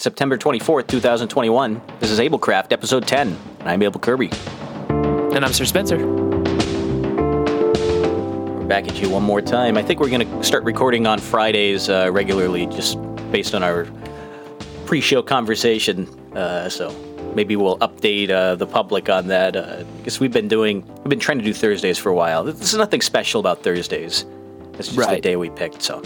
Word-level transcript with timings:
September 0.00 0.38
24th, 0.38 0.86
2021. 0.86 1.82
This 1.98 2.10
is 2.10 2.18
AbleKraft, 2.20 2.72
episode 2.72 3.06
10, 3.06 3.36
and 3.58 3.68
I'm 3.68 3.82
Able 3.82 4.00
Kirby. 4.00 4.30
And 4.88 5.44
I'm 5.44 5.52
Sir 5.52 5.66
Spencer. 5.66 5.98
We're 8.56 8.64
back 8.64 8.88
at 8.88 8.98
you 8.98 9.10
one 9.10 9.22
more 9.22 9.42
time. 9.42 9.76
I 9.76 9.82
think 9.82 10.00
we're 10.00 10.08
going 10.08 10.26
to 10.26 10.42
start 10.42 10.64
recording 10.64 11.06
on 11.06 11.18
Fridays 11.18 11.90
uh, 11.90 12.08
regularly, 12.10 12.64
just 12.64 12.96
based 13.30 13.54
on 13.54 13.62
our 13.62 13.86
pre 14.86 15.02
show 15.02 15.20
conversation. 15.20 16.08
Uh, 16.34 16.70
so 16.70 16.90
maybe 17.34 17.54
we'll 17.56 17.76
update 17.80 18.30
uh, 18.30 18.54
the 18.54 18.66
public 18.66 19.10
on 19.10 19.26
that. 19.26 19.54
Uh, 19.54 19.84
because 19.98 20.18
we've 20.18 20.32
been 20.32 20.48
doing, 20.48 20.82
we've 21.00 21.10
been 21.10 21.20
trying 21.20 21.40
to 21.40 21.44
do 21.44 21.52
Thursdays 21.52 21.98
for 21.98 22.08
a 22.08 22.14
while. 22.14 22.42
There's 22.44 22.74
nothing 22.74 23.02
special 23.02 23.38
about 23.38 23.62
Thursdays. 23.62 24.24
It's 24.78 24.88
just 24.88 25.10
the 25.10 25.20
day 25.20 25.36
we 25.36 25.50
picked, 25.50 25.82
so. 25.82 26.02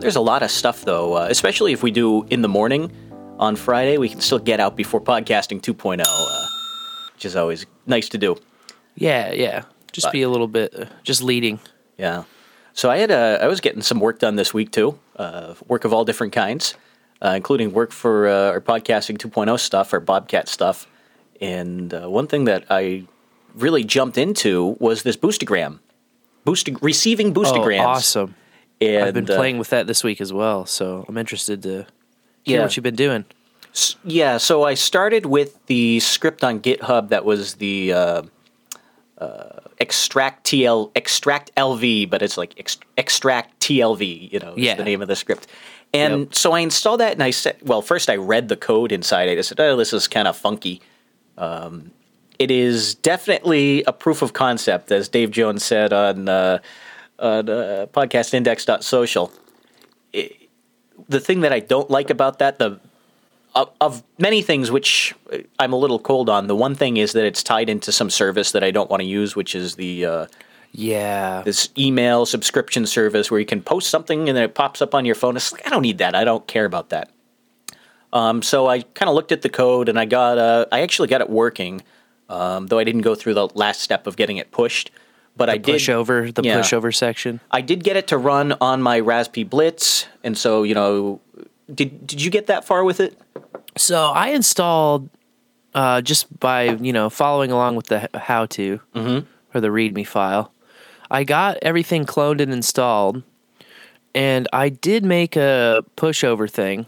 There's 0.00 0.16
a 0.16 0.20
lot 0.20 0.42
of 0.42 0.50
stuff 0.50 0.84
though, 0.84 1.14
uh, 1.14 1.26
especially 1.28 1.72
if 1.72 1.82
we 1.82 1.90
do 1.90 2.24
in 2.30 2.40
the 2.42 2.48
morning 2.48 2.92
on 3.38 3.56
Friday. 3.56 3.98
We 3.98 4.08
can 4.08 4.20
still 4.20 4.38
get 4.38 4.60
out 4.60 4.76
before 4.76 5.00
podcasting 5.00 5.60
2.0, 5.60 6.02
uh, 6.06 6.46
which 7.14 7.24
is 7.24 7.34
always 7.34 7.66
nice 7.86 8.08
to 8.10 8.18
do. 8.18 8.36
Yeah, 8.94 9.32
yeah. 9.32 9.62
Just 9.92 10.06
But- 10.06 10.12
be 10.12 10.22
a 10.22 10.28
little 10.28 10.46
bit, 10.48 10.72
uh, 10.78 10.84
just 11.02 11.22
leading. 11.22 11.58
Yeah. 11.98 12.24
So 12.74 12.90
I 12.90 12.98
had 12.98 13.10
uh, 13.10 13.38
I 13.42 13.48
was 13.48 13.60
getting 13.60 13.82
some 13.82 13.98
work 13.98 14.20
done 14.20 14.36
this 14.36 14.54
week 14.54 14.70
too, 14.70 14.98
uh, 15.16 15.54
work 15.66 15.84
of 15.84 15.92
all 15.92 16.04
different 16.04 16.32
kinds, 16.32 16.74
uh, 17.20 17.32
including 17.34 17.72
work 17.72 17.90
for 17.90 18.28
uh, 18.28 18.50
our 18.52 18.60
podcasting 18.60 19.18
2.0 19.18 19.58
stuff, 19.58 19.92
our 19.92 20.00
Bobcat 20.00 20.48
stuff, 20.48 20.86
and 21.40 21.92
uh, 21.92 22.08
one 22.08 22.28
thing 22.28 22.44
that 22.44 22.64
I 22.70 23.04
really 23.56 23.82
jumped 23.82 24.16
into 24.16 24.76
was 24.78 25.02
this 25.02 25.16
Boostagram, 25.16 25.80
Boost 26.44 26.68
receiving 26.80 27.30
Oh, 27.36 27.40
Boostagrams. 27.42 27.84
awesome. 27.84 28.34
And, 28.80 29.04
I've 29.04 29.14
been 29.14 29.30
uh, 29.30 29.34
playing 29.36 29.58
with 29.58 29.70
that 29.70 29.86
this 29.86 30.04
week 30.04 30.20
as 30.20 30.32
well, 30.32 30.64
so 30.66 31.04
I'm 31.08 31.16
interested 31.18 31.62
to 31.64 31.86
hear 32.44 32.58
Yeah. 32.58 32.62
what 32.62 32.76
you've 32.76 32.84
been 32.84 32.94
doing. 32.96 33.24
S- 33.74 33.96
Yeah, 34.04 34.36
so 34.38 34.62
I 34.64 34.74
started 34.74 35.26
with 35.26 35.64
the 35.66 36.00
script 36.00 36.44
on 36.44 36.60
GitHub 36.60 37.08
that 37.08 37.24
was 37.24 37.54
the 37.56 37.92
uh, 37.92 38.22
uh, 39.18 39.60
extract 39.80 40.46
TL 40.46 40.90
extract 40.94 41.50
LV, 41.56 42.08
but 42.08 42.22
it's 42.22 42.36
like 42.38 42.54
ex- 42.58 42.78
extract 42.96 43.58
TLV. 43.60 44.32
You 44.32 44.38
know, 44.38 44.52
is 44.54 44.64
Yeah. 44.64 44.74
the 44.74 44.84
name 44.84 45.02
of 45.02 45.08
the 45.08 45.16
script. 45.16 45.46
And 45.92 46.20
Yep. 46.26 46.34
so 46.34 46.52
I 46.52 46.60
installed 46.60 47.00
that, 47.00 47.12
and 47.12 47.22
I 47.22 47.30
said, 47.30 47.56
well, 47.62 47.82
first 47.82 48.08
I 48.10 48.16
read 48.16 48.48
the 48.48 48.56
code 48.56 48.92
inside 48.92 49.28
it. 49.28 49.38
I 49.38 49.40
said, 49.42 49.58
oh, 49.58 49.76
this 49.76 49.92
is 49.92 50.06
kind 50.06 50.28
of 50.28 50.36
funky. 50.36 50.80
Um, 51.36 51.90
it 52.38 52.50
is 52.50 52.94
definitely 52.94 53.82
a 53.84 53.92
proof 53.92 54.22
of 54.22 54.32
concept, 54.32 54.92
as 54.92 55.08
Dave 55.08 55.30
Jones 55.32 55.64
said 55.64 55.92
on 55.92 56.28
uh, 57.18 57.86
podcastindex.social. 57.92 59.32
It, 60.12 60.48
the 61.08 61.20
thing 61.20 61.40
that 61.40 61.52
I 61.52 61.60
don't 61.60 61.90
like 61.90 62.10
about 62.10 62.38
that, 62.38 62.58
the 62.58 62.80
of, 63.54 63.70
of 63.80 64.02
many 64.18 64.42
things 64.42 64.70
which 64.70 65.14
I'm 65.58 65.72
a 65.72 65.76
little 65.76 65.98
cold 65.98 66.28
on. 66.28 66.46
The 66.46 66.54
one 66.56 66.74
thing 66.74 66.96
is 66.96 67.12
that 67.12 67.24
it's 67.24 67.42
tied 67.42 67.68
into 67.68 67.90
some 67.92 68.10
service 68.10 68.52
that 68.52 68.62
I 68.62 68.70
don't 68.70 68.90
want 68.90 69.00
to 69.00 69.06
use, 69.06 69.34
which 69.34 69.54
is 69.54 69.74
the 69.76 70.04
uh, 70.04 70.26
Yeah. 70.72 71.42
this 71.44 71.70
email 71.76 72.26
subscription 72.26 72.86
service 72.86 73.30
where 73.30 73.40
you 73.40 73.46
can 73.46 73.62
post 73.62 73.90
something 73.90 74.28
and 74.28 74.36
then 74.36 74.44
it 74.44 74.54
pops 74.54 74.82
up 74.82 74.94
on 74.94 75.04
your 75.04 75.14
phone. 75.14 75.36
It's 75.36 75.50
like 75.52 75.66
I 75.66 75.70
don't 75.70 75.82
need 75.82 75.98
that. 75.98 76.14
I 76.14 76.24
don't 76.24 76.46
care 76.46 76.66
about 76.66 76.90
that. 76.90 77.10
Um, 78.12 78.42
so 78.42 78.66
I 78.68 78.82
kind 78.82 79.08
of 79.08 79.14
looked 79.14 79.32
at 79.32 79.42
the 79.42 79.48
code 79.50 79.88
and 79.88 79.98
I 79.98 80.04
got 80.04 80.38
uh, 80.38 80.66
I 80.70 80.80
actually 80.80 81.08
got 81.08 81.20
it 81.20 81.28
working, 81.30 81.82
um, 82.28 82.66
though 82.68 82.78
I 82.78 82.84
didn't 82.84 83.02
go 83.02 83.14
through 83.14 83.34
the 83.34 83.48
last 83.54 83.80
step 83.80 84.06
of 84.06 84.16
getting 84.16 84.36
it 84.36 84.50
pushed. 84.50 84.90
But 85.38 85.48
I 85.48 85.56
did 85.56 85.72
push 85.72 85.88
over, 85.88 86.30
the 86.30 86.42
yeah. 86.42 86.58
pushover 86.60 86.94
section. 86.94 87.40
I 87.50 87.60
did 87.62 87.82
get 87.84 87.96
it 87.96 88.08
to 88.08 88.18
run 88.18 88.54
on 88.60 88.82
my 88.82 89.00
RaspiBlitz, 89.00 90.06
and 90.22 90.36
so 90.36 90.62
you 90.64 90.74
know, 90.74 91.20
did 91.72 92.06
did 92.06 92.20
you 92.22 92.30
get 92.30 92.48
that 92.48 92.64
far 92.66 92.84
with 92.84 93.00
it? 93.00 93.16
So 93.76 94.06
I 94.14 94.28
installed 94.30 95.08
uh, 95.74 96.00
just 96.02 96.38
by 96.40 96.70
you 96.70 96.92
know 96.92 97.08
following 97.08 97.50
along 97.52 97.76
with 97.76 97.86
the 97.86 98.10
how 98.14 98.46
to 98.46 98.80
or 99.54 99.60
the 99.60 99.68
README 99.68 100.06
file. 100.06 100.52
I 101.10 101.24
got 101.24 101.56
everything 101.62 102.04
cloned 102.04 102.40
and 102.40 102.52
installed, 102.52 103.22
and 104.14 104.48
I 104.52 104.68
did 104.68 105.04
make 105.04 105.36
a 105.36 105.82
pushover 105.96 106.50
thing, 106.50 106.84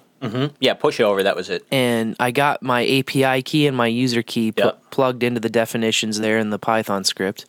Yeah, 0.61 0.75
push 0.75 1.01
over. 1.01 1.23
That 1.23 1.37
was 1.37 1.49
it. 1.49 1.65
and 1.71 2.17
I 2.21 2.31
got 2.31 2.63
my 2.63 2.83
API 2.87 3.43
key 3.43 3.67
and 3.67 3.77
my 3.77 3.87
user 3.87 4.23
key 4.23 4.53
pu- 4.53 4.65
Yep. 4.65 4.91
plugged 4.91 5.23
into 5.23 5.41
the 5.41 5.49
definitions 5.49 6.19
there 6.21 6.39
in 6.39 6.51
the 6.51 6.59
Python 6.59 7.05
script. 7.05 7.47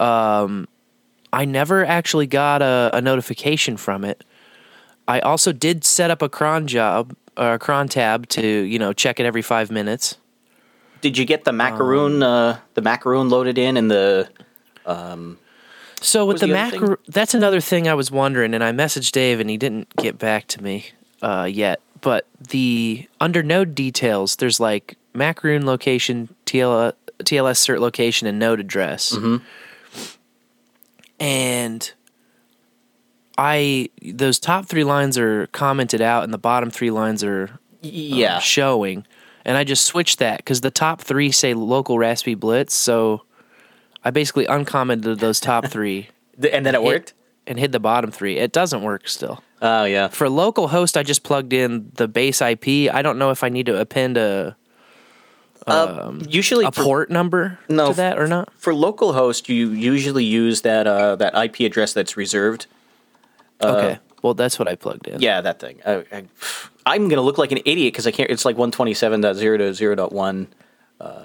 Um, 0.00 0.68
I 1.32 1.44
never 1.44 1.84
actually 1.84 2.26
got 2.26 2.62
a, 2.62 2.90
a 2.92 3.00
notification 3.00 3.76
from 3.76 4.04
it. 4.04 4.24
I 5.06 5.20
also 5.20 5.52
did 5.52 5.84
set 5.84 6.10
up 6.10 6.22
a 6.22 6.28
cron 6.28 6.66
job 6.66 7.14
or 7.36 7.54
a 7.54 7.58
cron 7.58 7.88
tab 7.88 8.28
to 8.28 8.46
you 8.46 8.78
know 8.78 8.92
check 8.92 9.20
it 9.20 9.26
every 9.26 9.42
five 9.42 9.70
minutes. 9.70 10.18
Did 11.00 11.18
you 11.18 11.26
get 11.26 11.44
the 11.44 11.52
macaroon? 11.52 12.22
uh, 12.22 12.58
the 12.74 12.82
macaroon 12.82 13.28
loaded 13.28 13.58
in, 13.58 13.76
and 13.76 13.90
the 13.90 14.30
So 16.00 16.24
with 16.26 16.40
the, 16.40 16.46
the 16.46 16.52
macro, 16.52 16.96
that's 17.08 17.34
another 17.34 17.60
thing 17.60 17.88
I 17.88 17.94
was 17.94 18.10
wondering, 18.10 18.54
and 18.54 18.62
I 18.64 18.72
messaged 18.72 19.12
Dave, 19.12 19.40
and 19.40 19.50
he 19.50 19.56
didn't 19.56 19.94
get 19.96 20.18
back 20.18 20.46
to 20.48 20.62
me 20.62 20.86
uh, 21.22 21.48
yet. 21.50 21.80
But 22.00 22.26
the 22.38 23.08
under 23.20 23.42
node 23.42 23.74
details, 23.74 24.36
there's 24.36 24.60
like 24.60 24.96
macaroon 25.14 25.66
location, 25.66 26.34
TL, 26.46 26.92
TLS 27.22 27.58
cert 27.58 27.80
location, 27.80 28.26
and 28.26 28.38
node 28.38 28.60
address. 28.60 29.12
Mm-hmm. 29.12 29.44
And 31.20 31.92
I 33.38 33.90
those 34.02 34.38
top 34.38 34.66
three 34.66 34.84
lines 34.84 35.18
are 35.18 35.46
commented 35.48 36.00
out, 36.00 36.24
and 36.24 36.32
the 36.32 36.38
bottom 36.38 36.70
three 36.70 36.90
lines 36.90 37.24
are 37.24 37.50
um, 37.50 37.58
yeah. 37.82 38.38
showing. 38.38 39.06
And 39.44 39.56
I 39.56 39.64
just 39.64 39.84
switched 39.84 40.20
that 40.20 40.38
because 40.38 40.62
the 40.62 40.70
top 40.70 41.02
three 41.02 41.30
say 41.30 41.52
local 41.52 41.96
RaspiBlitz, 41.96 42.70
so 42.70 43.22
I 44.02 44.10
basically 44.10 44.46
uncommented 44.46 45.18
those 45.18 45.38
top 45.38 45.66
three 45.70 46.08
and 46.52 46.64
then 46.64 46.74
it 46.74 46.80
hit- 46.80 46.82
worked. 46.82 47.14
and 47.46 47.58
hid 47.58 47.72
the 47.72 47.80
bottom 47.80 48.10
three. 48.10 48.38
It 48.38 48.52
doesn't 48.52 48.82
work 48.82 49.08
still. 49.08 49.42
Oh 49.62 49.84
yeah. 49.84 50.08
For 50.08 50.28
local 50.28 50.68
host, 50.68 50.96
I 50.96 51.02
just 51.02 51.22
plugged 51.22 51.52
in 51.52 51.90
the 51.94 52.08
base 52.08 52.40
IP. 52.40 52.92
I 52.92 53.02
don't 53.02 53.18
know 53.18 53.30
if 53.30 53.42
I 53.42 53.48
need 53.48 53.66
to 53.66 53.80
append 53.80 54.16
a 54.16 54.56
Usually 56.28 56.64
a 56.64 56.70
for, 56.72 56.82
port 56.84 57.10
number 57.10 57.58
No, 57.68 57.88
to 57.88 57.94
that 57.94 58.18
or 58.18 58.26
not. 58.26 58.52
for 58.54 58.72
localhost, 58.72 59.48
you 59.48 59.70
usually 59.70 60.24
use 60.24 60.60
that 60.62 60.86
uh, 60.86 61.16
that 61.16 61.34
IP 61.34 61.60
address 61.60 61.92
that's 61.92 62.16
reserved. 62.16 62.66
okay, 63.60 63.98
well 64.22 64.34
that's 64.34 64.58
what 64.58 64.68
I 64.68 64.74
plugged 64.74 65.06
in. 65.08 65.14
Uh, 65.16 65.18
Yeah, 65.20 65.40
that 65.40 65.58
thing. 65.60 65.80
I, 65.86 66.04
I, 66.12 66.24
I'm 66.86 67.08
gonna 67.08 67.22
look 67.22 67.38
like 67.38 67.52
an 67.52 67.58
idiot 67.64 67.92
because 67.94 68.06
I 68.06 68.10
can't. 68.10 68.30
It's 68.30 68.44
like 68.44 68.56
127.0.0.1, 68.56 70.46
uh, 71.00 71.24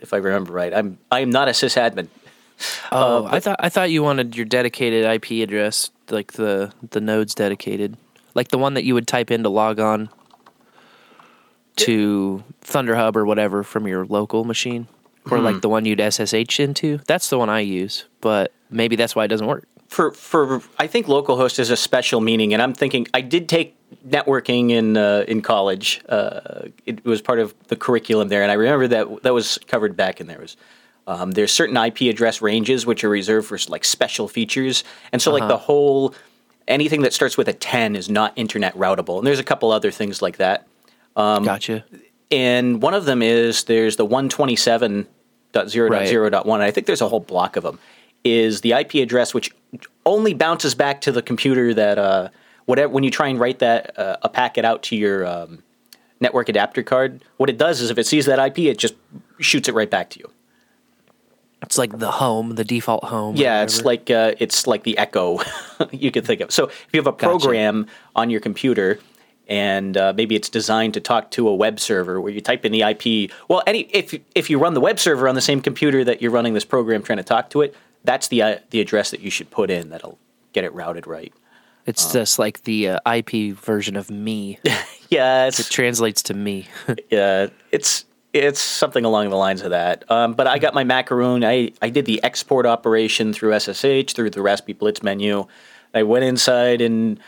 if 0.00 0.12
I 0.12 0.16
remember 0.18 0.52
right. 0.52 0.72
I'm 0.74 0.98
I 1.10 1.20
am 1.20 1.30
not 1.30 1.48
a 1.48 1.52
sysadmin. 1.52 2.08
Oh, 2.92 3.26
I 3.26 3.40
thought 3.40 3.56
I 3.58 3.68
thought 3.70 3.90
you 3.90 4.02
wanted 4.02 4.36
your 4.36 4.44
dedicated 4.46 5.04
IP 5.04 5.42
address, 5.42 5.90
like 6.10 6.32
the 6.34 6.72
the 6.90 7.00
node's 7.00 7.34
dedicated, 7.34 7.96
like 8.34 8.48
the 8.48 8.58
one 8.58 8.74
that 8.74 8.84
you 8.84 8.94
would 8.94 9.06
type 9.08 9.30
in 9.30 9.42
to 9.42 9.48
log 9.48 9.80
on 9.80 10.10
to 11.76 12.42
ThunderHub 12.64 13.16
or 13.16 13.24
whatever 13.24 13.62
from 13.62 13.86
your 13.86 14.04
local 14.06 14.44
machine, 14.44 14.86
or 15.30 15.38
Hmm. 15.38 15.44
like 15.44 15.60
the 15.60 15.68
one 15.68 15.84
you'd 15.84 16.00
SSH 16.00 16.60
into. 16.60 16.98
That's 17.06 17.28
the 17.30 17.38
one 17.38 17.48
I 17.48 17.60
use, 17.60 18.04
but 18.20 18.52
maybe 18.70 18.96
that's 18.96 19.14
why 19.16 19.24
it 19.24 19.28
doesn't 19.28 19.46
work. 19.46 19.64
for 19.88 20.10
for 20.12 20.62
I 20.78 20.86
think 20.86 21.06
localhost 21.06 21.58
is 21.58 21.68
a 21.70 21.76
special 21.76 22.20
meaning, 22.22 22.54
and 22.54 22.62
I'm 22.62 22.72
thinking 22.72 23.06
I 23.12 23.20
did 23.20 23.46
take 23.48 23.74
networking 24.08 24.70
in 24.70 24.96
uh, 24.96 25.24
in 25.28 25.42
college. 25.42 26.00
Uh, 26.08 26.68
it 26.86 27.04
was 27.04 27.20
part 27.20 27.38
of 27.38 27.54
the 27.68 27.76
curriculum 27.76 28.28
there, 28.28 28.42
and 28.42 28.50
I 28.50 28.54
remember 28.54 28.88
that 28.88 29.22
that 29.22 29.34
was 29.34 29.58
covered 29.66 29.94
back 29.94 30.18
in 30.20 30.28
there. 30.28 30.38
Was 30.40 30.56
um, 31.06 31.32
there's 31.32 31.52
certain 31.52 31.76
IP 31.76 32.02
address 32.02 32.40
ranges 32.40 32.86
which 32.86 33.04
are 33.04 33.10
reserved 33.10 33.48
for 33.48 33.58
like 33.68 33.84
special 33.84 34.28
features, 34.28 34.82
and 35.12 35.20
so 35.20 35.30
like 35.30 35.46
the 35.46 35.58
whole 35.58 36.14
anything 36.68 37.02
that 37.02 37.12
starts 37.12 37.36
with 37.36 37.48
a 37.48 37.52
10 37.52 37.94
is 37.96 38.08
not 38.08 38.32
internet 38.36 38.74
routable, 38.74 39.18
and 39.18 39.26
there's 39.26 39.40
a 39.40 39.44
couple 39.44 39.70
other 39.72 39.90
things 39.90 40.22
like 40.22 40.38
that. 40.38 40.66
Um, 41.16 41.44
gotcha. 41.44 41.84
and 42.30 42.82
one 42.82 42.94
of 42.94 43.04
them 43.04 43.22
is 43.22 43.64
there's 43.64 43.96
the 43.96 44.06
127.0.0.1 44.06 46.54
and 46.54 46.62
i 46.62 46.70
think 46.70 46.86
there's 46.86 47.00
a 47.00 47.08
whole 47.08 47.20
block 47.20 47.56
of 47.56 47.62
them 47.62 47.78
is 48.24 48.60
the 48.62 48.72
ip 48.72 48.94
address 48.94 49.34
which 49.34 49.50
only 50.06 50.34
bounces 50.34 50.74
back 50.74 51.00
to 51.02 51.12
the 51.12 51.22
computer 51.22 51.74
that 51.74 51.98
uh, 51.98 52.28
whatever 52.66 52.92
when 52.92 53.04
you 53.04 53.10
try 53.10 53.28
and 53.28 53.38
write 53.40 53.58
that 53.58 53.98
uh, 53.98 54.16
a 54.22 54.28
packet 54.28 54.64
out 54.64 54.82
to 54.84 54.96
your 54.96 55.26
um, 55.26 55.62
network 56.20 56.48
adapter 56.48 56.82
card 56.82 57.22
what 57.36 57.50
it 57.50 57.58
does 57.58 57.80
is 57.80 57.90
if 57.90 57.98
it 57.98 58.06
sees 58.06 58.26
that 58.26 58.38
ip 58.46 58.58
it 58.58 58.78
just 58.78 58.94
shoots 59.38 59.68
it 59.68 59.74
right 59.74 59.90
back 59.90 60.08
to 60.10 60.18
you 60.20 60.30
It's 61.62 61.78
like 61.78 61.98
the 61.98 62.10
home, 62.10 62.54
the 62.54 62.64
default 62.64 63.04
home. 63.04 63.36
yeah 63.36 63.62
it's 63.62 63.84
like 63.84 64.10
uh, 64.10 64.32
it's 64.38 64.66
like 64.66 64.84
the 64.84 64.96
echo 64.98 65.40
you 65.90 66.10
could 66.10 66.24
think 66.24 66.40
of 66.40 66.50
so 66.52 66.66
if 66.68 66.86
you 66.92 66.98
have 66.98 67.06
a 67.06 67.12
Gotcha. 67.12 67.26
program 67.26 67.86
on 68.16 68.30
your 68.30 68.40
computer 68.40 68.98
and 69.52 69.98
uh, 69.98 70.14
maybe 70.16 70.34
it's 70.34 70.48
designed 70.48 70.94
to 70.94 71.00
talk 71.00 71.30
to 71.32 71.46
a 71.46 71.54
web 71.54 71.78
server 71.78 72.18
where 72.22 72.32
you 72.32 72.40
type 72.40 72.64
in 72.64 72.72
the 72.72 72.80
IP. 72.80 73.30
Well, 73.48 73.62
any 73.66 73.80
if 73.80 74.18
if 74.34 74.48
you 74.48 74.58
run 74.58 74.72
the 74.72 74.80
web 74.80 74.98
server 74.98 75.28
on 75.28 75.34
the 75.34 75.42
same 75.42 75.60
computer 75.60 76.02
that 76.04 76.22
you're 76.22 76.30
running 76.30 76.54
this 76.54 76.64
program 76.64 77.02
trying 77.02 77.18
to 77.18 77.22
talk 77.22 77.50
to 77.50 77.60
it, 77.60 77.76
that's 78.02 78.28
the 78.28 78.40
uh, 78.40 78.56
the 78.70 78.80
address 78.80 79.10
that 79.10 79.20
you 79.20 79.28
should 79.28 79.50
put 79.50 79.70
in. 79.70 79.90
That'll 79.90 80.18
get 80.54 80.64
it 80.64 80.72
routed 80.72 81.06
right. 81.06 81.34
It's 81.84 82.12
just 82.12 82.38
like 82.38 82.62
the 82.62 82.90
uh, 82.90 83.12
IP 83.12 83.54
version 83.54 83.94
of 83.94 84.10
me. 84.10 84.58
Yeah, 85.10 85.48
it 85.48 85.56
translates 85.68 86.22
to 86.22 86.32
me. 86.32 86.68
yeah, 87.10 87.48
it's 87.70 88.06
it's 88.32 88.62
something 88.62 89.04
along 89.04 89.28
the 89.28 89.36
lines 89.36 89.60
of 89.60 89.68
that. 89.68 90.10
Um, 90.10 90.32
but 90.32 90.46
I 90.46 90.58
got 90.58 90.72
my 90.72 90.84
macaroon. 90.84 91.44
I 91.44 91.72
I 91.82 91.90
did 91.90 92.06
the 92.06 92.24
export 92.24 92.64
operation 92.64 93.34
through 93.34 93.60
SSH 93.60 94.14
through 94.14 94.30
the 94.30 94.40
RaspiBlitz 94.40 95.02
menu. 95.02 95.46
I 95.92 96.04
went 96.04 96.24
inside 96.24 96.80
and 96.80 97.20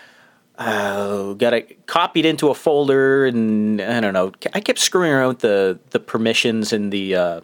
uh, 0.59 1.33
got 1.35 1.53
it 1.55 1.87
copied 1.87 2.27
into 2.27 2.49
a 2.49 2.55
folder, 2.55 3.27
and 3.27 3.81
I 3.81 4.01
don't 4.01 4.15
know. 4.15 4.33
I 4.53 4.61
kept 4.61 4.79
screwing 4.79 5.11
around 5.13 5.29
with 5.29 5.39
the 5.41 5.79
the 5.91 6.01
permissions 6.01 6.73
and 6.73 6.93
the. 6.93 7.17
Uh, 7.17 7.41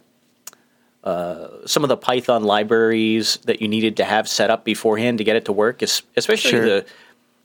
uh, 1.02 1.48
some 1.66 1.82
of 1.82 1.88
the 1.88 1.96
Python 1.96 2.44
libraries 2.44 3.38
that 3.46 3.62
you 3.62 3.68
needed 3.68 3.96
to 3.96 4.04
have 4.04 4.28
set 4.28 4.50
up 4.50 4.66
beforehand 4.66 5.16
to 5.16 5.24
get 5.24 5.34
it 5.34 5.46
to 5.46 5.52
work, 5.52 5.80
especially 5.80 6.50
Sure. 6.50 6.64
the 6.64 6.86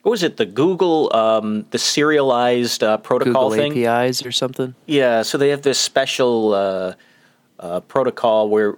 what 0.01 0.11
was 0.11 0.23
it? 0.23 0.37
The 0.37 0.45
Google, 0.45 1.09
um, 1.15 1.65
the 1.71 1.79
serialized 1.79 2.83
uh, 2.83 2.97
protocol 2.97 3.49
Google 3.49 3.71
thing. 3.71 3.85
APIs 3.87 4.23
or 4.25 4.31
something. 4.31 4.75
Yeah, 4.85 5.23
so 5.23 5.37
they 5.37 5.49
have 5.49 5.61
this 5.63 5.79
special 5.79 6.53
uh, 6.53 6.93
uh, 7.59 7.79
protocol 7.79 8.49
where 8.49 8.75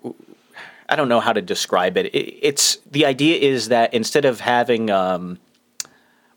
I 0.88 0.96
don't 0.96 1.10
know 1.10 1.20
how 1.20 1.34
to 1.34 1.42
describe 1.42 1.98
it. 1.98 2.06
it. 2.16 2.40
It's 2.42 2.78
the 2.90 3.06
idea 3.06 3.40
is 3.40 3.70
that 3.70 3.94
instead 3.94 4.24
of 4.26 4.40
having 4.40 4.90
um, 4.90 5.38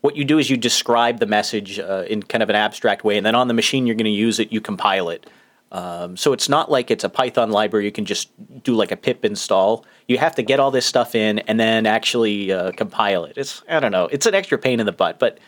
what 0.01 0.15
you 0.15 0.25
do 0.25 0.37
is 0.37 0.49
you 0.49 0.57
describe 0.57 1.19
the 1.19 1.25
message 1.25 1.79
uh, 1.79 2.03
in 2.07 2.23
kind 2.23 2.43
of 2.43 2.49
an 2.49 2.55
abstract 2.55 3.03
way, 3.03 3.17
and 3.17 3.25
then 3.25 3.35
on 3.35 3.47
the 3.47 3.53
machine 3.53 3.87
you're 3.87 3.95
going 3.95 4.05
to 4.05 4.11
use 4.11 4.39
it, 4.39 4.51
you 4.51 4.61
compile 4.61 5.09
it. 5.09 5.29
Um, 5.71 6.17
so 6.17 6.33
it's 6.33 6.49
not 6.49 6.69
like 6.69 6.91
it's 6.91 7.05
a 7.05 7.09
Python 7.09 7.49
library 7.49 7.85
you 7.85 7.93
can 7.93 8.03
just 8.03 8.29
do 8.63 8.73
like 8.73 8.91
a 8.91 8.97
pip 8.97 9.23
install. 9.23 9.85
You 10.07 10.17
have 10.17 10.35
to 10.35 10.43
get 10.43 10.59
all 10.59 10.69
this 10.69 10.85
stuff 10.85 11.15
in 11.15 11.39
and 11.39 11.57
then 11.57 11.85
actually 11.85 12.51
uh, 12.51 12.73
compile 12.73 13.23
it. 13.23 13.37
It's 13.37 13.63
I 13.69 13.79
don't 13.79 13.93
know. 13.93 14.07
It's 14.11 14.25
an 14.25 14.35
extra 14.35 14.57
pain 14.57 14.81
in 14.81 14.85
the 14.85 14.91
butt, 14.91 15.17
but 15.17 15.39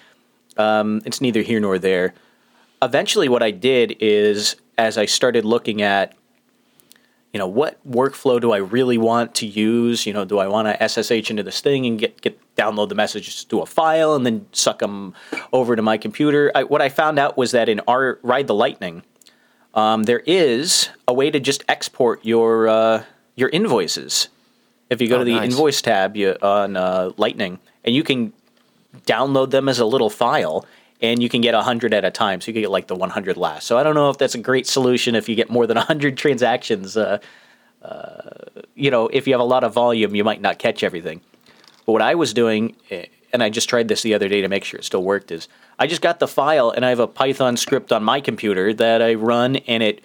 um, 0.55 1.01
it's 1.05 1.19
neither 1.19 1.41
here 1.41 1.59
nor 1.59 1.77
there 1.77 2.13
eventually 2.83 3.29
what 3.29 3.41
I 3.41 3.51
did 3.51 3.95
is 3.99 4.55
as 4.77 4.97
I 4.97 5.05
started 5.05 5.45
looking 5.45 5.81
at 5.81 6.13
you 7.31 7.39
know 7.39 7.47
what 7.47 7.79
workflow 7.89 8.39
do 8.39 8.51
I 8.51 8.57
really 8.57 8.97
want 8.97 9.33
to 9.35 9.47
use 9.47 10.05
you 10.05 10.13
know 10.13 10.25
do 10.25 10.37
I 10.37 10.47
want 10.47 10.67
to 10.67 10.87
SSH 10.87 11.31
into 11.31 11.43
this 11.43 11.61
thing 11.61 11.85
and 11.85 11.97
get 11.97 12.21
get 12.21 12.39
download 12.55 12.89
the 12.89 12.95
messages 12.95 13.43
to 13.45 13.61
a 13.61 13.65
file 13.65 14.13
and 14.15 14.25
then 14.25 14.45
suck 14.51 14.79
them 14.79 15.13
over 15.51 15.75
to 15.75 15.81
my 15.81 15.97
computer. 15.97 16.51
I, 16.53 16.63
what 16.63 16.81
I 16.81 16.89
found 16.89 17.17
out 17.19 17.35
was 17.37 17.51
that 17.51 17.67
in 17.69 17.81
our 17.87 18.19
ride 18.23 18.47
the 18.47 18.53
lightning 18.53 19.03
um, 19.73 20.03
there 20.03 20.19
is 20.27 20.89
a 21.07 21.13
way 21.13 21.31
to 21.31 21.39
just 21.39 21.63
export 21.67 22.23
your 22.23 22.67
uh, 22.67 23.03
your 23.35 23.49
invoices. 23.49 24.27
If 24.89 25.01
you 25.01 25.07
go 25.09 25.15
Oh, 25.15 25.19
to 25.19 25.25
the 25.25 25.33
nice. 25.35 25.51
invoice 25.51 25.81
tab 25.81 26.15
you, 26.15 26.35
on 26.41 26.77
uh, 26.77 27.11
lightning 27.17 27.57
and 27.83 27.95
you 27.95 28.03
can 28.03 28.33
download 29.07 29.49
them 29.49 29.67
as 29.67 29.79
a 29.79 29.85
little 29.85 30.11
file 30.11 30.65
and 31.01 31.23
you 31.23 31.27
can 31.27 31.41
get 31.41 31.55
100 31.55 31.93
at 31.95 32.05
a 32.05 32.11
time 32.11 32.39
so 32.39 32.49
you 32.49 32.53
can 32.53 32.61
get 32.61 32.69
like 32.69 32.85
the 32.87 32.95
100 32.95 33.35
last. 33.35 33.65
So 33.65 33.77
i 33.79 33.83
don't 33.83 33.95
know 33.95 34.11
if 34.11 34.19
that's 34.19 34.35
a 34.35 34.37
great 34.39 34.67
solution 34.67 35.15
if 35.15 35.27
you 35.27 35.35
get 35.35 35.49
more 35.49 35.65
than 35.65 35.75
100 35.87 36.15
transactions 36.17 36.95
uh, 36.95 37.17
uh, 37.81 38.29
you 38.75 38.91
know 38.91 39.07
if 39.07 39.25
you 39.27 39.33
have 39.33 39.41
a 39.41 39.43
lot 39.55 39.63
of 39.63 39.73
volume 39.73 40.13
you 40.15 40.23
might 40.23 40.39
not 40.41 40.59
catch 40.59 40.83
everything 40.83 41.21
but 41.85 41.91
what 41.91 42.01
i 42.01 42.15
was 42.15 42.33
doing 42.33 42.75
eh, 42.91 43.05
and 43.31 43.43
i 43.43 43.49
just 43.49 43.69
tried 43.69 43.87
this 43.87 44.01
the 44.01 44.13
other 44.13 44.27
day 44.27 44.41
to 44.41 44.47
make 44.47 44.63
sure 44.63 44.79
it 44.79 44.83
still 44.83 45.03
worked 45.03 45.31
is 45.31 45.47
i 45.79 45.87
just 45.87 46.01
got 46.01 46.19
the 46.19 46.27
file 46.27 46.69
and 46.69 46.85
i 46.85 46.89
have 46.89 46.99
a 46.99 47.07
python 47.07 47.57
script 47.57 47.91
on 47.91 48.03
my 48.03 48.19
computer 48.21 48.73
that 48.73 49.01
i 49.01 49.13
run 49.13 49.55
and 49.55 49.83
it 49.83 50.01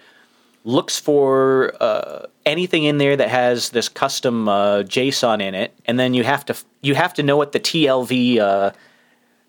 looks 0.63 0.99
for 0.99 1.73
uh, 1.81 2.25
anything 2.45 2.83
in 2.83 2.97
there 2.97 3.15
that 3.15 3.29
has 3.29 3.69
this 3.69 3.89
custom 3.89 4.47
uh, 4.47 4.83
JSON 4.83 5.41
in 5.41 5.55
it, 5.55 5.73
and 5.85 5.99
then 5.99 6.13
you 6.13 6.23
have 6.23 6.45
to 6.45 6.55
you 6.81 6.95
have 6.95 7.13
to 7.15 7.23
know 7.23 7.37
what 7.37 7.51
the 7.51 7.59
TLV 7.59 8.39
uh, 8.39 8.71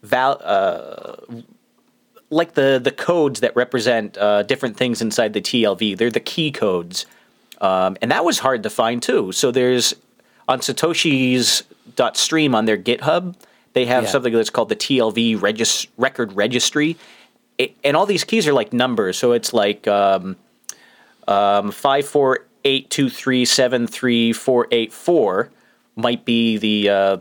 val 0.02 0.40
uh, 0.42 1.16
like 2.30 2.54
the 2.54 2.80
the 2.82 2.92
codes 2.92 3.40
that 3.40 3.54
represent 3.56 4.16
uh, 4.18 4.42
different 4.44 4.76
things 4.76 5.02
inside 5.02 5.32
the 5.32 5.40
TLV. 5.40 5.96
They're 5.96 6.10
the 6.10 6.20
key 6.20 6.50
codes, 6.50 7.06
um, 7.60 7.96
and 8.00 8.10
that 8.10 8.24
was 8.24 8.38
hard 8.38 8.62
to 8.62 8.70
find 8.70 9.02
too. 9.02 9.32
So 9.32 9.50
there's 9.50 9.94
on 10.50 10.58
Satoshi's 10.58 11.62
.stream 12.14 12.54
on 12.54 12.64
their 12.64 12.76
GitHub, 12.76 13.34
they 13.72 13.86
have 13.86 14.04
Yeah. 14.04 14.10
something 14.10 14.32
that's 14.32 14.50
called 14.50 14.68
the 14.68 14.76
TLV 14.76 15.36
record 15.96 16.32
registry, 16.32 16.96
it, 17.56 17.76
and 17.84 17.96
all 17.96 18.04
these 18.04 18.24
keys 18.24 18.48
are 18.48 18.52
like 18.52 18.72
numbers. 18.72 19.16
So 19.16 19.32
it's 19.32 19.54
like 19.54 19.86
um, 19.86 20.36
um, 21.28 21.70
five 21.70 22.06
four 22.06 22.46
eight 22.64 22.90
two 22.90 23.08
three 23.08 23.44
seven 23.44 23.86
three 23.86 24.32
four 24.32 24.66
eight 24.72 24.92
four 24.92 25.50
might 25.94 26.24
be 26.24 26.56
the 26.56 26.88
uh, 26.88 27.16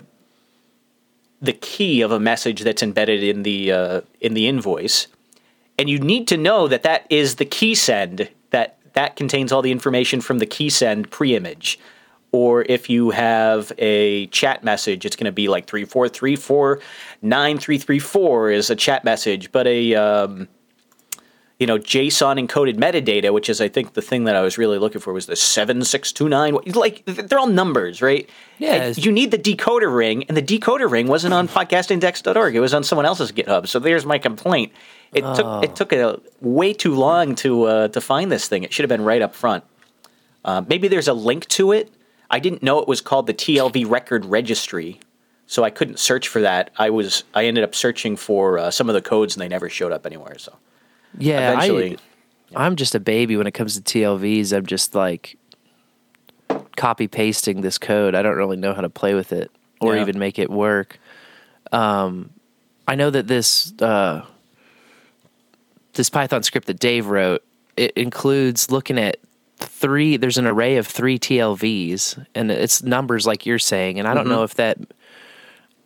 the 1.41 1.53
key 1.53 2.01
of 2.01 2.11
a 2.11 2.19
message 2.19 2.61
that's 2.61 2.81
embedded 2.81 3.21
in 3.21 3.43
the 3.43 3.71
uh, 3.71 4.01
in 4.19 4.33
the 4.33 4.47
invoice, 4.47 5.07
and 5.77 5.87
you 5.87 5.99
need 5.99 6.27
to 6.29 6.37
know 6.37 6.67
that 6.67 6.81
that 6.83 7.05
is 7.11 7.35
the 7.35 7.45
key 7.45 7.75
send 7.75 8.29
that 8.49 8.77
that 8.93 9.15
contains 9.15 9.51
all 9.51 9.61
the 9.61 9.71
information 9.71 10.19
from 10.19 10.39
the 10.39 10.47
key 10.47 10.69
send 10.69 11.11
pre-image. 11.11 11.77
Or 12.31 12.63
if 12.63 12.89
you 12.89 13.09
have 13.09 13.71
a 13.79 14.27
chat 14.27 14.63
message, 14.63 15.05
it's 15.05 15.15
going 15.15 15.25
to 15.25 15.31
be 15.31 15.47
like 15.47 15.65
three 15.65 15.85
four 15.85 16.07
three 16.07 16.35
four 16.35 16.79
nine 17.21 17.57
three 17.57 17.79
three 17.79 17.99
four 17.99 18.51
is 18.51 18.69
a 18.69 18.75
chat 18.75 19.03
message, 19.03 19.51
but 19.51 19.65
a 19.65 19.95
um, 19.95 20.47
you 21.57 21.65
know 21.65 21.77
JSON 21.77 22.47
encoded 22.47 22.77
metadata, 22.77 23.33
which 23.33 23.49
is 23.49 23.59
I 23.59 23.67
think 23.67 23.93
the 23.93 24.01
thing 24.01 24.25
that 24.25 24.35
I 24.35 24.41
was 24.41 24.57
really 24.59 24.77
looking 24.77 25.01
for 25.01 25.11
was 25.11 25.25
the 25.25 25.35
seven 25.35 25.83
six 25.83 26.11
two 26.11 26.29
nine. 26.29 26.55
Like 26.67 27.03
they're 27.05 27.39
all 27.39 27.47
numbers, 27.47 28.01
right? 28.01 28.29
Yeah, 28.59 28.93
you 28.95 29.11
need 29.11 29.31
the 29.31 29.37
decoder 29.37 29.93
ring, 29.93 30.23
and 30.25 30.37
the 30.37 30.41
decoder 30.41 30.89
ring 30.89 31.07
wasn't 31.07 31.33
on 31.33 31.47
podcastindex.org. 31.47 32.55
It 32.55 32.59
was 32.59 32.75
on 32.75 32.83
someone 32.83 33.07
else's 33.07 33.31
GitHub. 33.31 33.67
So 33.67 33.79
there's 33.79 34.05
my 34.05 34.19
complaint. 34.19 34.71
It 35.13 35.21
took 35.21 35.63
it 35.63 35.75
took 35.75 35.93
a 35.93 36.21
way 36.41 36.73
too 36.73 36.93
long 36.93 37.35
to 37.35 37.63
uh, 37.63 37.87
to 37.89 37.99
find 38.01 38.31
this 38.31 38.47
thing. 38.47 38.63
It 38.63 38.71
should 38.71 38.83
have 38.83 38.89
been 38.89 39.05
right 39.05 39.21
up 39.21 39.33
front. 39.33 39.63
Uh, 40.45 40.63
maybe 40.67 40.87
there's 40.87 41.07
a 41.07 41.13
link 41.13 41.47
to 41.49 41.71
it. 41.71 41.91
I 42.31 42.39
didn't 42.39 42.61
know 42.63 42.79
it 42.79 42.87
was 42.87 43.01
called 43.01 43.27
the 43.27 43.33
TLV 43.33 43.89
Record 43.89 44.25
Registry, 44.25 44.99
so 45.47 45.63
I 45.63 45.69
couldn't 45.69 45.99
search 45.99 46.27
for 46.27 46.41
that. 46.41 46.71
I 46.77 46.89
was 46.89 47.23
I 47.33 47.45
ended 47.45 47.63
up 47.63 47.73
searching 47.75 48.15
for 48.15 48.57
uh, 48.59 48.71
some 48.71 48.89
of 48.89 48.93
the 48.93 49.01
codes, 49.01 49.35
and 49.35 49.41
they 49.41 49.47
never 49.47 49.69
showed 49.69 49.91
up 49.91 50.05
anywhere. 50.05 50.37
So 50.37 50.53
Yeah, 51.17 51.51
eventually, 51.53 51.97
I, 52.55 52.65
I'm 52.65 52.75
just 52.75 52.93
a 52.95 52.99
baby 52.99 53.35
when 53.37 53.47
it 53.47 53.53
comes 53.53 53.79
to 53.79 53.81
TLVs. 53.81 54.53
I'm 54.55 54.65
just 54.65 54.93
like 54.95 55.37
copy 56.75 57.07
pasting 57.07 57.61
this 57.61 57.77
code. 57.77 58.15
I 58.15 58.21
don't 58.21 58.37
really 58.37 58.57
know 58.57 58.73
how 58.73 58.81
to 58.81 58.89
play 58.89 59.13
with 59.13 59.33
it 59.33 59.51
or 59.81 59.95
Yeah. 59.95 60.01
even 60.01 60.19
make 60.19 60.39
it 60.39 60.49
work. 60.49 60.99
Um, 61.71 62.31
I 62.87 62.95
know 62.95 63.09
that 63.09 63.27
this 63.27 63.73
uh, 63.81 64.25
this 65.93 66.09
Python 66.09 66.43
script 66.43 66.67
that 66.67 66.79
Dave 66.79 67.07
wrote 67.07 67.43
it 67.77 67.91
includes 67.95 68.71
looking 68.71 68.97
at 68.99 69.17
three. 69.59 70.17
There's 70.17 70.37
an 70.37 70.47
array 70.47 70.77
of 70.77 70.87
three 70.87 71.19
TLVs, 71.19 72.25
and 72.35 72.51
it's 72.51 72.83
numbers 72.83 73.25
like 73.27 73.45
you're 73.45 73.59
saying. 73.59 73.99
And 73.99 74.07
I 74.07 74.13
don't 74.13 74.27
know 74.27 74.43
if 74.43 74.55
that 74.55 74.77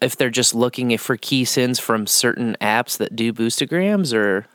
if 0.01 0.15
they're 0.17 0.29
just 0.29 0.53
looking 0.53 0.97
for 0.97 1.15
key 1.17 1.45
sends 1.45 1.79
from 1.79 2.05
certain 2.07 2.57
apps 2.59 2.97
that 2.97 3.15
do 3.15 3.31
boostagrams 3.33 4.13
or 4.13 4.47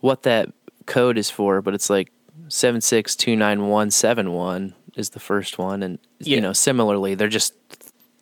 what 0.00 0.22
that 0.24 0.50
code 0.86 1.16
is 1.18 1.30
for, 1.30 1.62
but 1.62 1.74
it's 1.74 1.88
like 1.90 2.10
seven 2.48 2.80
six 2.80 3.14
two 3.14 3.36
nine 3.36 3.68
one 3.68 3.90
seven 3.90 4.32
one 4.32 4.74
is 4.96 5.10
the 5.10 5.20
first 5.20 5.58
one, 5.58 5.82
and 5.82 5.98
Yeah. 6.18 6.36
you 6.36 6.40
know 6.40 6.52
similarly 6.52 7.14
they're 7.14 7.28
just 7.28 7.54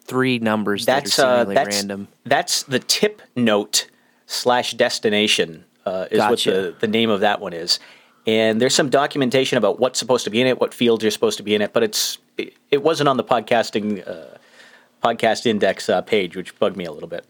three 0.03 0.39
numbers 0.39 0.87
that's 0.87 1.17
that 1.17 1.23
are 1.23 1.27
uh, 1.27 1.37
seemingly 1.39 1.55
that's 1.55 1.77
random. 1.77 2.09
that's 2.25 2.63
the 2.63 2.79
tip 2.79 3.23
note 3.37 3.89
slash 4.27 4.73
destination 4.73 5.65
uh, 5.87 6.07
is 6.11 6.19
what 6.19 6.39
the 6.41 6.75
the 6.81 6.87
name 6.89 7.09
of 7.11 7.21
that 7.21 7.41
one 7.41 7.53
is. 7.55 7.79
And 8.29 8.61
there's 8.61 8.75
some 8.75 8.91
documentation 8.91 9.57
about 9.57 9.81
what's 9.81 9.99
supposed 9.99 10.25
to 10.25 10.31
be 10.31 10.39
in 10.43 10.47
it, 10.47 10.61
what 10.61 10.75
fields 10.75 11.03
are 11.03 11.11
supposed 11.11 11.39
to 11.39 11.43
be 11.43 11.55
in 11.55 11.63
it, 11.63 11.73
but 11.73 11.83
it's 11.83 12.19
it, 12.37 12.53
it 12.71 12.83
wasn't 12.83 13.09
on 13.09 13.17
the 13.17 13.25
podcasting 13.25 14.07
uh, 14.07 14.37
podcast 15.03 15.47
index 15.47 15.89
uh, 15.89 16.03
page, 16.03 16.37
which 16.37 16.55
bugged 16.59 16.77
me 16.77 16.85
a 16.85 16.93
little 16.93 17.09
bit. 17.09 17.25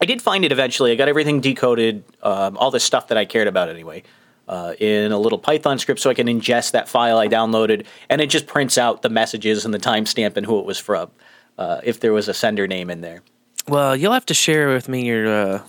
I 0.00 0.04
did 0.04 0.22
find 0.22 0.44
it 0.44 0.52
eventually. 0.52 0.92
I 0.92 0.94
got 0.94 1.08
everything 1.08 1.40
decoded, 1.40 2.04
um, 2.22 2.56
all 2.58 2.70
the 2.70 2.78
stuff 2.78 3.08
that 3.08 3.18
I 3.18 3.24
cared 3.24 3.48
about 3.48 3.68
anyway, 3.70 4.04
uh, 4.46 4.74
in 4.78 5.10
a 5.10 5.18
little 5.18 5.36
Python 5.36 5.80
script 5.80 5.98
so 5.98 6.10
I 6.10 6.14
can 6.14 6.28
ingest 6.28 6.70
that 6.70 6.88
file 6.88 7.18
I 7.18 7.26
downloaded, 7.26 7.84
and 8.08 8.20
it 8.20 8.30
just 8.30 8.46
prints 8.46 8.78
out 8.78 9.02
the 9.02 9.08
messages 9.08 9.64
and 9.64 9.74
the 9.74 9.80
timestamp 9.80 10.36
and 10.36 10.46
who 10.46 10.60
it 10.60 10.64
was 10.64 10.78
from, 10.78 11.10
uh, 11.58 11.80
if 11.82 11.98
there 11.98 12.12
was 12.12 12.28
a 12.28 12.34
sender 12.34 12.68
name 12.68 12.88
in 12.88 13.00
there. 13.00 13.22
Well, 13.66 13.96
you'll 13.96 14.12
have 14.12 14.26
to 14.26 14.34
share 14.34 14.68
with 14.68 14.88
me 14.88 15.06
your 15.06 15.26
uh, 15.26 15.62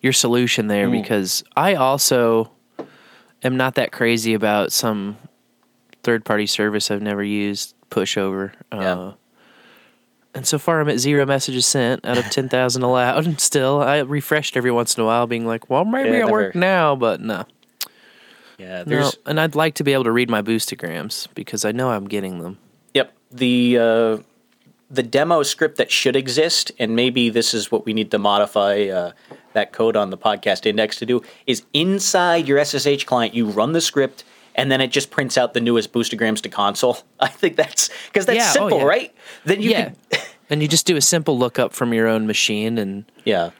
your 0.00 0.12
solution 0.12 0.68
there 0.68 0.86
Hmm. 0.86 0.92
because 0.92 1.42
I 1.56 1.74
also 1.74 2.52
am 3.42 3.56
not 3.56 3.74
that 3.76 3.92
crazy 3.92 4.34
about 4.34 4.72
some 4.72 5.16
third 6.02 6.24
party 6.24 6.46
service 6.46 6.90
I've 6.90 7.02
never 7.02 7.22
used 7.22 7.74
pushover. 7.90 8.52
Uh, 8.72 8.78
Yeah. 8.80 9.12
And 10.34 10.46
so 10.46 10.58
far, 10.58 10.80
I'm 10.80 10.88
at 10.88 10.98
zero 10.98 11.26
messages 11.26 11.66
sent 11.66 12.06
out 12.06 12.16
of 12.16 12.24
10,000 12.30 12.82
allowed. 12.82 13.26
And 13.26 13.38
still, 13.50 13.82
I 13.82 13.98
refreshed 13.98 14.56
every 14.56 14.70
once 14.70 14.96
in 14.96 15.02
a 15.02 15.06
while, 15.06 15.26
being 15.26 15.46
like, 15.46 15.68
well, 15.68 15.84
maybe 15.84 16.16
Yeah, 16.16 16.24
worked 16.30 16.54
never- 16.54 16.58
now, 16.66 16.96
but 16.96 17.20
no. 17.20 17.44
Yeah, 18.58 18.78
No, 18.78 18.84
there's 18.84 19.16
and 19.26 19.38
I'd 19.40 19.54
like 19.54 19.74
to 19.74 19.84
be 19.84 19.92
able 19.92 20.04
to 20.04 20.12
read 20.12 20.30
my 20.30 20.40
boostagrams 20.40 21.26
because 21.34 21.64
I 21.64 21.72
know 21.72 21.90
I'm 21.90 22.06
getting 22.06 22.38
them. 22.40 22.58
Yep. 22.94 23.12
The 23.32 23.78
uh, 23.78 24.18
the 24.90 25.02
demo 25.02 25.42
script 25.42 25.78
that 25.78 25.90
should 25.90 26.14
exist, 26.16 26.70
and 26.78 26.94
maybe 26.94 27.28
this 27.30 27.54
is 27.54 27.72
what 27.72 27.84
we 27.86 27.92
need 27.92 28.10
to 28.12 28.18
modify 28.18 28.84
uh, 28.88 29.12
that 29.54 29.72
code 29.72 29.96
on 29.96 30.10
the 30.10 30.18
podcast 30.18 30.66
index 30.66 30.96
to 30.98 31.06
do, 31.06 31.22
is 31.46 31.62
inside 31.72 32.46
your 32.48 32.62
SSH 32.64 33.04
client, 33.04 33.34
you 33.34 33.46
run 33.46 33.72
the 33.72 33.80
script, 33.80 34.24
and 34.54 34.70
then 34.70 34.80
it 34.80 34.88
just 34.88 35.10
prints 35.10 35.38
out 35.38 35.54
the 35.54 35.60
newest 35.60 35.92
boostagrams 35.92 36.40
to 36.42 36.48
console. 36.48 36.98
I 37.20 37.28
think 37.28 37.56
that's 37.56 37.90
because 38.08 38.26
that's 38.26 38.36
Yeah, 38.38 38.50
oh, 38.50 38.68
simple, 38.68 38.78
yeah. 38.78 38.84
right? 38.84 39.14
Then 39.44 39.62
you 39.62 39.70
yeah. 39.70 39.90
can, 40.10 40.20
and 40.50 40.62
you 40.62 40.68
just 40.68 40.86
do 40.86 40.96
a 40.96 41.00
simple 41.00 41.38
lookup 41.38 41.72
from 41.72 41.92
your 41.94 42.08
own 42.08 42.26
machine 42.26 42.76
and 42.78 43.04
yeah. 43.24 43.50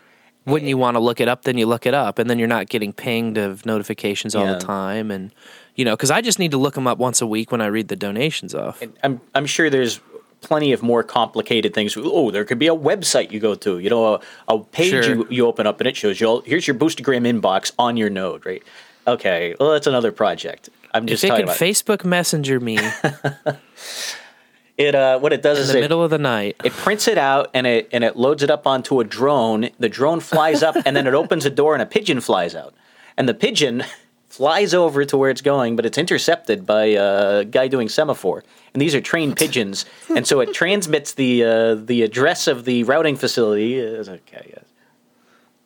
when 0.45 0.67
you 0.67 0.77
want 0.77 0.97
to 0.97 1.01
look 1.01 1.21
it 1.21 1.29
up, 1.29 1.43
then 1.43 1.57
you 1.57 1.67
look 1.67 1.87
it 1.87 1.95
up, 1.95 2.19
and 2.19 2.29
then 2.29 2.39
you're 2.39 2.49
not 2.49 2.69
getting 2.69 2.93
pinged 2.93 3.39
of 3.39 3.65
notifications 3.65 4.35
all 4.35 4.45
Yeah. 4.45 4.55
the 4.55 4.61
time. 4.61 5.11
And 5.11 5.31
you 5.75 5.87
know, 5.87 5.97
because 5.97 6.11
I 6.11 6.21
just 6.21 6.39
need 6.39 6.51
to 6.51 6.59
look 6.59 6.75
them 6.75 6.87
up 6.87 6.99
once 6.99 7.23
a 7.23 7.27
week 7.27 7.51
when 7.51 7.63
I 7.63 7.67
read 7.67 7.89
the 7.89 7.97
donations 7.97 8.55
off. 8.55 8.83
I'm 9.03 9.21
I'm 9.35 9.47
sure 9.47 9.71
there's 9.71 10.01
plenty 10.43 10.73
of 10.73 10.83
more 10.83 11.03
complicated 11.03 11.73
things. 11.73 11.97
Oh, 11.97 12.31
there 12.31 12.45
could 12.45 12.59
be 12.59 12.67
a 12.69 12.75
website 12.77 13.31
you 13.31 13.41
go 13.41 13.55
to, 13.55 13.79
you 13.79 13.89
know, 13.89 14.15
a, 14.15 14.21
a 14.49 14.59
page 14.59 14.91
Sure. 14.91 15.03
you, 15.05 15.27
you 15.31 15.47
open 15.47 15.67
up 15.67 15.81
and 15.81 15.87
it 15.87 15.97
shows 15.97 16.21
you 16.21 16.27
all, 16.27 16.41
here's 16.43 16.67
your 16.67 16.77
Boostagram 16.77 17.27
inbox 17.27 17.73
on 17.79 17.97
your 17.97 18.11
node, 18.11 18.45
right? 18.45 18.63
Okay, 19.07 19.55
well 19.59 19.73
that's 19.73 19.87
another 19.87 20.13
project. 20.13 20.69
I'm 20.95 21.07
just 21.07 21.23
talking 21.23 21.37
can 21.37 21.45
about 21.45 21.57
Facebook 21.57 22.05
Messenger 22.05 22.61
me 22.61 22.79
it. 24.77 24.95
Uh, 24.95 25.19
what 25.19 25.33
it 25.33 25.43
does 25.43 25.59
is 25.59 25.73
the 25.73 25.79
it, 25.79 25.81
middle 25.81 26.03
of 26.03 26.11
the 26.11 26.19
night, 26.19 26.57
it 26.65 26.73
prints 26.73 27.09
it 27.09 27.19
out 27.19 27.51
and 27.55 27.67
it 27.67 27.89
and 27.93 28.05
it 28.05 28.17
loads 28.17 28.43
it 28.43 28.51
up 28.51 28.67
onto 28.67 29.01
a 29.01 29.05
drone. 29.05 29.71
The 29.79 29.89
drone 29.89 30.21
flies 30.21 30.63
up 30.63 30.77
and 30.85 30.95
then 30.97 31.07
it 31.07 31.15
opens 31.15 31.47
a 31.47 31.51
door 31.51 31.75
and 31.75 31.83
a 31.83 31.87
pigeon 31.87 32.21
flies 32.21 32.55
out, 32.55 32.75
and 33.17 33.29
the 33.29 33.35
pigeon 33.35 33.85
flies 34.33 34.73
over 34.73 35.05
to 35.05 35.17
where 35.19 35.29
it's 35.29 35.43
going, 35.43 35.77
but 35.77 35.85
it's 35.85 35.99
intercepted 35.99 36.65
by 36.65 36.85
a 36.85 37.45
guy 37.45 37.69
doing 37.69 37.91
semaphore. 37.91 38.43
And 38.73 38.81
these 38.81 38.95
are 38.95 39.01
trained 39.03 39.37
pigeons, 39.37 39.85
and 40.09 40.27
so 40.27 40.41
it 40.41 40.55
transmits 40.61 41.13
the 41.13 41.45
uh, 41.45 41.75
the 41.75 42.03
address 42.03 42.47
of 42.49 42.65
the 42.65 42.85
routing 42.85 43.17
facility. 43.17 43.77
It's 43.77 44.09
okay, 44.09 44.47
yes. 44.49 44.65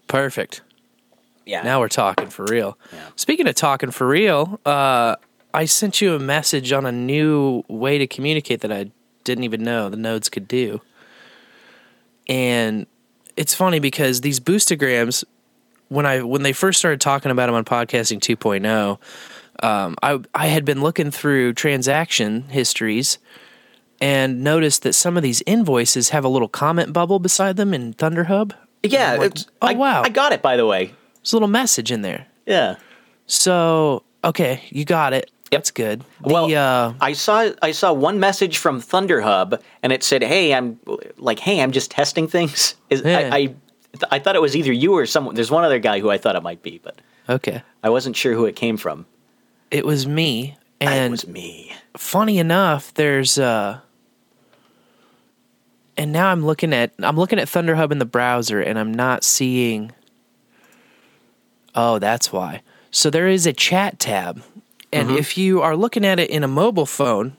perfect. 0.08 0.62
yeah. 1.44 1.62
Now 1.62 1.78
we're 1.78 1.88
talking 1.88 2.28
for 2.28 2.44
real. 2.46 2.76
Yeah. 2.92 3.06
Speaking 3.14 3.46
of 3.46 3.54
talking 3.54 3.92
for 3.92 4.08
real, 4.08 4.58
uh, 4.66 5.14
I 5.54 5.64
sent 5.66 6.00
you 6.00 6.16
a 6.16 6.18
message 6.18 6.72
on 6.72 6.84
a 6.84 6.92
new 6.92 7.62
way 7.68 7.98
to 7.98 8.08
communicate 8.08 8.62
that 8.62 8.72
I 8.72 8.90
didn't 9.22 9.44
even 9.44 9.62
know 9.62 9.88
the 9.88 9.96
nodes 9.96 10.28
could 10.28 10.48
do. 10.48 10.80
And 12.28 12.86
it's 13.36 13.54
funny 13.54 13.78
because 13.78 14.22
these 14.22 14.40
boostagrams, 14.40 15.22
when 15.88 16.06
I 16.06 16.22
when 16.22 16.42
they 16.42 16.52
first 16.52 16.78
started 16.78 17.00
talking 17.00 17.30
about 17.30 17.46
them 17.46 17.54
on 17.54 17.64
podcasting 17.64 18.20
2.0, 18.20 18.98
um, 19.62 19.96
I 20.02 20.20
I 20.34 20.46
had 20.48 20.64
been 20.64 20.82
looking 20.82 21.10
through 21.10 21.54
transaction 21.54 22.42
histories 22.48 23.18
and 24.00 24.44
noticed 24.44 24.82
that 24.82 24.92
some 24.92 25.16
of 25.16 25.22
these 25.22 25.42
invoices 25.46 26.10
have 26.10 26.24
a 26.24 26.28
little 26.28 26.48
comment 26.48 26.92
bubble 26.92 27.18
beside 27.18 27.56
them 27.56 27.72
in 27.72 27.94
ThunderHub. 27.94 28.52
yeah. 28.82 29.14
Like, 29.14 29.38
oh, 29.62 29.66
I, 29.68 29.74
wow. 29.74 30.02
I 30.02 30.08
got 30.08 30.32
it 30.32 30.42
by 30.42 30.56
the 30.56 30.66
way. 30.66 30.92
There's 31.16 31.32
a 31.32 31.36
little 31.36 31.48
message 31.48 31.90
in 31.90 32.02
there. 32.02 32.26
Yeah. 32.46 32.76
So 33.26 34.02
okay, 34.24 34.62
you 34.70 34.84
got 34.84 35.12
it. 35.12 35.30
That's 35.50 35.70
good. 35.70 36.00
The, 36.22 36.32
Well, 36.32 36.54
uh, 36.54 36.94
I 37.00 37.12
saw 37.12 37.50
I 37.62 37.70
saw 37.70 37.92
one 37.92 38.18
message 38.18 38.58
from 38.58 38.80
ThunderHub, 38.80 39.60
and 39.82 39.92
it 39.92 40.02
said, 40.02 40.22
"Hey, 40.22 40.52
I'm 40.52 40.78
like, 41.18 41.38
hey, 41.38 41.60
I'm 41.60 41.70
just 41.70 41.90
testing 41.90 42.26
things." 42.26 42.74
Is 42.90 43.02
Yeah. 43.04 43.30
I, 43.32 43.36
I 43.36 43.54
I 44.10 44.18
thought 44.18 44.36
it 44.36 44.42
was 44.42 44.56
either 44.56 44.72
you 44.72 44.94
or 44.96 45.06
someone. 45.06 45.34
There's 45.34 45.50
one 45.50 45.64
other 45.64 45.78
guy 45.78 46.00
who 46.00 46.10
I 46.10 46.18
thought 46.18 46.36
it 46.36 46.42
might 46.42 46.62
be, 46.62 46.80
but 46.82 47.00
okay, 47.28 47.62
I 47.82 47.90
wasn't 47.90 48.16
sure 48.16 48.34
who 48.34 48.44
it 48.46 48.56
came 48.56 48.76
from. 48.76 49.06
it 49.70 49.84
was 49.84 50.06
me. 50.06 50.56
And 50.80 51.06
it 51.06 51.10
was 51.10 51.26
me. 51.26 51.72
funny 51.96 52.38
enough, 52.38 52.92
there's 52.94 53.38
uh, 53.38 53.80
and 55.96 56.12
now 56.12 56.28
I'm 56.28 56.44
looking 56.44 56.74
at 56.74 56.92
I'm 56.98 57.16
looking 57.16 57.38
at 57.38 57.48
ThunderHub 57.48 57.90
in 57.92 57.98
the 57.98 58.04
browser, 58.04 58.60
and 58.60 58.78
I'm 58.78 58.92
not 58.92 59.24
seeing. 59.24 59.92
Oh, 61.74 61.98
that's 61.98 62.32
why. 62.32 62.62
So 62.90 63.10
there 63.10 63.28
is 63.28 63.46
a 63.46 63.52
chat 63.52 63.98
tab, 63.98 64.42
and 64.92 65.10
if 65.10 65.36
you 65.36 65.62
are 65.62 65.76
looking 65.76 66.04
at 66.04 66.18
it 66.18 66.30
in 66.30 66.42
a 66.42 66.48
mobile 66.48 66.86
phone, 66.86 67.36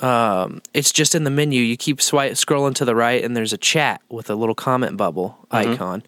um, 0.00 0.62
it's 0.72 0.92
just 0.92 1.14
in 1.14 1.24
the 1.24 1.30
menu. 1.30 1.62
You 1.62 1.76
keep 1.76 2.00
swipe 2.00 2.32
scrolling 2.32 2.74
to 2.76 2.84
the 2.84 2.94
right, 2.94 3.22
and 3.22 3.36
there's 3.36 3.52
a 3.52 3.58
chat 3.58 4.00
with 4.08 4.30
a 4.30 4.34
little 4.34 4.54
comment 4.54 4.96
bubble 4.96 5.38
icon. 5.50 6.02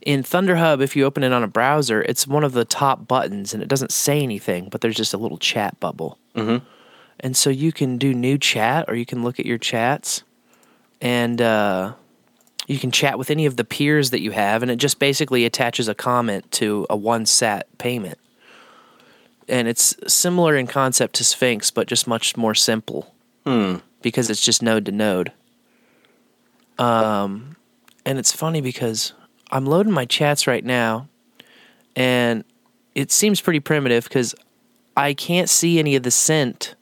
In 0.00 0.22
ThunderHub, 0.22 0.80
if 0.82 0.94
you 0.94 1.04
open 1.04 1.22
it 1.24 1.32
on 1.32 1.42
a 1.42 1.48
browser, 1.48 2.00
it's 2.02 2.26
one 2.26 2.44
of 2.44 2.52
the 2.52 2.64
top 2.64 3.08
buttons, 3.08 3.52
and 3.52 3.62
it 3.62 3.68
doesn't 3.68 3.92
say 3.92 4.20
anything, 4.20 4.68
but 4.70 4.80
there's 4.80 4.96
just 4.96 5.12
a 5.12 5.18
little 5.18 5.38
chat 5.38 5.78
bubble. 5.80 6.18
And 7.20 7.36
so 7.36 7.50
you 7.50 7.72
can 7.72 7.98
do 7.98 8.14
new 8.14 8.38
chat, 8.38 8.86
or 8.88 8.94
you 8.94 9.06
can 9.06 9.22
look 9.22 9.40
at 9.40 9.46
your 9.46 9.58
chats, 9.58 10.22
and 11.00 11.42
uh, 11.42 11.94
you 12.66 12.78
can 12.78 12.90
chat 12.90 13.18
with 13.18 13.30
any 13.30 13.46
of 13.46 13.56
the 13.56 13.64
peers 13.64 14.10
that 14.10 14.20
you 14.20 14.30
have, 14.30 14.62
and 14.62 14.70
it 14.70 14.76
just 14.76 14.98
basically 14.98 15.44
attaches 15.44 15.88
a 15.88 15.94
comment 15.94 16.50
to 16.52 16.86
a 16.88 16.96
one 16.96 17.26
sat 17.26 17.66
payment. 17.78 18.18
And 19.48 19.68
it's 19.68 19.94
similar 20.06 20.56
in 20.56 20.66
concept 20.66 21.16
to 21.16 21.24
Sphinx, 21.24 21.70
but 21.70 21.86
just 21.86 22.06
much 22.06 22.36
more 22.36 22.54
simple 22.54 23.12
because 24.02 24.28
it's 24.28 24.44
just 24.44 24.62
node 24.62 24.84
to 24.86 24.92
node. 24.92 25.32
Um, 26.78 27.56
and 28.04 28.18
it's 28.18 28.32
funny 28.32 28.60
because 28.60 29.14
I'm 29.50 29.64
loading 29.64 29.92
my 29.92 30.04
chats 30.04 30.46
right 30.46 30.64
now, 30.64 31.08
and 31.94 32.44
it 32.94 33.10
seems 33.12 33.40
pretty 33.40 33.60
primitive 33.60 34.04
because 34.04 34.34
I 34.96 35.14
can't 35.14 35.48
see 35.48 35.78
any 35.78 35.96
of 35.96 36.02
the 36.02 36.10
sent 36.10 36.74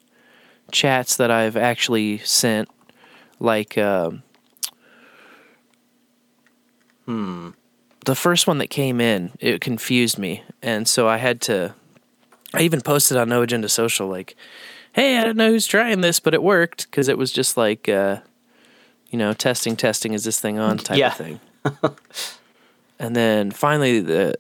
chats 0.73 1.17
that 1.17 1.31
I've 1.31 1.57
actually 1.57 2.19
sent. 2.19 2.69
Like, 3.39 3.77
um, 3.77 4.23
the 8.05 8.15
first 8.15 8.47
one 8.47 8.59
that 8.59 8.71
came 8.71 9.01
in, 9.01 9.33
it 9.39 9.61
confused 9.61 10.19
me, 10.19 10.43
and 10.63 10.89
so 10.89 11.07
I 11.09 11.19
had 11.19 11.41
to. 11.43 11.75
I 12.55 12.63
even 12.63 12.81
posted 12.81 13.17
on 13.17 13.29
No 13.29 13.43
Agenda 13.43 13.69
Social, 13.69 14.07
like, 14.07 14.37
"Hey, 14.95 15.19
I 15.19 15.25
don't 15.25 15.37
know 15.37 15.51
who's 15.51 15.67
trying 15.67 16.01
this, 16.01 16.19
but 16.21 16.35
it 16.35 16.43
worked," 16.43 16.91
because 16.91 17.09
it 17.09 17.19
was 17.19 17.31
just 17.31 17.57
like, 17.57 17.89
uh, 17.89 18.19
you 19.11 19.19
know, 19.19 19.33
testing, 19.33 19.77
testing, 19.77 20.13
is 20.15 20.25
this 20.25 20.41
thing 20.41 20.59
on 20.59 20.79
type 20.79 20.99
Yeah. 20.99 21.09
of 21.09 21.17
thing. 21.17 21.41
and 22.99 23.15
then 23.15 23.51
finally, 23.51 24.01
the 24.01 24.35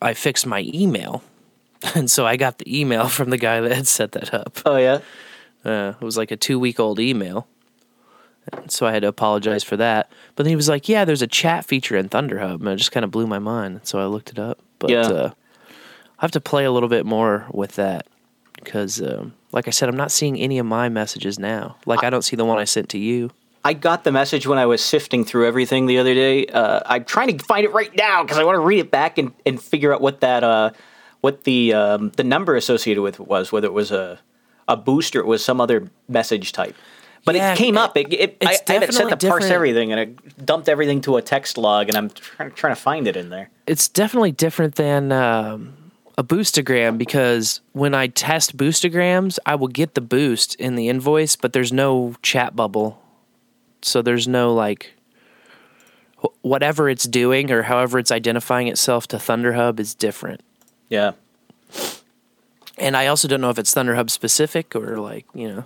I 0.00 0.14
fixed 0.14 0.46
my 0.46 0.68
email, 0.74 1.22
and 1.94 2.10
so 2.10 2.26
I 2.26 2.36
got 2.36 2.58
the 2.58 2.80
email 2.80 3.08
from 3.08 3.30
the 3.30 3.38
guy 3.38 3.60
that 3.60 3.72
had 3.72 3.86
set 3.86 4.12
that 4.12 4.34
up. 4.34 4.58
Oh 4.66 4.76
yeah. 4.76 5.00
Uh, 5.64 5.94
it 6.00 6.04
was 6.04 6.16
like 6.16 6.30
a 6.32 6.36
two 6.36 6.58
week 6.58 6.80
old 6.80 6.98
email. 6.98 7.46
And 8.52 8.72
so 8.72 8.84
I 8.84 8.90
had 8.92 9.02
to 9.02 9.08
apologize 9.08 9.62
for 9.62 9.76
that. 9.76 10.10
But 10.34 10.42
then 10.42 10.50
he 10.50 10.56
was 10.56 10.68
like, 10.68 10.88
Yeah, 10.88 11.04
there's 11.04 11.22
a 11.22 11.28
chat 11.28 11.64
feature 11.64 11.96
in 11.96 12.08
ThunderHub. 12.08 12.54
And 12.58 12.68
it 12.68 12.76
just 12.76 12.90
kind 12.90 13.04
of 13.04 13.12
blew 13.12 13.28
my 13.28 13.38
mind. 13.38 13.82
So 13.84 14.00
I 14.00 14.06
looked 14.06 14.30
it 14.30 14.38
up. 14.40 14.58
But 14.80 14.90
Yeah. 14.90 15.06
uh, 15.06 15.30
I 16.18 16.24
have 16.24 16.32
to 16.32 16.40
play 16.40 16.64
a 16.64 16.72
little 16.72 16.88
bit 16.88 17.06
more 17.06 17.46
with 17.52 17.76
that. 17.76 18.08
Because, 18.64 19.00
um, 19.02 19.34
like 19.52 19.66
I 19.68 19.70
said, 19.70 19.88
I'm 19.88 19.96
not 19.96 20.10
seeing 20.10 20.38
any 20.38 20.58
of 20.58 20.66
my 20.66 20.88
messages 20.88 21.38
now. 21.38 21.76
Like, 21.86 22.04
I 22.04 22.10
don't 22.10 22.22
see 22.22 22.36
the 22.36 22.44
one 22.44 22.58
I 22.58 22.64
sent 22.64 22.88
to 22.90 22.98
you. 22.98 23.30
I 23.64 23.74
got 23.74 24.02
the 24.04 24.10
message 24.12 24.46
when 24.46 24.58
I 24.58 24.66
was 24.66 24.82
sifting 24.82 25.24
through 25.24 25.46
everything 25.46 25.86
the 25.86 25.98
other 25.98 26.14
day. 26.14 26.46
Uh, 26.46 26.80
I'm 26.84 27.04
trying 27.04 27.36
to 27.36 27.44
find 27.44 27.64
it 27.64 27.72
right 27.72 27.94
now 27.96 28.22
because 28.24 28.38
I 28.38 28.44
want 28.44 28.56
to 28.56 28.60
read 28.60 28.80
it 28.80 28.90
back 28.90 29.18
and, 29.18 29.32
and 29.46 29.62
figure 29.62 29.94
out 29.94 30.00
what 30.00 30.20
that 30.20 30.42
uh, 30.42 30.70
what 31.20 31.44
the 31.44 31.72
um, 31.72 32.10
the 32.16 32.24
number 32.24 32.56
associated 32.56 33.02
with 33.02 33.20
it 33.20 33.28
was, 33.28 33.52
whether 33.52 33.68
it 33.68 33.72
was 33.72 33.92
a 33.92 34.18
a 34.66 34.76
boost 34.76 35.14
or 35.14 35.20
it 35.20 35.26
was 35.26 35.44
some 35.44 35.60
other 35.60 35.88
message 36.08 36.50
type. 36.52 36.74
But 37.24 37.36
Yeah, 37.36 37.52
it 37.52 37.56
came 37.56 37.76
it- 37.76 37.80
up. 37.80 37.96
It, 37.96 38.12
it, 38.12 38.36
I, 38.44 38.56
I 38.68 38.72
had 38.72 38.82
it 38.82 38.94
set 38.94 39.08
to 39.20 39.28
parse 39.28 39.44
everything, 39.44 39.92
and 39.92 40.00
it 40.00 40.44
dumped 40.44 40.68
everything 40.68 41.00
to 41.02 41.16
a 41.18 41.22
text 41.22 41.56
log, 41.56 41.86
and 41.88 41.96
I'm 41.96 42.10
trying, 42.10 42.50
trying 42.50 42.74
to 42.74 42.80
find 42.80 43.06
it 43.06 43.16
in 43.16 43.30
there. 43.30 43.48
It's 43.68 43.86
definitely 43.88 44.32
different 44.32 44.74
than 44.74 45.12
um, 45.12 45.74
a 46.18 46.24
boostagram 46.24 46.98
because 46.98 47.60
when 47.72 47.94
I 47.94 48.06
test 48.06 48.56
boostagrams, 48.56 49.38
I 49.46 49.54
will 49.54 49.68
get 49.68 49.94
the 49.94 50.00
boost 50.00 50.54
in 50.56 50.74
the 50.74 50.88
invoice, 50.88 51.36
but 51.36 51.52
there's 51.52 51.72
no 51.72 52.14
chat 52.22 52.54
bubble. 52.54 53.02
So 53.82 54.02
there's 54.02 54.28
no 54.28 54.54
like 54.54 54.94
whatever 56.42 56.88
it's 56.88 57.04
doing 57.04 57.50
or 57.50 57.62
however 57.62 57.98
it's 57.98 58.12
identifying 58.12 58.68
itself 58.68 59.06
to 59.08 59.16
ThunderHub 59.16 59.80
is 59.80 59.94
different. 59.94 60.42
Yeah. 60.88 61.12
And 62.78 62.96
I 62.96 63.06
also 63.06 63.28
don't 63.28 63.40
know 63.40 63.50
if 63.50 63.58
it's 63.58 63.74
ThunderHub 63.74 64.10
specific 64.10 64.76
or 64.76 64.98
like, 64.98 65.26
you 65.34 65.48
know. 65.48 65.64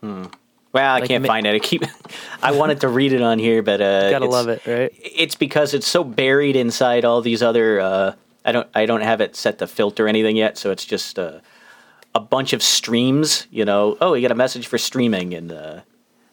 Hmm. 0.00 0.24
Well, 0.74 0.94
I 0.96 0.98
Like 0.98 1.08
can't 1.08 1.22
ma- 1.22 1.28
find 1.28 1.46
it. 1.46 1.54
I 1.54 1.58
keep. 1.60 1.84
I 2.42 2.52
wanted 2.52 2.80
to 2.80 2.88
read 2.88 3.12
it 3.12 3.22
on 3.22 3.38
here, 3.38 3.62
but 3.62 3.80
uh, 3.80 4.10
Gotta 4.18 4.26
love 4.26 4.48
it, 4.48 4.66
right? 4.66 4.92
It's 5.00 5.36
because 5.36 5.72
it's 5.72 5.86
so 5.86 6.02
buried 6.04 6.56
inside 6.56 7.04
all 7.04 7.22
these 7.22 7.42
other. 7.42 7.80
Uh, 7.80 8.14
I 8.44 8.52
don't. 8.52 8.68
I 8.74 8.84
don't 8.84 9.00
have 9.02 9.20
it 9.20 9.36
set 9.36 9.58
to 9.60 9.66
filter 9.68 10.08
anything 10.08 10.36
yet, 10.36 10.58
so 10.58 10.72
it's 10.72 10.84
just 10.84 11.18
uh, 11.18 11.38
a 12.14 12.20
bunch 12.20 12.52
of 12.52 12.62
streams. 12.62 13.46
You 13.52 13.64
know. 13.64 13.96
Oh, 14.00 14.14
you 14.14 14.22
got 14.22 14.32
a 14.32 14.34
message 14.34 14.66
for 14.66 14.76
streaming, 14.76 15.32
and 15.32 15.52
uh, 15.52 15.80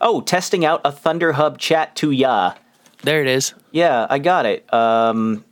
oh, 0.02 0.22
testing 0.22 0.66
out 0.66 0.82
a 0.84 0.92
ThunderHub 0.92 1.60
chat 1.60 1.96
to 1.98 2.10
ya. 2.10 2.56
There 3.04 3.22
it 3.22 3.28
is. 3.28 3.54
Yeah, 3.72 4.08
I 4.10 4.18
got 4.20 4.46
it. 4.48 4.72
Um, 4.74 5.46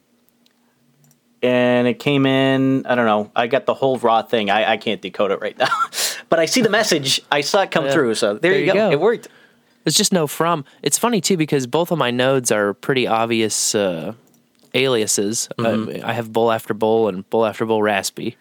and 1.42 1.88
it 1.88 2.00
came 2.00 2.26
in. 2.26 2.86
I 2.88 2.96
don't 2.96 3.06
know. 3.06 3.32
I 3.36 3.46
got 3.48 3.66
the 3.66 3.74
whole 3.76 3.98
raw 4.00 4.24
thing. 4.24 4.50
I, 4.50 4.74
I 4.74 4.78
can't 4.78 5.02
decode 5.02 5.32
it 5.32 5.40
right 5.42 5.58
now, 5.60 5.68
but 6.30 6.40
I 6.40 6.46
see 6.46 6.62
the 6.62 6.70
message. 6.70 7.22
I 7.32 7.42
saw 7.42 7.64
it 7.64 7.72
come 7.72 7.86
Yeah. 7.86 7.92
through. 7.92 8.16
So 8.16 8.34
there, 8.36 8.52
There 8.52 8.60
you, 8.60 8.66
go. 8.68 8.74
go. 8.74 8.92
It 8.92 9.00
worked. 9.00 9.28
There's 9.84 9.96
just 9.96 10.14
no 10.14 10.28
from. 10.28 10.66
It's 10.84 10.98
funny 10.98 11.22
too 11.22 11.38
because 11.38 11.66
both 11.68 11.92
of 11.92 11.98
my 11.98 12.12
nodes 12.12 12.52
are 12.52 12.74
pretty 12.74 13.08
obvious 13.08 13.74
uh, 13.76 14.14
aliases. 14.74 15.50
Mm-hmm. 15.58 16.06
I, 16.06 16.10
I 16.10 16.14
have 16.14 16.32
bull 16.32 16.52
after 16.52 16.74
bull 16.74 17.08
and 17.08 17.28
bull 17.30 17.46
after 17.46 17.66
bull 17.66 17.82
raspy. 17.82 18.38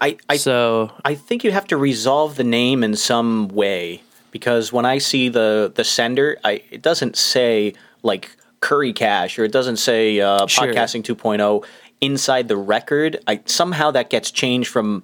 I, 0.00 0.16
I 0.28 0.36
so 0.36 0.92
I 1.04 1.14
think 1.16 1.42
you 1.44 1.50
have 1.50 1.66
to 1.68 1.76
resolve 1.76 2.36
the 2.36 2.44
name 2.44 2.84
in 2.84 2.94
some 2.94 3.48
way 3.48 4.02
because 4.30 4.72
when 4.72 4.86
I 4.86 4.98
see 4.98 5.28
the 5.28 5.72
the 5.74 5.82
sender, 5.84 6.38
I 6.44 6.62
it 6.70 6.82
doesn't 6.82 7.16
say 7.16 7.74
like 8.04 8.30
Curry 8.60 8.92
Cash 8.92 9.38
or 9.38 9.44
it 9.44 9.52
doesn't 9.52 9.78
say 9.78 10.20
uh, 10.20 10.46
Sure. 10.46 10.68
Podcasting 10.68 11.02
2.0 11.02 11.64
inside 12.00 12.46
the 12.46 12.56
record. 12.56 13.18
I 13.26 13.40
somehow 13.46 13.90
that 13.90 14.08
gets 14.08 14.30
changed 14.30 14.68
from 14.70 15.02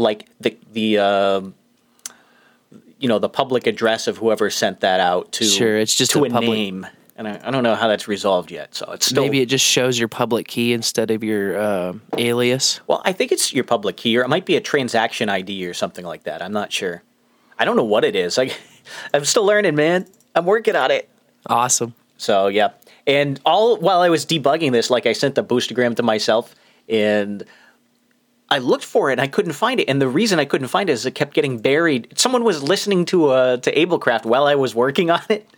like 0.00 0.26
the 0.40 0.56
the 0.72 0.98
uh, 0.98 1.40
you 2.98 3.08
know 3.08 3.18
the 3.18 3.28
public 3.28 3.66
address 3.66 4.06
of 4.06 4.18
whoever 4.18 4.50
sent 4.50 4.80
that 4.80 5.00
out 5.00 5.32
to 5.32 5.44
Sure, 5.44 5.76
it's 5.78 5.94
just 5.94 6.12
to 6.12 6.24
a 6.24 6.28
a, 6.28 6.30
public- 6.30 6.50
name. 6.50 6.86
And 7.16 7.28
I, 7.28 7.38
I 7.44 7.50
don't 7.50 7.62
know 7.62 7.74
how 7.74 7.86
that's 7.86 8.08
resolved 8.08 8.50
yet, 8.50 8.74
so 8.74 8.90
it's 8.92 9.04
still 9.04 9.22
maybe 9.22 9.42
it 9.42 9.46
just 9.46 9.64
shows 9.64 9.98
your 9.98 10.08
public 10.08 10.48
key 10.48 10.72
instead 10.72 11.10
of 11.10 11.22
your 11.22 11.58
uh, 11.58 11.92
alias. 12.16 12.80
Well, 12.86 13.02
I 13.04 13.12
think 13.12 13.30
it's 13.30 13.52
your 13.52 13.64
public 13.64 13.98
key, 13.98 14.16
or 14.16 14.22
it 14.22 14.28
might 14.28 14.46
be 14.46 14.56
a 14.56 14.60
transaction 14.60 15.28
ID 15.28 15.66
or 15.66 15.74
something 15.74 16.06
like 16.06 16.22
that. 16.22 16.40
I'm 16.40 16.52
not 16.52 16.72
sure. 16.72 17.02
I 17.58 17.66
don't 17.66 17.76
know 17.76 17.84
what 17.84 18.04
it 18.04 18.16
is. 18.16 18.38
Like, 18.38 18.58
I'm 19.14 19.26
still 19.26 19.44
learning, 19.44 19.74
man. 19.74 20.06
I'm 20.34 20.46
working 20.46 20.76
on 20.76 20.90
it. 20.90 21.10
Awesome. 21.44 21.92
So 22.16 22.46
yeah, 22.46 22.70
and 23.06 23.38
all 23.44 23.76
while 23.76 24.00
I 24.00 24.08
was 24.08 24.24
debugging 24.24 24.72
this, 24.72 24.88
like 24.88 25.04
I 25.04 25.12
sent 25.12 25.34
the 25.34 25.44
boostagram 25.44 25.96
to 25.96 26.02
myself, 26.02 26.54
and 26.88 27.44
I 28.52 28.58
looked 28.58 28.84
for 28.84 29.10
it 29.10 29.12
and 29.12 29.20
I 29.20 29.28
couldn't 29.28 29.52
find 29.52 29.78
it. 29.80 29.88
And 29.88 30.00
the 30.02 30.08
reason 30.08 30.38
I 30.40 30.44
couldn't 30.44 30.68
find 30.68 30.90
it 30.90 30.92
is 30.94 31.06
it 31.06 31.14
kept 31.14 31.34
getting 31.34 31.58
buried. 31.58 32.12
Someone 32.18 32.42
was 32.42 32.62
listening 32.62 33.04
to 33.06 33.28
uh, 33.30 33.56
to 33.58 33.72
AbleKraft 33.74 34.24
while 34.24 34.46
I 34.46 34.54
was 34.56 34.74
working 34.74 35.10
on 35.16 35.22
it, 35.28 35.48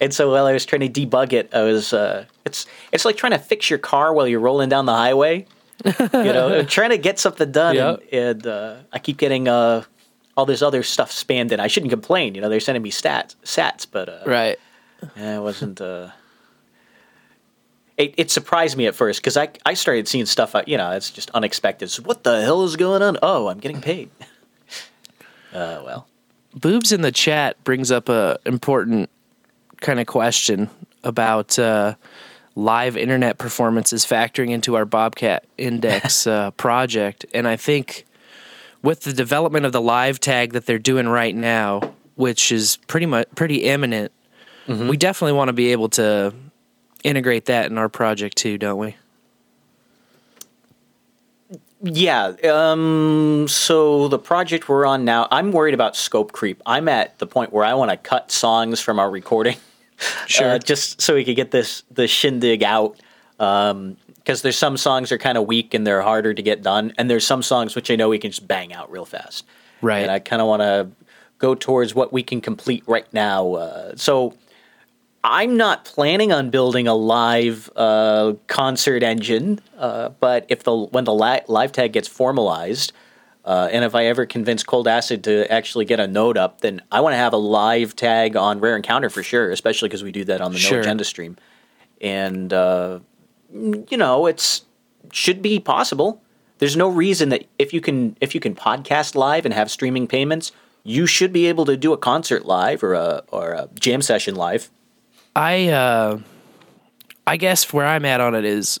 and 0.00 0.14
so 0.14 0.30
while 0.30 0.46
I 0.46 0.52
was 0.52 0.64
trying 0.64 0.88
to 0.88 1.06
debug 1.06 1.32
it, 1.32 1.52
I 1.54 1.62
was 1.62 1.92
uh, 1.92 2.24
it's 2.44 2.66
it's 2.92 3.04
like 3.04 3.16
trying 3.16 3.32
to 3.32 3.38
fix 3.38 3.68
your 3.68 3.78
car 3.80 4.12
while 4.14 4.28
you're 4.28 4.40
rolling 4.40 4.68
down 4.68 4.86
the 4.86 4.94
highway. 4.94 5.46
you 5.84 5.92
know, 6.32 6.62
trying 6.76 6.90
to 6.90 6.98
get 6.98 7.18
something 7.18 7.52
done, 7.52 7.74
Yep. 7.76 8.02
and, 8.12 8.20
and 8.28 8.46
uh, 8.46 8.76
I 8.92 8.98
keep 8.98 9.18
getting 9.18 9.46
uh, 9.48 9.82
all 10.36 10.46
this 10.46 10.62
other 10.62 10.82
stuff 10.82 11.10
spammed 11.12 11.52
in. 11.52 11.60
I 11.60 11.66
shouldn't 11.66 11.90
complain. 11.90 12.34
You 12.34 12.40
know, 12.40 12.48
they're 12.48 12.60
sending 12.60 12.82
me 12.82 12.90
stats, 12.90 13.34
sats, 13.44 13.86
but 13.90 14.08
uh, 14.08 14.20
Right. 14.24 14.56
yeah, 15.16 15.36
it 15.36 15.42
wasn't. 15.42 15.80
Uh, 15.80 16.08
it, 17.96 18.14
it 18.16 18.30
surprised 18.30 18.76
me 18.76 18.86
at 18.86 18.94
first 18.94 19.20
because 19.20 19.36
I 19.36 19.48
I 19.64 19.74
started 19.74 20.08
seeing 20.08 20.26
stuff. 20.26 20.54
uh, 20.54 20.62
You 20.66 20.76
know, 20.76 20.90
it's 20.92 21.10
just 21.10 21.30
unexpected. 21.30 21.90
So 21.90 22.02
what 22.02 22.24
the 22.24 22.42
hell 22.42 22.64
is 22.64 22.76
going 22.76 23.02
on? 23.02 23.18
Oh, 23.22 23.48
I'm 23.48 23.58
getting 23.58 23.80
paid. 23.80 24.10
uh, 25.52 25.82
well, 25.84 26.06
Boobs 26.54 26.92
in 26.92 27.02
the 27.02 27.12
chat 27.12 27.62
brings 27.64 27.90
up 27.90 28.08
a 28.08 28.38
important 28.46 29.10
kind 29.80 30.00
of 30.00 30.06
question 30.06 30.70
about 31.04 31.58
uh, 31.58 31.94
live 32.54 32.96
internet 32.96 33.38
performances 33.38 34.04
factoring 34.04 34.50
into 34.50 34.74
our 34.74 34.84
Bobcat 34.84 35.44
Index 35.58 36.26
uh, 36.26 36.50
project, 36.52 37.24
and 37.32 37.46
I 37.48 37.56
think 37.56 38.04
with 38.82 39.00
the 39.00 39.12
development 39.12 39.66
of 39.66 39.72
the 39.72 39.80
live 39.80 40.20
tag 40.20 40.52
that 40.52 40.66
they're 40.66 40.78
doing 40.78 41.08
right 41.08 41.34
now, 41.34 41.94
which 42.14 42.52
is 42.52 42.76
pretty 42.86 43.06
much 43.06 43.26
pretty 43.34 43.64
imminent, 43.64 44.12
we 44.68 44.96
definitely 44.96 45.32
want 45.32 45.48
to 45.48 45.52
be 45.52 45.72
able 45.72 45.88
to 45.90 46.32
integrate 47.06 47.46
that 47.46 47.70
in 47.70 47.78
our 47.78 47.88
project 47.88 48.36
too, 48.36 48.58
don't 48.58 48.78
we? 48.78 48.96
yeah. 51.82 52.32
Um. 52.44 53.46
So 53.48 54.08
the 54.08 54.18
project 54.18 54.68
we're 54.68 54.86
on 54.86 55.04
now, 55.04 55.28
I'm 55.30 55.52
worried 55.52 55.74
about 55.74 55.96
scope 55.96 56.32
creep. 56.32 56.62
I'm 56.66 56.88
at 56.88 57.18
the 57.18 57.26
point 57.26 57.52
where 57.52 57.64
I 57.64 57.74
want 57.74 57.90
to 57.90 57.96
cut 57.96 58.30
songs 58.30 58.80
from 58.80 58.98
our 58.98 59.10
recording. 59.10 59.56
Sure. 60.26 60.50
uh, 60.50 60.58
just 60.58 61.00
so 61.00 61.14
we 61.14 61.24
could 61.24 61.36
get 61.36 61.52
this 61.52 61.82
the 61.90 62.06
shindig 62.06 62.62
out. 62.62 63.00
Because 63.38 64.42
there's 64.42 64.58
some 64.58 64.76
songs 64.76 65.10
are 65.10 65.16
kind 65.16 65.38
of 65.38 65.46
weak 65.46 65.72
and 65.72 65.86
they're 65.86 66.02
harder 66.02 66.34
to 66.34 66.42
get 66.42 66.60
done, 66.60 66.92
and 66.98 67.08
there's 67.08 67.26
some 67.26 67.42
songs 67.42 67.74
which 67.74 67.90
I 67.90 67.96
know 67.96 68.10
we 68.10 68.18
can 68.18 68.30
just 68.30 68.46
bang 68.46 68.74
out 68.74 68.90
real 68.90 69.06
fast. 69.06 69.46
Right. 69.80 70.02
And 70.02 70.10
I 70.10 70.18
kind 70.18 70.42
of 70.42 70.48
want 70.48 70.60
to 70.60 70.90
go 71.38 71.54
towards 71.54 71.94
what 71.94 72.12
we 72.12 72.22
can 72.22 72.42
complete 72.42 72.84
right 72.86 73.10
now. 73.14 73.54
Uh, 73.54 73.92
so 73.96 74.34
I'm 75.28 75.56
not 75.56 75.84
planning 75.84 76.32
on 76.32 76.50
building 76.50 76.86
a 76.86 76.94
live 76.94 77.68
uh, 77.74 78.34
concert 78.46 79.02
engine, 79.02 79.58
uh, 79.76 80.10
but 80.20 80.46
if 80.48 80.62
the 80.62 80.76
when 80.76 81.02
the 81.02 81.12
li- 81.12 81.40
live 81.48 81.72
tag 81.72 81.92
gets 81.92 82.06
formalized, 82.06 82.92
uh, 83.44 83.68
and 83.72 83.84
if 83.84 83.96
I 83.96 84.06
ever 84.06 84.24
convince 84.24 84.62
Cold 84.62 84.86
Acid 84.86 85.24
to 85.24 85.50
actually 85.52 85.84
get 85.84 85.98
a 85.98 86.06
node 86.06 86.38
up, 86.38 86.60
then 86.60 86.80
I 86.92 87.00
want 87.00 87.14
to 87.14 87.16
have 87.16 87.32
a 87.32 87.38
live 87.38 87.96
tag 87.96 88.36
on 88.36 88.60
Rare 88.60 88.76
Encounter 88.76 89.10
for 89.10 89.24
sure, 89.24 89.50
especially 89.50 89.88
because 89.88 90.04
we 90.04 90.12
do 90.12 90.22
that 90.26 90.40
on 90.40 90.52
the 90.52 90.58
Sure. 90.60 90.78
No 90.78 90.82
Agenda 90.82 91.02
stream. 91.02 91.36
And 92.00 92.52
uh, 92.52 93.00
you 93.52 93.96
know, 93.96 94.26
it's 94.26 94.62
should 95.10 95.42
be 95.42 95.58
possible. 95.58 96.22
There's 96.58 96.76
no 96.76 96.88
reason 96.88 97.30
that 97.30 97.46
if 97.58 97.72
you 97.72 97.80
can 97.80 98.16
if 98.20 98.32
you 98.32 98.40
can 98.40 98.54
podcast 98.54 99.16
live 99.16 99.44
and 99.44 99.52
have 99.52 99.72
streaming 99.72 100.06
payments, 100.06 100.52
you 100.84 101.08
should 101.08 101.32
be 101.32 101.46
able 101.46 101.64
to 101.64 101.76
do 101.76 101.92
a 101.92 101.98
concert 101.98 102.46
live 102.46 102.84
or 102.84 102.94
a 102.94 103.24
or 103.32 103.54
a 103.54 103.68
jam 103.80 104.02
session 104.02 104.36
live. 104.36 104.70
I 105.36 105.68
uh 105.68 106.18
I 107.26 107.36
guess 107.36 107.72
where 107.72 107.86
I'm 107.86 108.04
at 108.04 108.20
on 108.20 108.34
it 108.34 108.44
is 108.44 108.80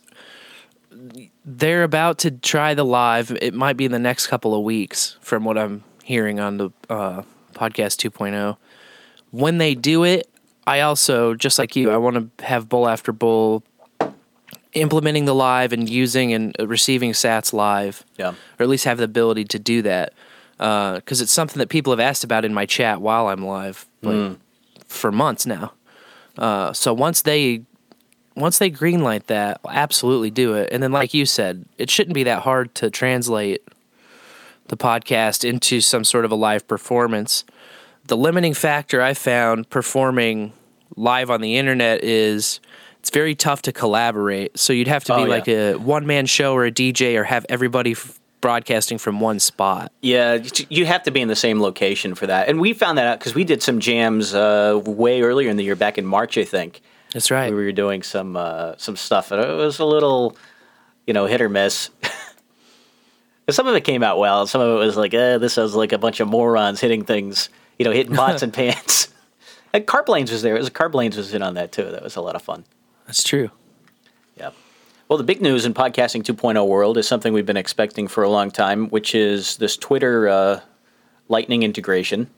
they're 1.44 1.84
about 1.84 2.18
to 2.18 2.30
try 2.30 2.74
the 2.74 2.84
live. 2.84 3.30
It 3.40 3.54
might 3.54 3.76
be 3.76 3.84
in 3.84 3.92
the 3.92 3.98
next 3.98 4.26
couple 4.28 4.54
of 4.54 4.62
weeks 4.62 5.16
from 5.20 5.44
what 5.44 5.58
I'm 5.58 5.84
hearing 6.02 6.40
on 6.40 6.56
the 6.56 6.70
uh, 6.88 7.22
podcast 7.54 7.98
2.0. 8.10 8.56
When 9.30 9.58
they 9.58 9.74
do 9.74 10.02
it, 10.04 10.28
I 10.66 10.80
also 10.80 11.34
just 11.34 11.58
like 11.58 11.76
you, 11.76 11.90
I 11.90 11.96
want 11.98 12.38
to 12.38 12.44
have 12.44 12.68
bull 12.68 12.88
after 12.88 13.12
bull 13.12 13.62
implementing 14.72 15.24
the 15.24 15.34
live 15.34 15.72
and 15.72 15.88
using 15.88 16.32
and 16.32 16.54
receiving 16.60 17.12
sats 17.12 17.52
live 17.52 18.04
Yeah. 18.16 18.30
or 18.58 18.62
at 18.64 18.68
least 18.68 18.84
have 18.84 18.98
the 18.98 19.04
ability 19.04 19.44
to 19.44 19.58
do 19.58 19.82
that 19.82 20.12
because 20.58 21.20
it's 21.20 21.32
something 21.32 21.58
that 21.58 21.68
people 21.68 21.92
have 21.92 22.00
asked 22.00 22.24
about 22.24 22.44
in 22.44 22.52
my 22.54 22.66
chat 22.66 23.00
while 23.00 23.28
I'm 23.28 23.44
live 23.44 23.86
like, 24.02 24.38
for 24.86 25.12
months 25.12 25.46
now. 25.46 25.72
Uh, 26.38 26.72
so 26.72 26.92
once 26.92 27.22
they 27.22 27.62
once 28.34 28.58
they 28.58 28.70
greenlight 28.70 29.24
that, 29.26 29.60
absolutely 29.68 30.30
do 30.30 30.54
it. 30.54 30.68
And 30.70 30.82
then, 30.82 30.92
like 30.92 31.14
you 31.14 31.24
said, 31.24 31.64
it 31.78 31.88
shouldn't 31.90 32.14
be 32.14 32.24
that 32.24 32.42
hard 32.42 32.74
to 32.76 32.90
translate 32.90 33.62
the 34.68 34.76
podcast 34.76 35.48
into 35.48 35.80
some 35.80 36.04
sort 36.04 36.24
of 36.24 36.30
a 36.32 36.34
live 36.34 36.66
performance. 36.68 37.44
The 38.08 38.16
limiting 38.16 38.52
factor 38.52 39.00
I 39.00 39.14
found 39.14 39.70
performing 39.70 40.52
live 40.96 41.30
on 41.30 41.40
the 41.40 41.56
internet 41.56 42.04
is 42.04 42.60
it's 42.98 43.10
very 43.10 43.34
tough 43.34 43.62
to 43.62 43.72
collaborate. 43.72 44.58
So 44.58 44.72
you'd 44.72 44.88
have 44.88 45.04
to 45.04 45.14
be 45.16 45.22
Oh, 45.22 45.24
yeah. 45.24 45.30
like 45.30 45.48
a 45.48 45.74
one 45.76 46.06
man 46.06 46.26
show 46.26 46.52
or 46.54 46.64
a 46.66 46.70
DJ 46.72 47.16
or 47.16 47.24
have 47.24 47.46
everybody 47.48 47.92
f- 47.92 48.18
broadcasting 48.40 48.98
from 48.98 49.20
one 49.20 49.38
spot. 49.40 49.92
Yeah, 50.02 50.38
you- 50.68 50.86
have 50.86 51.02
to 51.04 51.10
be 51.10 51.20
in 51.20 51.28
the 51.28 51.36
same 51.36 51.60
location 51.60 52.14
for 52.14 52.26
that. 52.26 52.48
And 52.48 52.60
we 52.60 52.72
found 52.72 52.98
that 52.98 53.06
out 53.06 53.18
because 53.18 53.34
we 53.34 53.44
did 53.44 53.62
some 53.62 53.80
jams 53.80 54.34
uh, 54.34 54.80
way 54.84 55.22
earlier 55.22 55.50
in 55.50 55.56
the 55.56 55.64
year, 55.64 55.76
back 55.76 55.98
in 55.98 56.06
March, 56.06 56.38
I 56.38 56.44
think. 56.44 56.80
That's 57.12 57.30
right. 57.30 57.50
We 57.50 57.64
were 57.64 57.72
doing 57.72 58.02
some 58.02 58.36
uh, 58.36 58.74
some 58.76 58.96
stuff, 58.96 59.30
and 59.32 59.40
it 59.42 59.54
was 59.54 59.78
a 59.78 59.84
little, 59.84 60.36
you 61.06 61.14
know, 61.14 61.26
hit 61.26 61.40
or 61.40 61.48
miss. 61.48 61.90
some 63.50 63.66
of 63.66 63.74
it 63.74 63.82
came 63.84 64.02
out 64.02 64.18
well. 64.18 64.46
Some 64.46 64.60
of 64.60 64.68
it 64.74 64.84
was 64.84 64.96
like, 64.96 65.14
eh, 65.14 65.38
this 65.38 65.54
sounds 65.54 65.74
like 65.74 65.92
a 65.92 65.98
bunch 65.98 66.20
of 66.20 66.28
morons 66.28 66.80
hitting 66.80 67.04
things, 67.04 67.48
you 67.78 67.84
know, 67.84 67.90
hitting 67.92 68.14
pots 68.14 68.42
and 68.42 68.52
pans. 68.52 69.08
And 69.72 69.86
Carplanes 69.86 70.30
was 70.30 70.42
there. 70.42 70.56
It 70.56 70.58
was 70.58 70.70
Carplanes 70.70 71.16
was 71.16 71.32
in 71.34 71.42
on 71.42 71.54
that 71.54 71.72
too. 71.72 71.90
That 71.90 72.02
was 72.02 72.16
a 72.16 72.20
lot 72.20 72.34
of 72.34 72.42
fun. 72.42 72.64
That's 73.06 73.22
true. 73.22 73.50
Well, 75.08 75.18
the 75.18 75.24
big 75.24 75.40
news 75.40 75.64
in 75.64 75.72
podcasting 75.72 76.24
2.0 76.24 76.66
world 76.66 76.98
is 76.98 77.06
something 77.06 77.32
we've 77.32 77.46
been 77.46 77.56
expecting 77.56 78.08
for 78.08 78.24
a 78.24 78.28
long 78.28 78.50
time, 78.50 78.88
which 78.88 79.14
is 79.14 79.56
this 79.58 79.76
Twitter 79.76 80.28
uh, 80.28 80.60
Lightning 81.28 81.62
integration. 81.62 82.28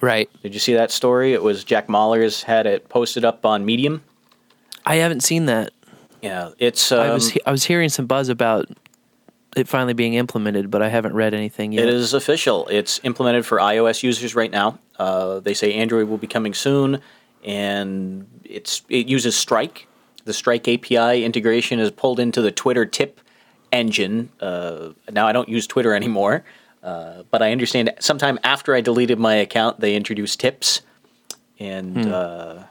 Right. 0.00 0.30
Did 0.42 0.54
you 0.54 0.60
see 0.60 0.74
that 0.74 0.90
story? 0.92 1.32
It 1.32 1.42
was 1.42 1.64
Jack 1.64 1.88
Mallers 1.88 2.44
had 2.44 2.66
it 2.66 2.88
posted 2.88 3.24
up 3.24 3.44
on 3.44 3.64
Medium. 3.64 4.02
I 4.86 4.96
haven't 4.96 5.22
seen 5.22 5.46
that. 5.46 5.72
Yeah, 6.22 6.50
it's 6.58 6.92
um, 6.92 7.00
I 7.00 7.12
was 7.12 7.36
I 7.46 7.50
was 7.50 7.64
hearing 7.64 7.88
some 7.88 8.06
buzz 8.06 8.28
about 8.28 8.66
it 9.56 9.68
finally 9.68 9.94
being 9.94 10.14
implemented, 10.14 10.70
but 10.70 10.82
I 10.82 10.88
haven't 10.88 11.14
read 11.14 11.34
anything 11.34 11.72
yet. 11.72 11.88
it 11.88 11.94
is 11.94 12.14
official. 12.14 12.66
It's 12.68 13.00
implemented 13.04 13.46
for 13.46 13.58
iOS 13.58 14.02
users 14.02 14.34
right 14.34 14.50
now. 14.50 14.78
Uh, 14.98 15.40
they 15.40 15.54
say 15.54 15.74
Android 15.74 16.08
will 16.08 16.18
be 16.18 16.26
coming 16.26 16.54
soon, 16.54 17.00
and 17.44 18.26
it's 18.44 18.82
it 18.88 19.06
uses 19.06 19.36
Strike. 19.36 19.86
The 20.24 20.32
Strike 20.32 20.68
API 20.68 21.24
integration 21.24 21.78
is 21.78 21.90
pulled 21.90 22.20
into 22.20 22.42
the 22.42 22.50
Twitter 22.50 22.86
tip 22.86 23.20
engine. 23.72 24.30
Uh, 24.40 24.90
now 25.10 25.26
I 25.26 25.32
don't 25.32 25.48
use 25.48 25.66
Twitter 25.66 25.94
anymore, 25.94 26.44
uh, 26.82 27.22
but 27.30 27.42
I 27.42 27.52
understand 27.52 27.92
sometime 28.00 28.38
after 28.42 28.74
I 28.74 28.80
deleted 28.80 29.18
my 29.18 29.34
account, 29.34 29.80
they 29.80 29.94
introduced 29.94 30.40
tips. 30.40 30.82
And 31.58 32.06
uh, 32.06 32.64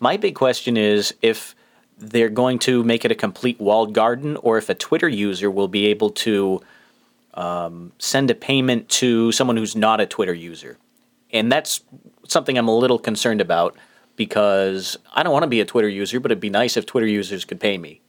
my 0.00 0.16
big 0.16 0.34
question 0.34 0.76
is 0.76 1.14
if 1.22 1.54
they're 1.98 2.28
going 2.28 2.58
to 2.60 2.82
make 2.84 3.04
it 3.04 3.10
a 3.10 3.14
complete 3.14 3.60
walled 3.60 3.94
garden, 3.94 4.36
or 4.38 4.58
if 4.58 4.68
a 4.68 4.74
Twitter 4.74 5.08
user 5.08 5.50
will 5.50 5.68
be 5.68 5.86
able 5.86 6.10
to 6.10 6.60
um, 7.34 7.92
send 7.98 8.30
a 8.30 8.34
payment 8.34 8.88
to 8.88 9.32
someone 9.32 9.56
who's 9.56 9.76
not 9.76 10.00
a 10.00 10.06
Twitter 10.06 10.34
user, 10.34 10.78
and 11.32 11.50
that's 11.50 11.82
something 12.28 12.58
I'm 12.58 12.68
a 12.68 12.76
little 12.76 12.98
concerned 12.98 13.40
about 13.40 13.76
because 14.16 14.96
I 15.14 15.22
don't 15.22 15.32
want 15.32 15.44
to 15.44 15.48
be 15.48 15.60
a 15.60 15.64
Twitter 15.64 15.88
user, 15.88 16.20
but 16.20 16.30
it'd 16.30 16.40
be 16.40 16.50
nice 16.50 16.76
if 16.76 16.86
Twitter 16.86 17.06
users 17.06 17.44
could 17.44 17.60
pay 17.60 17.78
me. 17.78 18.00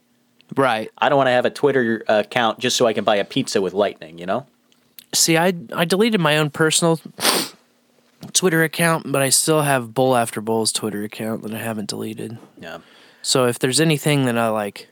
Right. 0.56 0.89
I 0.98 1.10
don't 1.10 1.17
want 1.17 1.28
to 1.28 1.32
have 1.32 1.46
a 1.46 1.50
Twitter 1.50 2.04
account 2.08 2.60
just 2.60 2.78
so 2.78 2.88
I 2.88 2.93
can 2.93 3.04
buy 3.04 3.17
a 3.17 3.26
pizza 3.26 3.62
with 3.62 3.74
Lightning. 3.74 4.17
You 4.17 4.26
know. 4.26 4.48
See, 5.13 5.38
I 5.38 5.54
I 5.74 5.86
deleted 5.86 6.22
my 6.22 6.38
own 6.38 6.50
personal 6.50 7.00
Twitter 8.34 8.63
account, 8.63 9.12
but 9.12 9.22
I 9.22 9.30
still 9.30 9.62
have 9.62 9.93
Bull 9.93 10.15
After 10.15 10.41
Bull's 10.41 10.72
Twitter 10.72 11.04
account 11.04 11.43
that 11.43 11.54
I 11.54 11.60
haven't 11.60 11.89
deleted. 11.89 12.38
Yeah. 12.60 12.80
So 13.22 13.46
if 13.46 13.60
there's 13.60 13.82
anything 13.82 14.26
that 14.26 14.38
I 14.38 14.50
like 14.50 14.89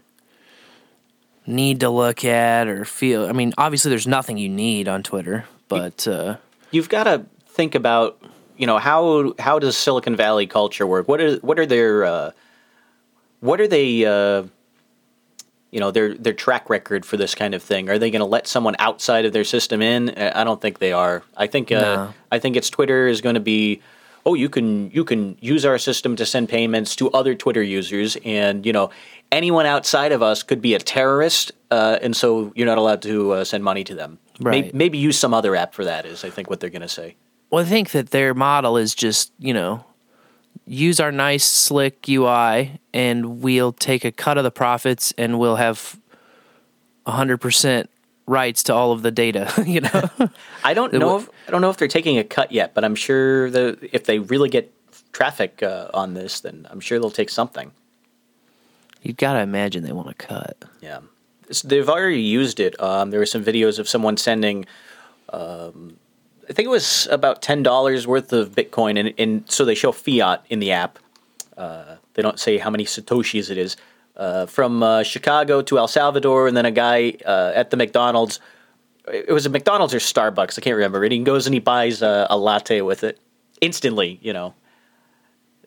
need 1.47 1.79
to 1.81 1.89
look 1.89 2.25
at 2.25 2.67
or 2.67 2.85
feel, 2.85 3.27
I 3.27 3.31
mean, 3.31 3.53
obviously 3.57 3.89
there's 3.89 4.07
nothing 4.07 4.37
you 4.37 4.49
need 4.49 4.87
on 4.87 5.03
Twitter, 5.03 5.45
but 5.67 6.07
uh, 6.07 6.37
You've 6.71 6.89
got 6.89 7.05
to 7.05 7.25
think 7.47 7.75
about, 7.75 8.21
you 8.57 8.67
know, 8.67 8.77
how 8.77 9.33
how 9.39 9.59
does 9.59 9.77
Silicon 9.77 10.15
Valley 10.15 10.47
culture 10.47 10.87
work? 10.87 11.07
What 11.07 11.21
are 11.21 11.35
what 11.37 11.59
are 11.59 11.65
their 11.65 12.03
uh, 12.03 12.31
what 13.39 13.59
are 13.61 13.67
they 13.67 14.05
uh, 14.05 14.43
you 15.71 15.79
know 15.79 15.91
their 15.91 16.13
their 16.13 16.33
track 16.33 16.69
record 16.69 17.05
for 17.05 17.17
this 17.17 17.35
kind 17.35 17.53
of 17.53 17.61
thing? 17.61 17.89
Are 17.89 17.99
they 17.99 18.09
going 18.09 18.21
to 18.21 18.25
let 18.25 18.47
someone 18.47 18.75
outside 18.79 19.25
of 19.25 19.33
their 19.33 19.43
system 19.43 19.81
in? 19.81 20.09
I 20.09 20.43
don't 20.43 20.61
think 20.61 20.79
they 20.79 20.93
are. 20.93 21.23
I 21.35 21.47
think 21.47 21.71
uh, 21.71 21.79
No. 21.79 22.13
I 22.31 22.39
think 22.39 22.55
it's 22.55 22.69
Twitter 22.69 23.07
is 23.07 23.21
going 23.21 23.35
to 23.35 23.41
be. 23.41 23.81
Oh, 24.27 24.33
you 24.33 24.49
can 24.49 24.89
you 24.91 25.03
can 25.03 25.37
use 25.39 25.65
our 25.65 25.77
system 25.77 26.15
to 26.15 26.25
send 26.25 26.49
payments 26.49 26.95
to 26.95 27.11
other 27.11 27.35
Twitter 27.35 27.61
users, 27.61 28.17
and 28.25 28.65
you 28.65 28.73
know 28.73 28.89
anyone 29.31 29.65
outside 29.65 30.11
of 30.11 30.23
us 30.23 30.41
could 30.41 30.61
be 30.61 30.73
a 30.73 30.79
terrorist, 30.79 31.51
uh, 31.69 31.99
and 32.01 32.15
so 32.15 32.51
you're 32.55 32.65
not 32.65 32.77
allowed 32.77 33.01
to 33.03 33.33
uh, 33.33 33.43
send 33.43 33.63
money 33.63 33.83
to 33.83 33.93
them. 33.93 34.17
Right. 34.39 34.73
maybe 34.73 34.97
use 34.97 35.17
some 35.17 35.33
other 35.33 35.55
app 35.55 35.73
for 35.73 35.85
that. 35.85 36.05
Is 36.05 36.23
I 36.23 36.29
think 36.29 36.49
what 36.49 36.59
they're 36.59 36.69
going 36.69 36.81
to 36.81 36.89
say. 36.89 37.15
Well, 37.55 37.63
I 37.63 37.69
think 37.69 37.91
that 37.91 38.09
their 38.09 38.33
model 38.33 38.75
is 38.75 38.93
just 38.93 39.31
you 39.39 39.53
know 39.53 39.85
use 40.65 40.99
our 40.99 41.09
nice 41.09 41.45
slick 41.45 42.05
UI 42.09 42.81
and 42.93 43.39
we'll 43.39 43.71
take 43.71 44.03
a 44.03 44.11
cut 44.11 44.37
of 44.37 44.43
the 44.43 44.51
profits 44.51 45.13
and 45.17 45.39
we'll 45.39 45.55
have 45.55 45.97
hundred 47.07 47.37
percent 47.37 47.89
rights 48.27 48.61
to 48.63 48.73
all 48.73 48.91
of 48.91 49.03
the 49.03 49.11
data. 49.11 49.53
you 49.65 49.79
know. 49.79 50.09
I 50.65 50.73
don't 50.73 50.91
know. 50.91 51.15
If, 51.15 51.29
I 51.47 51.51
don't 51.51 51.61
know 51.61 51.69
if 51.69 51.77
they're 51.77 51.87
taking 51.87 52.17
a 52.17 52.25
cut 52.25 52.51
yet, 52.51 52.73
but 52.73 52.83
I'm 52.83 52.93
sure 52.93 53.49
that 53.51 53.79
if 53.93 54.03
they 54.03 54.19
really 54.19 54.49
get 54.49 54.69
traffic 55.13 55.63
uh, 55.63 55.87
on 55.93 56.13
this, 56.13 56.41
then 56.41 56.67
I'm 56.69 56.81
sure 56.81 56.99
they'll 56.99 57.09
take 57.09 57.29
something. 57.29 57.71
You've 59.01 59.15
got 59.15 59.31
to 59.33 59.39
imagine 59.39 59.83
they 59.83 59.93
want 59.93 60.09
to 60.09 60.13
cut. 60.13 60.65
Yeah, 60.81 60.97
It's- 61.43 61.61
they've 61.61 61.87
already 61.87 62.21
used 62.21 62.59
it. 62.59 62.77
Um, 62.81 63.11
there 63.11 63.19
were 63.21 63.25
some 63.25 63.45
videos 63.45 63.79
of 63.79 63.87
someone 63.87 64.17
sending. 64.17 64.65
Um, 65.29 65.99
I 66.49 66.53
think 66.53 66.67
it 66.67 66.71
was 66.71 67.07
about 67.11 67.41
ten 67.41 67.63
dollars 67.63 68.05
worth 68.07 68.31
of 68.33 68.51
Bitcoin, 68.51 68.99
and, 68.99 69.13
and 69.17 69.49
so 69.49 69.65
they 69.65 69.75
show 69.75 69.91
fiat 69.91 70.45
in 70.49 70.59
the 70.59 70.71
app. 70.71 70.99
Uh, 71.57 71.95
they 72.13 72.21
don't 72.21 72.39
say 72.39 72.57
how 72.57 72.69
many 72.69 72.85
satoshis 72.85 73.49
it 73.49 73.57
is. 73.57 73.77
Uh, 74.15 74.45
from 74.45 74.81
uh, 74.81 75.03
Chicago 75.03 75.61
to 75.61 75.77
El 75.77 75.89
Salvador, 75.89 76.47
and 76.47 76.55
then 76.55 76.65
a 76.65 76.71
guy 76.71 77.17
uh, 77.25 77.51
at 77.53 77.69
the 77.69 77.77
McDonald's. 77.77 78.39
It 79.07 79.31
was 79.31 79.45
a 79.45 79.49
McDonald's 79.49 79.93
or 79.93 79.99
Starbucks, 79.99 80.57
I 80.57 80.61
can't 80.61 80.75
remember. 80.75 81.03
And 81.03 81.11
he 81.11 81.19
goes 81.19 81.45
and 81.45 81.53
he 81.53 81.59
buys 81.59 82.01
a, 82.01 82.25
a 82.29 82.37
latte 82.37 82.81
with 82.81 83.03
it 83.03 83.19
instantly, 83.61 84.17
you 84.21 84.33
know. 84.33 84.55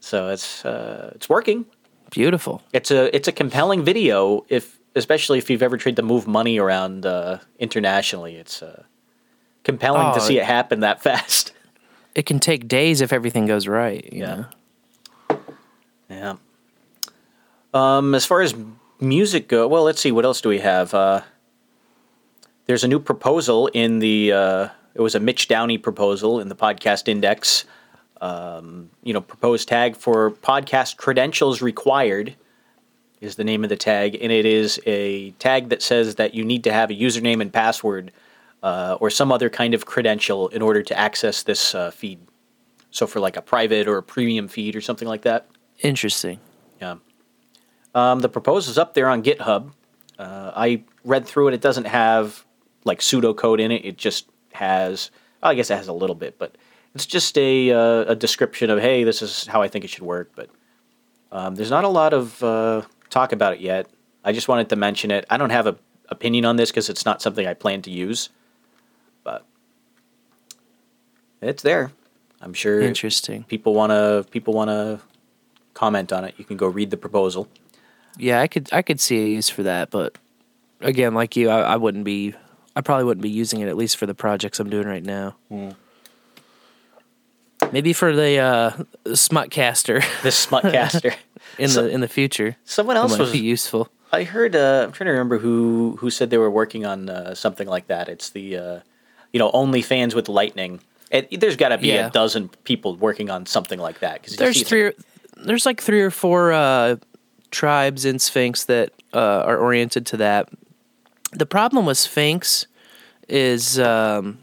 So 0.00 0.30
it's 0.30 0.64
uh, 0.64 1.12
it's 1.14 1.28
working. 1.28 1.66
Beautiful. 2.10 2.62
It's 2.72 2.90
a 2.90 3.14
it's 3.14 3.28
a 3.28 3.32
compelling 3.32 3.84
video 3.84 4.44
if 4.48 4.78
especially 4.96 5.38
if 5.38 5.50
you've 5.50 5.62
ever 5.62 5.76
tried 5.76 5.96
to 5.96 6.02
move 6.02 6.26
money 6.26 6.58
around 6.58 7.04
uh, 7.04 7.38
internationally. 7.58 8.36
It's 8.36 8.62
compelling 9.68 10.14
to 10.14 10.20
Oh, 10.20 10.24
see 10.26 10.38
it 10.38 10.44
happen 10.44 10.80
that 10.80 11.02
fast. 11.06 11.52
It 12.14 12.24
can 12.26 12.40
take 12.40 12.66
days 12.66 13.00
if 13.02 13.12
everything 13.12 13.46
goes 13.46 13.68
right. 13.68 14.02
You 14.12 14.20
Yeah. 14.20 14.44
know? 15.30 15.38
Yeah. 16.10 16.34
Um, 17.74 18.14
as 18.14 18.24
far 18.24 18.40
as 18.40 18.54
music 18.98 19.46
go, 19.46 19.68
well, 19.68 19.82
let's 19.84 20.00
see. 20.00 20.10
What 20.10 20.24
else 20.24 20.40
do 20.40 20.48
we 20.48 20.58
have? 20.60 20.94
Uh, 20.94 21.20
there's 22.66 22.82
a 22.82 22.88
new 22.88 22.98
proposal 22.98 23.66
in 23.68 23.98
the. 23.98 24.32
Uh, 24.32 24.68
it 24.94 25.00
was 25.02 25.14
a 25.14 25.20
Mitch 25.20 25.48
Downey 25.48 25.76
proposal 25.78 26.40
in 26.40 26.48
the 26.48 26.56
podcast 26.56 27.08
index. 27.08 27.64
Um, 28.20 28.90
you 29.04 29.12
know, 29.12 29.20
proposed 29.20 29.68
tag 29.68 29.96
for 29.96 30.30
podcast 30.30 30.96
credentials 30.96 31.60
required 31.62 32.34
is 33.20 33.36
the 33.36 33.44
name 33.44 33.62
of 33.64 33.68
the 33.70 33.76
tag, 33.76 34.16
and 34.20 34.32
it 34.32 34.46
is 34.46 34.80
a 34.86 35.30
tag 35.32 35.68
that 35.68 35.82
says 35.82 36.14
that 36.16 36.34
you 36.34 36.44
need 36.44 36.64
to 36.64 36.72
have 36.72 36.90
a 36.90 36.94
username 36.94 37.40
and 37.42 37.52
password 37.52 38.10
uh, 38.62 38.96
or 39.00 39.10
some 39.10 39.30
other 39.30 39.48
kind 39.48 39.74
of 39.74 39.86
credential 39.86 40.48
in 40.48 40.62
order 40.62 40.82
to 40.82 40.98
access 40.98 41.42
this 41.42 41.74
uh, 41.74 41.90
feed. 41.90 42.20
So 42.90 43.06
for 43.06 43.20
like 43.20 43.36
a 43.36 43.42
private 43.42 43.86
or 43.86 43.98
a 43.98 44.02
premium 44.02 44.48
feed 44.48 44.74
or 44.74 44.80
something 44.80 45.08
like 45.08 45.22
that. 45.22 45.48
Interesting. 45.80 46.40
Yeah. 46.80 46.96
Um, 47.94 48.20
the 48.20 48.28
proposal's 48.28 48.78
up 48.78 48.94
there 48.94 49.08
on 49.08 49.22
GitHub. 49.22 49.72
Uh, 50.18 50.52
I 50.54 50.84
read 51.04 51.26
through 51.26 51.48
it. 51.48 51.54
It 51.54 51.60
doesn't 51.60 51.86
have 51.86 52.44
like 52.84 53.00
pseudocode 53.00 53.60
in 53.60 53.70
it. 53.70 53.84
It 53.84 53.96
just 53.96 54.28
has, 54.52 55.10
well, 55.42 55.52
I 55.52 55.54
guess 55.54 55.70
it 55.70 55.76
has 55.76 55.88
a 55.88 55.92
little 55.92 56.16
bit, 56.16 56.38
but 56.38 56.56
it's 56.94 57.06
just 57.06 57.36
a, 57.38 57.70
uh, 57.70 58.04
a 58.08 58.16
description 58.16 58.70
of, 58.70 58.80
hey, 58.80 59.04
this 59.04 59.22
is 59.22 59.46
how 59.46 59.62
I 59.62 59.68
think 59.68 59.84
it 59.84 59.90
should 59.90 60.02
work. 60.02 60.32
But 60.34 60.50
um, 61.30 61.54
there's 61.54 61.70
not 61.70 61.84
a 61.84 61.88
lot 61.88 62.12
of 62.12 62.42
uh, 62.42 62.82
talk 63.10 63.32
about 63.32 63.54
it 63.54 63.60
yet. 63.60 63.88
I 64.24 64.32
just 64.32 64.48
wanted 64.48 64.68
to 64.70 64.76
mention 64.76 65.10
it. 65.10 65.24
I 65.30 65.36
don't 65.36 65.50
have 65.50 65.66
an 65.66 65.78
opinion 66.08 66.44
on 66.44 66.56
this 66.56 66.70
because 66.70 66.88
it's 66.88 67.04
not 67.04 67.22
something 67.22 67.46
I 67.46 67.54
plan 67.54 67.82
to 67.82 67.90
use, 67.90 68.30
but 69.22 69.46
it's 71.40 71.62
there. 71.62 71.92
I'm 72.40 72.54
sure 72.54 72.80
Interesting. 72.80 73.44
people 73.44 73.74
want 73.74 73.90
to 73.90 74.24
people 74.30 74.54
want 74.54 74.68
to 74.70 75.00
comment 75.74 76.12
on 76.12 76.24
it. 76.24 76.34
You 76.38 76.44
can 76.44 76.56
go 76.56 76.66
read 76.68 76.90
the 76.90 76.96
proposal. 76.96 77.48
Yeah, 78.16 78.40
I 78.40 78.46
could 78.48 78.68
I 78.72 78.82
could 78.82 79.00
see 79.00 79.18
a 79.24 79.26
use 79.28 79.48
for 79.48 79.62
that, 79.64 79.90
but 79.90 80.16
again, 80.80 81.14
like 81.14 81.36
you, 81.36 81.48
I, 81.50 81.60
I 81.60 81.76
wouldn't 81.76 82.04
be. 82.04 82.34
I 82.76 82.80
probably 82.80 83.04
wouldn't 83.04 83.22
be 83.22 83.30
using 83.30 83.60
it 83.60 83.68
at 83.68 83.76
least 83.76 83.96
for 83.96 84.06
the 84.06 84.14
projects 84.14 84.60
I'm 84.60 84.70
doing 84.70 84.86
right 84.86 85.04
now. 85.04 85.34
Maybe 87.72 87.92
for 87.92 88.14
the 88.14 88.38
uh, 88.38 88.70
Smutcaster 89.06 90.02
The 90.22 90.28
Smutcaster. 90.30 91.14
in 91.58 91.68
So- 91.68 91.82
the 91.84 91.88
in 91.90 92.00
the 92.00 92.08
future, 92.08 92.56
Someone 92.64 92.96
else 92.96 93.18
was. 93.18 93.32
be 93.32 93.38
useful. 93.38 93.88
I 94.12 94.22
heard. 94.24 94.56
Uh, 94.56 94.84
I'm 94.84 94.92
trying 94.92 95.06
to 95.06 95.12
remember 95.12 95.38
who 95.38 95.96
who 96.00 96.10
said 96.10 96.30
they 96.30 96.38
were 96.38 96.50
working 96.50 96.86
on 96.86 97.10
uh, 97.10 97.34
something 97.34 97.68
like 97.68 97.88
that. 97.88 98.08
It's 98.08 98.30
the, 98.30 98.56
uh, 98.56 98.80
you 99.32 99.38
know, 99.38 99.50
OnlyFans 99.52 100.14
with 100.14 100.28
Lightning. 100.28 100.80
It, 101.10 101.40
there's 101.40 101.56
got 101.56 101.70
to 101.70 101.78
be 101.78 101.88
Yeah. 101.88 102.08
a 102.08 102.10
dozen 102.10 102.48
people 102.64 102.94
working 102.96 103.30
on 103.30 103.46
something 103.46 103.78
like 103.78 104.00
that. 104.00 104.22
Cause 104.22 104.36
There's 104.36 104.62
three. 104.62 104.82
or- 104.82 104.94
There's 105.36 105.64
like 105.64 105.80
three 105.80 106.02
or 106.02 106.10
four 106.10 106.52
uh, 106.52 106.96
tribes 107.50 108.04
in 108.04 108.18
Sphinx 108.18 108.64
that 108.64 108.92
uh, 109.14 109.18
are 109.46 109.56
oriented 109.58 110.04
to 110.06 110.16
that. 110.18 110.48
The 111.32 111.46
problem 111.46 111.86
with 111.86 111.96
Sphinx 111.98 112.66
is 113.28 113.78
um, 113.78 114.38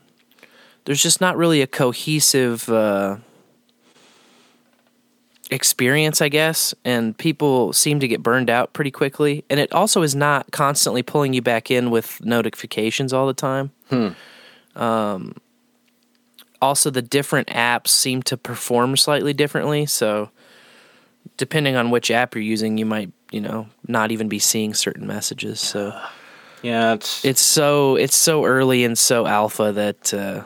there's 0.86 1.02
just 1.04 1.20
not 1.22 1.38
really 1.38 1.62
a 1.62 1.68
cohesive 1.68 2.68
uh, 2.70 3.18
experience, 5.52 6.22
I 6.22 6.30
guess, 6.30 6.74
and 6.84 7.16
people 7.18 7.72
seem 7.74 8.00
to 8.00 8.08
get 8.08 8.24
burned 8.24 8.50
out 8.50 8.74
pretty 8.74 8.92
quickly. 8.92 9.44
And 9.50 9.60
it 9.60 9.72
also 9.72 10.02
is 10.02 10.16
not 10.16 10.52
constantly 10.52 11.04
pulling 11.04 11.34
you 11.34 11.42
back 11.42 11.70
in 11.70 11.92
with 11.92 12.24
notifications 12.24 13.14
all 13.14 13.28
the 13.28 13.34
time. 13.34 13.72
Hmm. 13.90 14.10
Um, 14.76 15.36
also, 16.66 16.90
the 16.90 17.02
different 17.02 17.48
apps 17.50 17.90
seem 17.90 18.22
to 18.24 18.38
perform 18.38 18.98
slightly 18.98 19.34
differently. 19.34 19.86
So, 19.86 20.30
depending 21.38 21.76
on 21.76 21.92
which 21.92 22.12
app 22.12 22.36
you're 22.36 22.44
using, 22.44 22.78
you 22.78 22.86
might, 22.86 23.12
you 23.32 23.42
know, 23.42 23.68
not 23.88 24.12
even 24.12 24.28
be 24.28 24.40
seeing 24.40 24.74
certain 24.74 25.08
messages. 25.08 25.60
So 25.60 25.98
Yeah, 26.62 26.94
it's, 26.94 27.24
it's 27.26 27.42
so 27.42 27.96
it's 27.96 28.16
so 28.16 28.46
early 28.46 28.84
and 28.84 28.98
so 28.98 29.26
alpha 29.26 29.72
that 29.72 30.14
uh, 30.14 30.44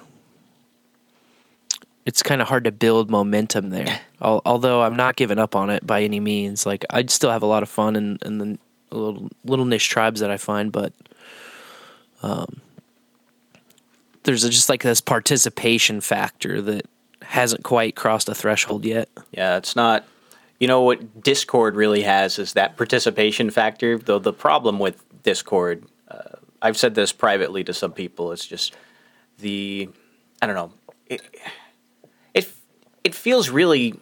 it's 2.06 2.24
kind 2.24 2.42
of 2.42 2.48
hard 2.48 2.64
to 2.66 2.72
build 2.72 3.10
momentum 3.10 3.70
there. 3.70 4.00
Although 4.22 4.82
I'm 4.82 4.96
not 4.96 5.16
giving 5.16 5.40
up 5.40 5.56
on 5.56 5.70
it 5.70 5.86
by 5.88 6.04
any 6.04 6.20
means. 6.20 6.66
Like 6.66 6.86
I'd 6.90 7.10
still 7.10 7.32
have 7.32 7.44
a 7.44 7.48
lot 7.48 7.64
of 7.64 7.70
fun 7.70 7.96
in, 7.96 8.20
in 8.26 8.38
the 8.38 8.60
little 8.92 9.30
little 9.46 9.66
niche 9.66 9.90
tribes 9.90 10.20
that 10.20 10.32
I 10.32 10.38
find, 10.38 10.72
but 10.72 10.94
um, 12.22 12.62
there's 14.30 14.56
just 14.56 14.70
like 14.70 14.84
this 14.84 15.02
participation 15.02 16.02
factor 16.02 16.62
that 16.62 16.86
hasn't 17.22 17.64
quite 17.64 17.96
crossed 17.96 18.30
a 18.30 18.36
threshold 18.36 18.86
yet. 18.86 19.10
yeah, 19.32 19.58
it's 19.58 19.76
not. 19.76 20.06
You 20.60 20.68
know 20.68 20.82
what 20.82 21.24
Discord 21.24 21.76
really 21.76 22.02
has 22.02 22.38
is 22.38 22.54
that 22.54 22.76
participation 22.78 23.50
factor. 23.50 23.98
Though 23.98 24.20
the 24.20 24.34
problem 24.34 24.78
with 24.78 25.04
Discord, 25.24 25.86
uh, 26.10 26.36
I've 26.62 26.76
said 26.78 26.96
this 26.96 27.12
privately 27.14 27.64
to 27.64 27.74
some 27.74 27.94
people. 27.94 28.32
It's 28.34 28.46
just 28.46 28.76
the 29.38 29.90
I 30.42 30.48
don't 30.48 30.56
know. 30.56 30.74
It 31.08 31.22
it 32.34 32.52
it 33.04 33.16
feels 33.16 33.50
really. 33.50 33.94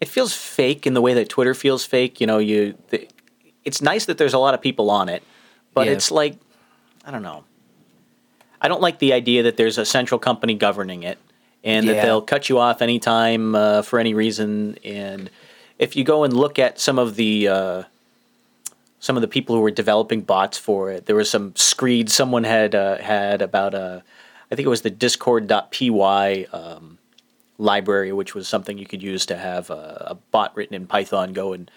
It 0.00 0.08
feels 0.08 0.34
fake 0.34 0.84
in 0.86 0.94
the 0.94 1.00
way 1.00 1.14
that 1.14 1.28
Twitter 1.28 1.54
feels 1.54 1.84
fake. 1.84 2.20
You 2.20 2.26
know, 2.26 2.38
you. 2.38 2.74
The, 2.90 3.08
it's 3.64 3.80
nice 3.80 4.06
that 4.06 4.18
there's 4.18 4.34
a 4.34 4.38
lot 4.38 4.54
of 4.54 4.60
people 4.60 4.90
on 4.90 5.08
it, 5.08 5.22
but 5.74 5.86
Yeah. 5.86 5.92
it's 5.92 6.10
like 6.10 6.36
I 7.04 7.12
don't 7.12 7.22
know. 7.22 7.44
I 8.62 8.68
don't 8.68 8.80
like 8.80 9.00
the 9.00 9.12
idea 9.12 9.42
that 9.42 9.56
there's 9.56 9.76
a 9.76 9.84
central 9.84 10.20
company 10.20 10.54
governing 10.54 11.02
it, 11.02 11.18
and 11.64 11.88
that 11.88 12.02
they'll 12.02 12.22
cut 12.22 12.48
you 12.48 12.60
off 12.60 12.80
anytime 12.80 13.56
uh, 13.56 13.82
for 13.82 13.98
any 13.98 14.14
reason. 14.14 14.78
And 14.84 15.30
if 15.80 15.96
you 15.96 16.04
go 16.04 16.22
and 16.22 16.32
look 16.32 16.60
at 16.60 16.78
some 16.78 16.96
of 16.96 17.16
the 17.16 17.48
uh, 17.48 17.82
some 19.00 19.16
of 19.16 19.20
the 19.20 19.28
people 19.28 19.56
who 19.56 19.62
were 19.62 19.72
developing 19.72 20.20
bots 20.20 20.58
for 20.58 20.92
it, 20.92 21.06
there 21.06 21.16
was 21.16 21.28
some 21.28 21.56
screed 21.56 22.08
someone 22.08 22.44
had 22.44 22.76
uh, 22.76 22.98
had 22.98 23.42
about 23.42 23.74
uh, 23.74 24.00
I 24.50 24.54
think 24.54 24.64
it 24.64 24.70
was 24.70 24.82
the 24.82 24.90
Discord.py 24.90 26.46
um, 26.52 26.98
library, 27.58 28.12
which 28.12 28.32
was 28.32 28.46
something 28.46 28.78
you 28.78 28.86
could 28.86 29.02
use 29.02 29.26
to 29.26 29.36
have 29.36 29.70
a, 29.70 30.06
a 30.10 30.14
bot 30.30 30.56
written 30.56 30.74
in 30.74 30.86
Python 30.86 31.32
go 31.32 31.52
and. 31.52 31.70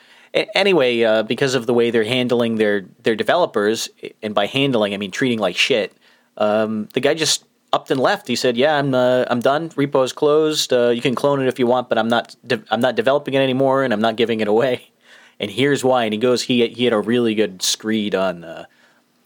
Anyway, 0.54 1.02
uh, 1.02 1.24
because 1.24 1.56
of 1.56 1.65
the 1.65 1.74
way 1.74 1.91
they're 1.91 2.04
handling 2.04 2.58
their 2.58 2.84
their 3.04 3.15
developers, 3.15 3.88
and 4.21 4.36
by 4.36 4.48
handling 4.48 4.93
I 4.93 4.98
mean 4.98 5.12
treating 5.12 5.39
like 5.39 5.56
shit, 5.56 5.95
um, 6.38 6.88
the 6.93 7.00
guy 7.00 7.13
just 7.13 7.45
upped 7.74 7.91
and 7.91 8.00
left. 8.00 8.28
He 8.28 8.36
said, 8.36 8.58
"Yeah, 8.58 8.78
I'm 8.78 8.93
uh, 8.93 9.26
I'm 9.28 9.39
done. 9.39 9.69
Repo's 9.71 10.13
closed. 10.13 10.71
Uh, 10.71 10.89
you 10.89 11.02
can 11.02 11.15
clone 11.15 11.41
it 11.41 11.48
if 11.48 11.60
you 11.60 11.67
want, 11.67 11.89
but 11.89 11.98
I'm 11.98 12.08
not 12.08 12.36
de- 12.45 12.63
I'm 12.71 12.82
not 12.82 12.95
developing 12.95 13.34
it 13.34 13.39
anymore, 13.39 13.84
and 13.84 13.93
I'm 13.93 14.02
not 14.02 14.15
giving 14.15 14.39
it 14.39 14.48
away." 14.48 14.89
And 15.38 15.52
here's 15.52 15.84
why. 15.84 16.06
And 16.06 16.13
he 16.13 16.17
goes, 16.17 16.43
he 16.43 16.65
he 16.69 16.86
had 16.86 16.93
a 16.93 17.00
really 17.00 17.36
good 17.36 17.62
screed 17.62 18.15
on 18.15 18.45
uh, 18.45 18.67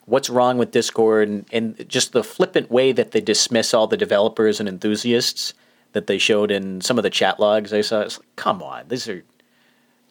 what's 0.06 0.28
wrong 0.28 0.58
with 0.58 0.72
Discord 0.72 1.30
and, 1.30 1.46
and 1.52 1.88
just 1.88 2.14
the 2.14 2.24
flippant 2.24 2.72
way 2.72 2.92
that 2.92 3.12
they 3.12 3.22
dismiss 3.22 3.76
all 3.76 3.86
the 3.86 3.96
developers 3.96 4.60
and 4.60 4.68
enthusiasts 4.68 5.54
that 5.94 6.08
they 6.08 6.18
showed 6.18 6.50
in 6.50 6.82
some 6.82 6.98
of 6.98 7.04
the 7.04 7.12
chat 7.12 7.40
logs 7.40 7.72
I 7.74 7.82
saw. 7.82 8.02
It's 8.02 8.18
like, 8.18 8.36
come 8.36 8.64
on, 8.64 8.88
these 8.88 9.08
are 9.08 9.24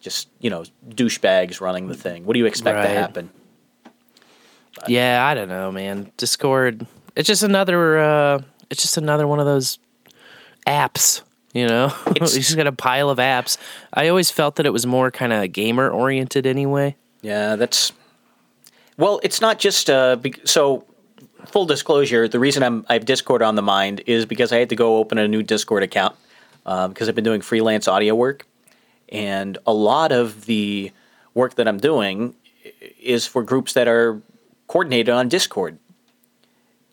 just 0.01 0.29
you 0.39 0.49
know 0.49 0.63
douchebags 0.87 1.59
running 1.59 1.87
the 1.89 1.95
thing. 1.95 2.25
What 2.25 2.33
do 2.33 2.39
you 2.39 2.45
expect 2.45 2.81
to 2.83 2.87
Right. 2.87 2.95
Yeah, 4.87 5.25
I 5.25 5.33
don't 5.33 5.49
know, 5.49 5.71
man. 5.71 6.11
Discord. 6.17 6.85
It's 7.15 7.27
just 7.27 7.43
another. 7.43 7.99
uh 7.99 8.41
It's 8.69 8.81
just 8.81 8.97
another 8.97 9.27
one 9.27 9.39
of 9.39 9.45
those 9.45 9.79
apps. 10.67 11.21
You 11.53 11.67
know, 11.67 11.87
you 12.07 12.11
It's- 12.17 12.33
just 12.33 12.55
got 12.55 12.67
a 12.67 12.71
pile 12.71 13.09
of 13.09 13.17
apps. 13.17 13.57
I 13.93 14.07
always 14.07 14.29
felt 14.31 14.55
that 14.57 14.65
it 14.65 14.73
was 14.73 14.85
more 14.85 15.09
kind 15.11 15.33
of 15.33 15.51
gamer 15.51 15.89
oriented 15.89 16.45
anyway. 16.45 16.95
Yeah, 17.21 17.55
that's 17.55 17.91
well. 18.97 19.19
It's 19.23 19.41
not 19.41 19.59
just 19.59 19.89
uh, 19.89 20.15
bec- 20.17 20.45
so. 20.47 20.85
Full 21.47 21.65
disclosure: 21.65 22.27
the 22.27 22.37
reason 22.37 22.61
I'm 22.63 22.85
I 22.89 22.93
have 22.93 23.05
Discord 23.05 23.41
on 23.41 23.55
the 23.55 23.61
mind 23.61 24.01
is 24.05 24.25
because 24.25 24.51
I 24.51 24.57
had 24.59 24.69
to 24.69 24.75
go 24.75 24.97
open 24.97 25.17
a 25.17 25.27
new 25.27 25.41
Discord 25.41 25.83
account 25.83 26.15
because 26.63 27.07
I've 27.09 27.15
been 27.15 27.23
doing 27.23 27.41
freelance 27.41 27.87
audio 27.87 28.13
work, 28.13 28.45
and 29.07 29.57
a 29.65 29.73
lot 29.73 30.11
of 30.11 30.45
the 30.45 30.91
work 31.33 31.55
that 31.55 31.67
I'm 31.67 31.77
doing 31.79 32.35
is 33.01 33.25
for 33.25 33.41
groups 33.41 33.73
that 33.73 33.87
are 33.87 34.21
coordinated 34.69 35.09
on 35.09 35.27
Discord. 35.27 35.79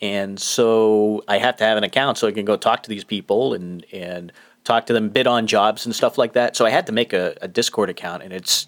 And 0.03 0.41
so 0.41 1.23
I 1.29 1.39
have 1.39 1.57
to 1.59 1.65
have 1.65 1.79
an 1.79 1.85
account 1.85 2.19
so 2.19 2.27
I 2.27 2.33
can 2.33 2.45
go 2.45 2.57
talk 2.57 2.83
to 2.83 2.89
these 2.89 3.05
people 3.05 3.55
and 3.55 3.87
and 3.93 4.33
talk 4.65 4.87
to 4.87 4.93
them, 4.93 5.11
bid 5.11 5.29
on 5.29 5.47
jobs 5.47 5.87
and 5.87 5.95
stuff 5.95 6.19
like 6.19 6.33
that. 6.33 6.57
So 6.57 6.67
I 6.67 6.71
had 6.71 6.87
to 6.87 6.93
make 6.93 7.13
a, 7.13 7.37
a 7.41 7.47
Discord 7.47 7.89
account, 7.89 8.25
and 8.25 8.33
it's 8.33 8.67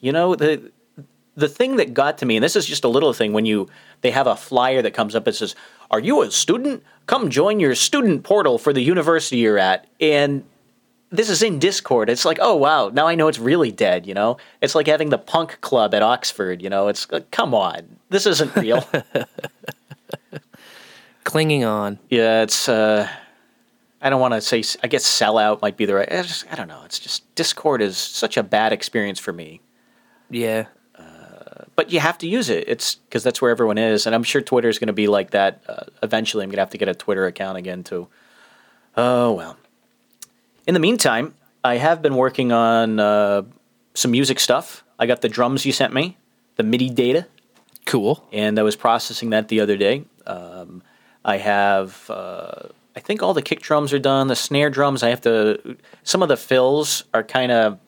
you 0.00 0.10
know 0.10 0.34
the 0.34 0.72
the 1.36 1.48
thing 1.48 1.76
that 1.76 1.94
got 1.94 2.18
to 2.18 2.26
me, 2.26 2.36
and 2.36 2.44
this 2.44 2.56
is 2.56 2.66
just 2.66 2.84
a 2.84 2.88
little 2.88 3.12
thing, 3.12 3.32
when 3.32 3.46
you 3.46 3.68
they 4.00 4.10
have 4.10 4.26
a 4.26 4.36
flyer 4.36 4.82
that 4.82 4.92
comes 4.92 5.14
up 5.14 5.26
and 5.26 5.36
says, 5.36 5.54
"Are 5.90 6.00
you 6.00 6.22
a 6.22 6.30
student? 6.30 6.82
Come 7.06 7.30
join 7.30 7.60
your 7.60 7.74
student 7.74 8.24
portal 8.24 8.58
for 8.58 8.72
the 8.72 8.82
university 8.82 9.38
you're 9.38 9.58
at." 9.58 9.86
And 10.00 10.44
this 11.10 11.30
is 11.30 11.42
in 11.42 11.58
Discord. 11.58 12.10
It's 12.10 12.24
like, 12.24 12.38
oh 12.40 12.56
wow, 12.56 12.88
now 12.88 13.06
I 13.06 13.14
know 13.14 13.28
it's 13.28 13.38
really 13.38 13.70
dead. 13.70 14.06
You 14.06 14.14
know, 14.14 14.36
it's 14.60 14.74
like 14.74 14.86
having 14.86 15.10
the 15.10 15.18
punk 15.18 15.60
club 15.60 15.94
at 15.94 16.02
Oxford. 16.02 16.62
You 16.62 16.70
know, 16.70 16.88
it's 16.88 17.10
like, 17.10 17.30
come 17.30 17.54
on, 17.54 17.96
this 18.10 18.26
isn't 18.26 18.54
real. 18.56 18.88
Clinging 21.24 21.64
on. 21.64 21.98
yeah, 22.10 22.42
it's. 22.42 22.68
uh 22.68 23.08
I 24.02 24.10
don't 24.10 24.20
want 24.20 24.34
to 24.34 24.42
say. 24.42 24.62
I 24.82 24.88
guess 24.88 25.04
sellout 25.06 25.62
might 25.62 25.78
be 25.78 25.86
the 25.86 25.94
right. 25.94 26.12
I, 26.12 26.20
just, 26.20 26.44
I 26.52 26.56
don't 26.56 26.68
know. 26.68 26.82
It's 26.84 26.98
just 26.98 27.34
Discord 27.36 27.80
is 27.80 27.96
such 27.96 28.36
a 28.36 28.42
bad 28.42 28.70
experience 28.70 29.18
for 29.18 29.32
me. 29.32 29.62
Yeah. 30.28 30.66
but 31.74 31.90
you 31.90 32.00
have 32.00 32.18
to 32.18 32.28
use 32.28 32.50
it. 32.50 32.68
It's 32.68 32.96
because 32.96 33.22
that's 33.22 33.40
where 33.40 33.50
everyone 33.50 33.78
is, 33.78 34.04
and 34.04 34.14
I'm 34.14 34.22
sure 34.22 34.42
Twitter 34.42 34.68
is 34.68 34.78
going 34.78 34.88
to 34.88 34.92
be 34.92 35.06
like 35.06 35.30
that. 35.30 35.62
Uh, 35.66 35.84
eventually, 36.02 36.44
I'm 36.44 36.50
going 36.50 36.56
to 36.56 36.62
have 36.62 36.70
to 36.70 36.78
get 36.78 36.88
a 36.88 36.94
Twitter 36.94 37.24
account 37.24 37.56
again 37.56 37.82
too. 37.82 38.08
Oh 38.96 39.32
well. 39.32 39.56
In 40.66 40.74
the 40.74 40.80
meantime, 40.80 41.34
I 41.62 41.76
have 41.76 42.02
been 42.02 42.14
working 42.16 42.52
on 42.52 42.98
uh, 43.00 43.42
some 43.94 44.10
music 44.10 44.40
stuff. 44.40 44.84
I 44.98 45.06
got 45.06 45.20
the 45.20 45.28
drums 45.28 45.66
you 45.66 45.72
sent 45.72 45.92
me, 45.92 46.16
the 46.56 46.62
MIDI 46.62 46.88
data, 46.90 47.26
Cool. 47.86 48.26
and 48.32 48.58
I 48.58 48.62
was 48.62 48.76
processing 48.76 49.30
that 49.30 49.48
the 49.48 49.60
other 49.60 49.76
day. 49.76 50.04
Um, 50.26 50.82
I 51.24 51.36
have, 51.38 52.08
uh, 52.10 52.68
I 52.96 53.00
think 53.00 53.22
all 53.22 53.34
the 53.34 53.42
kick 53.42 53.60
drums 53.60 53.92
are 53.92 53.98
done. 53.98 54.28
The 54.28 54.36
snare 54.36 54.70
drums, 54.70 55.02
I 55.02 55.10
have 55.10 55.20
to. 55.22 55.76
Some 56.02 56.22
of 56.22 56.28
the 56.28 56.36
fills 56.36 57.04
are 57.12 57.22
kind 57.22 57.50
of. 57.52 57.78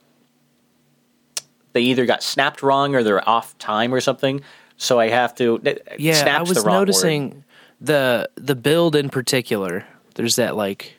They 1.72 1.82
either 1.82 2.06
got 2.06 2.22
snapped 2.22 2.62
wrong 2.62 2.94
or 2.94 3.02
they're 3.02 3.26
off 3.28 3.56
time 3.58 3.92
or 3.94 4.00
something. 4.00 4.40
So 4.78 4.98
I 4.98 5.08
have 5.08 5.34
to. 5.36 5.60
Yeah, 5.98 6.14
snap's 6.14 6.38
I 6.38 6.42
was 6.42 6.62
the 6.62 6.68
wrong 6.68 6.74
word. 6.78 6.88
noticing 6.88 7.44
the 7.80 8.28
the 8.36 8.54
build 8.54 8.96
in 8.96 9.08
particular. 9.10 9.86
There's 10.14 10.36
that 10.36 10.56
like 10.56 10.95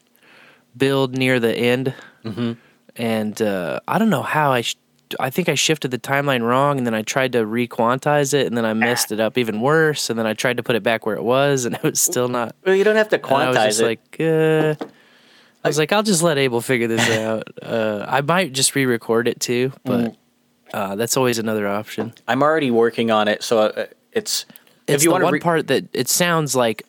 build 0.77 1.17
near 1.17 1.39
the 1.39 1.55
end, 1.55 1.93
Mm-hmm. 2.25 2.53
and 2.95 3.41
uh, 3.41 3.79
I 3.87 3.97
don't 3.99 4.09
know 4.09 4.23
how 4.23 4.51
I. 4.51 4.61
Sh- 4.61 4.75
I 5.21 5.29
think 5.29 5.47
I 5.47 5.55
shifted 5.55 5.91
the 5.91 5.97
timeline 5.99 6.41
wrong, 6.41 6.77
and 6.77 6.85
then 6.85 6.93
I 6.93 7.01
tried 7.01 7.31
to 7.31 7.45
requantize 7.45 8.33
it, 8.33 8.45
and 8.47 8.57
then 8.57 8.65
I 8.65 8.73
messed 8.73 9.13
it 9.13 9.21
up 9.21 9.37
even 9.37 9.61
worse. 9.61 10.09
And 10.09 10.19
then 10.19 10.27
I 10.27 10.33
tried 10.33 10.57
to 10.57 10.63
put 10.63 10.75
it 10.75 10.83
back 10.83 11.05
where 11.05 11.15
it 11.15 11.23
was, 11.23 11.63
and 11.63 11.75
it 11.81 11.83
was 11.83 12.01
still 12.01 12.27
not. 12.27 12.53
Well, 12.65 12.75
you 12.75 12.83
don't 12.83 12.97
have 12.97 13.07
to 13.09 13.15
And 13.15 13.25
I 13.25 13.47
was 13.47 13.55
quantize 13.57 13.65
just 13.67 13.79
it. 13.81 13.85
like, 13.85 14.17
uh, 14.19 14.85
I 15.63 15.67
was 15.69 15.77
like, 15.77 15.93
I'll 15.93 16.03
just 16.03 16.23
let 16.23 16.37
Able 16.37 16.59
figure 16.61 16.87
this 16.87 17.09
out. 17.17 17.47
Uh, 17.63 18.05
I 18.07 18.19
might 18.21 18.51
just 18.53 18.75
re-record 18.75 19.27
it 19.29 19.39
too, 19.39 19.71
but 19.85 19.99
Mm. 20.11 20.15
uh, 20.73 20.95
that's 20.95 21.15
always 21.17 21.37
another 21.39 21.67
option. 21.67 22.13
I'm 22.27 22.41
already 22.43 22.71
working 22.71 23.09
on 23.11 23.27
it, 23.29 23.43
so 23.43 23.59
uh, 23.59 23.85
it's. 24.11 24.45
It's 24.87 25.01
if 25.01 25.03
you 25.03 25.09
the 25.09 25.11
want 25.13 25.23
one 25.25 25.33
re- 25.33 25.39
part 25.39 25.67
that 25.67 25.85
it 25.93 26.07
sounds 26.09 26.53
like 26.55 26.83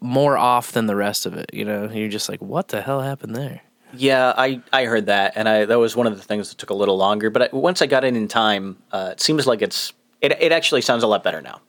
more 0.00 0.36
off 0.38 0.72
than 0.72 0.86
the 0.86 0.96
rest 0.96 1.26
of 1.26 1.34
it. 1.34 1.50
You 1.52 1.64
know, 1.64 1.90
you're 1.90 2.08
just 2.08 2.28
like, 2.28 2.40
what 2.40 2.68
the 2.68 2.80
hell 2.82 3.00
happened 3.00 3.34
there? 3.36 3.62
Yeah, 3.94 4.34
I, 4.36 4.60
I 4.72 4.84
heard 4.84 5.06
that, 5.06 5.32
and 5.34 5.48
I 5.48 5.64
that 5.64 5.78
was 5.78 5.96
one 5.96 6.06
of 6.06 6.16
the 6.16 6.22
things 6.22 6.50
that 6.50 6.58
took 6.58 6.68
a 6.70 6.74
little 6.74 6.96
longer. 6.98 7.30
But 7.30 7.42
I, 7.42 7.56
once 7.56 7.80
I 7.80 7.86
got 7.86 8.04
it 8.04 8.14
in 8.14 8.28
time, 8.28 8.76
uh, 8.92 9.10
it 9.12 9.20
seems 9.20 9.46
like 9.46 9.62
it's 9.62 9.94
it, 10.20 10.32
it 10.40 10.52
actually 10.52 10.82
sounds 10.82 11.02
a 11.02 11.06
lot 11.06 11.24
better 11.24 11.40
now. 11.40 11.60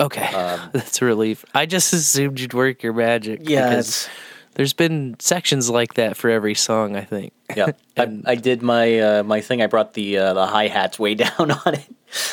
Okay, 0.00 0.26
that's 0.72 1.02
a 1.02 1.04
relief. 1.04 1.44
I 1.54 1.66
just 1.66 1.92
assumed 1.92 2.40
you'd 2.40 2.54
work 2.54 2.82
your 2.82 2.94
magic. 2.94 3.40
Yeah, 3.42 3.82
there's 4.54 4.72
been 4.72 5.16
sections 5.18 5.68
like 5.68 5.94
that 5.94 6.16
for 6.16 6.30
every 6.30 6.54
song. 6.54 6.96
I 6.96 7.02
think. 7.02 7.34
yeah. 7.54 7.72
I, 7.98 8.20
I 8.24 8.34
did 8.36 8.62
my 8.62 8.98
uh, 8.98 9.22
my 9.22 9.42
thing. 9.42 9.60
I 9.60 9.66
brought 9.66 9.92
the 9.92 10.16
uh, 10.16 10.32
the 10.32 10.46
hi 10.46 10.68
hats 10.68 10.98
way 10.98 11.14
down 11.26 11.50
on 11.50 11.74
it. 11.74 11.84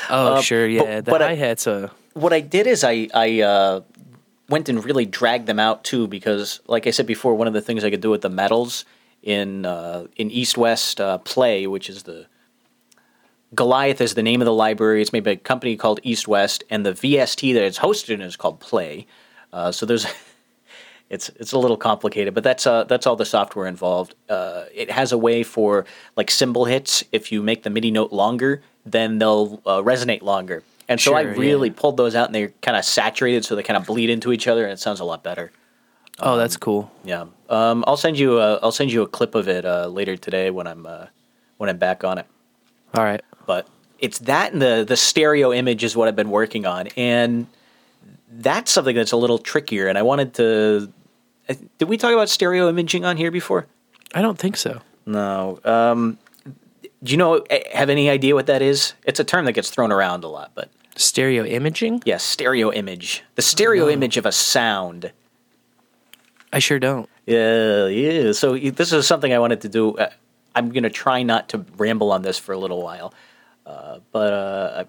Oh, 0.10 0.36
Uh, 0.36 0.42
sure, 0.42 0.66
yeah. 0.68 1.02
the 1.02 1.12
but 1.12 1.22
I- 1.22 1.28
hi 1.30 1.36
hat's 1.36 1.68
What 2.13 2.32
I 2.32 2.39
did 2.39 2.66
is 2.66 2.86
I 2.86 3.10
I 3.13 3.42
uh, 3.42 3.82
went 4.49 4.69
and 4.69 4.84
really 4.84 5.06
dragged 5.06 5.47
them 5.47 5.60
out 5.60 5.84
too 5.84 6.08
because, 6.08 6.60
like 6.67 6.88
I 6.88 6.91
said 6.91 7.08
before, 7.08 7.36
one 7.36 7.47
of 7.47 7.53
the 7.53 7.62
things 7.62 7.84
I 7.84 7.89
could 7.89 8.01
do 8.01 8.10
with 8.10 8.21
the 8.21 8.29
metals 8.29 8.86
in 9.21 9.65
uh, 9.65 10.08
in 10.15 10.29
EastWest 10.29 10.99
uh, 10.99 11.17
Play, 11.19 11.67
which 11.67 11.89
is 11.89 12.03
the 12.03 12.27
Goliath 13.56 14.01
is 14.01 14.15
the 14.15 14.23
name 14.23 14.41
of 14.41 14.45
the 14.45 14.53
library. 14.53 15.01
It's 15.01 15.13
made 15.13 15.23
by 15.23 15.32
a 15.32 15.36
company 15.36 15.75
called 15.75 16.01
EastWest, 16.03 16.63
and 16.69 16.86
the 16.86 16.93
VST 16.93 17.53
that 17.53 17.63
it's 17.63 17.79
hosted 17.79 18.10
in 18.10 18.21
is 18.21 18.36
called 18.36 18.60
Play. 18.60 19.06
Uh, 19.51 19.71
so 19.71 19.86
there's, 19.86 20.08
it's 21.10 21.29
it's 21.29 21.51
a 21.51 21.60
little 21.60 21.77
complicated, 21.77 22.34
but 22.34 22.43
that's 22.43 22.65
uh, 22.65 22.84
that's 22.86 23.06
all 23.06 23.15
the 23.15 23.25
software 23.25 23.67
involved. 23.67 24.15
Uh, 24.27 24.63
it 24.73 24.89
has 24.89 25.12
a 25.12 25.17
way 25.17 25.43
for 25.43 25.86
like 26.15 26.32
cymbal 26.32 26.65
hits. 26.65 27.03
If 27.12 27.32
you 27.32 27.43
make 27.43 27.63
the 27.63 27.69
MIDI 27.69 27.91
note 27.91 28.12
longer, 28.12 28.62
then 28.86 29.19
they'll 29.19 29.62
uh, 29.65 29.82
resonate 29.82 30.21
longer. 30.21 30.63
And 30.88 31.00
so 31.00 31.13
I 31.13 31.22
really 31.22 31.69
yeah. 31.69 31.76
pulled 31.78 31.98
those 31.98 32.15
out, 32.15 32.28
and 32.28 32.36
they're 32.36 32.54
kind 32.62 32.78
of 32.78 32.84
saturated, 32.84 33.46
so 33.46 33.56
they 33.56 33.63
kind 33.63 33.78
of 33.78 33.86
bleed 33.86 34.10
into 34.10 34.32
each 34.32 34.48
other, 34.48 34.63
and 34.63 34.74
it 34.74 34.80
sounds 34.80 35.00
a 35.00 35.06
lot 35.06 35.24
better. 35.24 35.52
oh, 36.19 36.38
that's 36.38 36.58
cool. 36.58 36.91
Yeah, 37.04 37.26
um, 37.50 37.84
I'll 37.88 37.98
send 37.98 38.19
you 38.19 38.39
a 38.39 38.56
I'll 38.58 38.72
send 38.72 38.91
you 38.91 39.02
a 39.02 39.08
clip 39.08 39.36
of 39.36 39.48
it 39.48 39.65
uh, 39.65 39.88
later 39.88 40.17
today 40.17 40.50
when 40.50 40.67
I'm 40.67 40.86
uh, 40.86 41.08
when 41.58 41.69
I'm 41.69 41.78
back 41.78 42.04
on 42.04 42.17
it 42.17 42.26
All 42.93 43.04
right. 43.04 43.22
but 43.46 43.67
it's 44.00 44.19
that 44.19 44.52
and 44.52 44.62
the 44.62 44.86
the 44.88 44.98
stereo 44.98 45.54
image 45.54 45.84
is 45.84 45.96
what 45.96 46.08
I've 46.08 46.15
been 46.15 46.30
working 46.30 46.65
on, 46.65 46.88
and 46.98 47.48
that's 48.30 48.72
something 48.72 48.96
that's 48.96 49.13
a 49.13 49.17
little 49.17 49.39
trickier. 49.39 49.88
And 49.88 49.98
I 49.98 50.02
wanted 50.02 50.34
to. 50.36 50.91
Did 51.78 51.89
we 51.89 51.98
talk 51.98 52.12
about 52.12 52.30
stereo 52.30 52.69
imaging 52.69 53.06
on 53.06 53.17
here 53.17 53.32
before? 53.32 53.67
I 54.13 54.22
don't 54.22 54.38
think 54.38 54.58
so. 54.58 54.82
No. 55.06 55.60
Um, 55.63 56.17
do 57.04 57.12
you 57.12 57.18
know? 57.18 57.36
eh, 57.50 57.62
Have 57.74 57.89
any 57.89 58.10
idea 58.10 58.34
what 58.36 58.46
that 58.48 58.62
is? 58.62 58.94
It's 59.06 59.20
a 59.20 59.24
term 59.24 59.46
that 59.46 59.54
gets 59.54 59.70
thrown 59.70 59.92
around 59.92 60.24
a 60.24 60.28
lot, 60.28 60.52
but 60.56 60.70
Stereo 60.96 61.44
imaging? 61.46 62.02
yes, 62.06 62.24
stereo 62.24 62.72
image. 62.72 63.24
The 63.36 63.42
stereo 63.42 63.86
No. 63.86 63.92
image 63.92 64.16
of 64.18 64.26
a 64.26 64.32
sound. 64.32 65.12
I 66.52 66.60
sure 66.60 66.78
don't. 66.80 67.10
Yeah, 67.26 67.88
yeah. 67.88 68.32
So 68.32 68.58
this 68.58 68.94
is 68.94 69.08
something 69.08 69.34
I 69.34 69.39
wanted 69.39 69.62
to 69.62 69.70
do. 69.70 69.96
Uh, 69.98 70.10
I'm 70.56 70.70
going 70.70 70.84
to 70.84 70.89
try 70.92 71.24
not 71.24 71.50
to 71.50 71.66
ramble 71.78 72.12
on 72.12 72.22
this 72.22 72.38
for 72.38 72.52
a 72.54 72.58
little 72.60 72.84
while, 72.84 73.12
uh, 73.66 74.00
but 74.12 74.34
uh, 74.34 74.84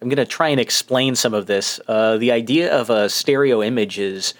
I'm 0.00 0.08
going 0.08 0.16
to 0.16 0.24
try 0.24 0.48
and 0.48 0.58
explain 0.58 1.14
some 1.14 1.34
of 1.34 1.44
this. 1.46 1.78
Uh, 1.86 2.16
the 2.16 2.32
idea 2.32 2.72
of 2.74 2.88
a 2.88 3.08
stereo 3.10 3.62
image 3.62 3.98
is 3.98 4.32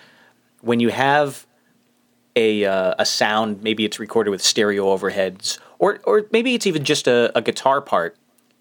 when 0.63 0.81
you 0.81 0.89
have 0.89 1.47
a 2.37 2.65
uh, 2.65 2.95
a 2.99 3.07
sound, 3.07 3.63
maybe 3.63 3.85
it's 3.85 3.99
recorded 3.99 4.31
with 4.31 4.43
stereo 4.43 4.97
overheads, 4.97 5.59
or 5.79 5.99
or 6.05 6.27
maybe 6.31 6.55
it's 6.55 6.67
even 6.67 6.85
just 6.85 7.09
a, 7.09 7.37
a 7.37 7.43
guitar 7.43 7.81
part, 7.81 8.17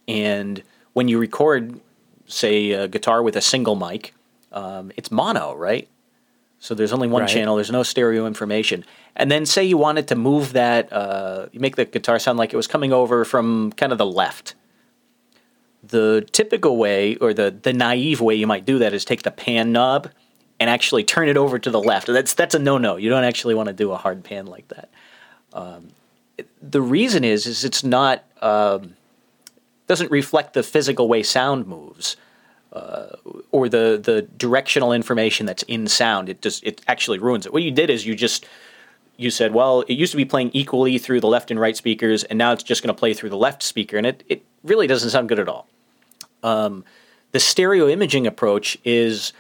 and 0.08 0.64
when 0.94 1.10
you 1.10 1.20
record, 1.20 1.80
say, 2.26 2.72
a 2.72 2.88
guitar 2.88 3.22
with 3.22 3.36
a 3.36 3.42
single 3.42 3.76
mic, 3.76 4.14
um, 4.54 4.92
it's 4.96 5.12
mono, 5.12 5.54
right? 5.54 5.90
So 6.60 6.74
there's 6.74 6.94
only 6.94 7.10
one 7.10 7.24
Right. 7.24 7.30
channel. 7.30 7.56
There's 7.58 7.70
no 7.70 7.84
stereo 7.84 8.26
information. 8.26 8.86
And 9.16 9.30
then 9.30 9.46
say 9.46 9.64
you 9.64 9.78
wanted 9.78 10.08
to 10.08 10.16
move 10.16 10.54
that, 10.54 10.92
uh, 10.92 11.48
you 11.52 11.60
make 11.60 11.76
the 11.76 11.84
guitar 11.86 12.18
sound 12.18 12.40
like 12.40 12.54
it 12.54 12.56
was 12.56 12.66
coming 12.66 12.94
over 12.94 13.26
from 13.26 13.74
kind 13.74 13.92
of 13.92 13.98
the 13.98 14.06
left. 14.06 14.56
The 15.84 16.26
typical 16.32 16.78
way, 16.78 17.18
or 17.18 17.34
the 17.34 17.56
the 17.62 17.74
naive 17.74 18.22
way 18.22 18.36
you 18.36 18.48
might 18.48 18.66
do 18.66 18.80
that, 18.80 18.94
is 18.94 19.06
take 19.06 19.24
the 19.24 19.32
pan 19.32 19.72
knob 19.72 20.10
and 20.60 20.70
actually 20.70 21.04
turn 21.04 21.30
it 21.30 21.38
over 21.38 21.60
to 21.60 21.70
the 21.70 21.80
left. 21.80 22.08
That's 22.08 22.34
that's 22.34 22.56
a 22.56 22.60
no 22.60 22.78
no. 22.78 22.98
You 22.98 23.10
don't 23.10 23.24
actually 23.24 23.56
want 23.56 23.68
to 23.68 23.74
do 23.74 23.92
a 23.92 23.98
hard 23.98 24.24
pan 24.24 24.46
like 24.46 24.68
that. 24.70 24.90
Um, 25.54 25.90
the 26.62 26.82
reason 26.82 27.24
is 27.24 27.46
is 27.46 27.64
it's 27.64 27.84
not 27.84 28.24
um, 28.42 28.96
doesn't 29.88 30.12
reflect 30.12 30.54
the 30.54 30.64
physical 30.64 31.08
way 31.08 31.24
sound 31.24 31.68
moves 31.68 32.18
or 33.52 33.70
the 33.70 34.00
the 34.02 34.24
directional 34.38 34.92
information 34.92 35.46
that's 35.46 35.64
in 35.64 35.88
sound. 35.88 36.30
It 36.30 36.42
just 36.42 36.64
it 36.64 36.82
actually 36.88 37.20
ruins 37.20 37.46
it. 37.46 37.54
What 37.54 37.64
you 37.64 37.72
did 37.72 37.90
is 37.90 38.06
you 38.06 38.16
just 38.16 38.46
you 39.18 39.32
said, 39.32 39.54
well, 39.54 39.82
it 39.82 39.94
used 39.94 40.12
to 40.12 40.18
be 40.18 40.26
playing 40.26 40.52
equally 40.52 40.98
through 40.98 41.22
the 41.22 41.28
left 41.28 41.50
and 41.50 41.58
right 41.58 41.78
speakers, 41.78 42.26
and 42.26 42.38
now 42.38 42.52
it's 42.52 42.64
just 42.64 42.84
going 42.84 42.94
to 42.94 43.00
play 43.00 43.14
through 43.14 43.30
the 43.30 43.38
left 43.38 43.64
speaker, 43.64 43.98
and 43.98 44.06
it 44.06 44.24
it 44.28 44.44
really 44.64 44.88
doesn't 44.88 45.10
sound 45.10 45.30
good 45.30 45.40
at 45.40 45.48
all. 45.48 45.68
Um, 46.44 46.84
the 47.32 47.40
stereo 47.40 47.88
imaging 47.88 48.28
approach 48.28 48.78
is 48.84 49.32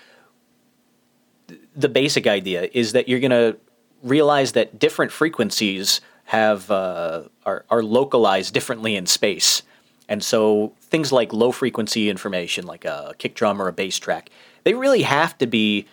the 1.75 1.89
basic 1.89 2.27
idea 2.27 2.69
is 2.73 2.93
that 2.93 3.07
you're 3.07 3.19
going 3.19 3.31
to 3.31 3.57
realize 4.03 4.53
that 4.53 4.79
different 4.79 5.11
frequencies 5.11 6.01
have 6.25 6.71
uh, 6.71 7.23
are, 7.45 7.65
are 7.69 7.83
localized 7.83 8.53
differently 8.53 8.95
in 8.95 9.05
space. 9.05 9.61
And 10.07 10.23
so 10.23 10.73
things 10.81 11.11
like 11.11 11.33
low 11.33 11.51
frequency 11.51 12.09
information, 12.09 12.65
like 12.65 12.85
a 12.85 13.13
kick 13.17 13.35
drum 13.35 13.61
or 13.61 13.67
a 13.67 13.73
bass 13.73 13.97
track, 13.97 14.29
they 14.63 14.73
really 14.73 15.01
have 15.03 15.37
to 15.39 15.47
be 15.47 15.85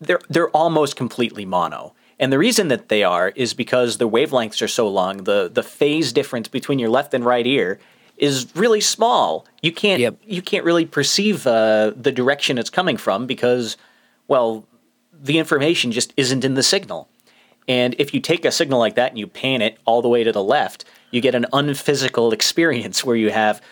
they're 0.00 0.20
they're 0.28 0.50
almost 0.50 0.96
completely 0.96 1.44
mono. 1.44 1.94
And 2.18 2.32
the 2.32 2.38
reason 2.38 2.68
that 2.68 2.88
they 2.88 3.02
are 3.02 3.32
is 3.34 3.54
because 3.54 3.98
the 3.98 4.08
wavelengths 4.08 4.62
are 4.62 4.68
so 4.68 4.88
long. 4.88 5.24
The 5.24 5.50
the 5.52 5.62
phase 5.62 6.12
difference 6.12 6.48
between 6.48 6.78
your 6.78 6.90
left 6.90 7.14
and 7.14 7.24
right 7.24 7.46
ear 7.46 7.78
is 8.16 8.46
really 8.54 8.80
small. 8.80 9.46
You 9.62 9.72
can't 9.72 10.00
Yep. 10.00 10.16
you 10.26 10.42
can't 10.42 10.64
really 10.64 10.86
perceive 10.86 11.46
uh, 11.46 11.92
the 11.96 12.12
direction 12.12 12.58
it's 12.58 12.70
coming 12.70 12.96
from 12.96 13.26
because, 13.26 13.76
well, 14.28 14.64
the 15.22 15.38
information 15.38 15.92
just 15.92 16.12
isn't 16.16 16.44
in 16.44 16.54
the 16.54 16.62
signal. 16.62 17.08
And 17.66 17.94
if 17.98 18.12
you 18.12 18.20
take 18.20 18.44
a 18.44 18.50
signal 18.50 18.78
like 18.78 18.94
that 18.96 19.10
and 19.10 19.18
you 19.18 19.26
pan 19.26 19.62
it 19.62 19.78
all 19.84 20.02
the 20.02 20.08
way 20.08 20.22
to 20.24 20.32
the 20.32 20.42
left, 20.42 20.84
you 21.10 21.20
get 21.20 21.34
an 21.34 21.46
unphysical 21.52 22.32
experience 22.32 23.04
where 23.04 23.16
you 23.16 23.30
have 23.30 23.62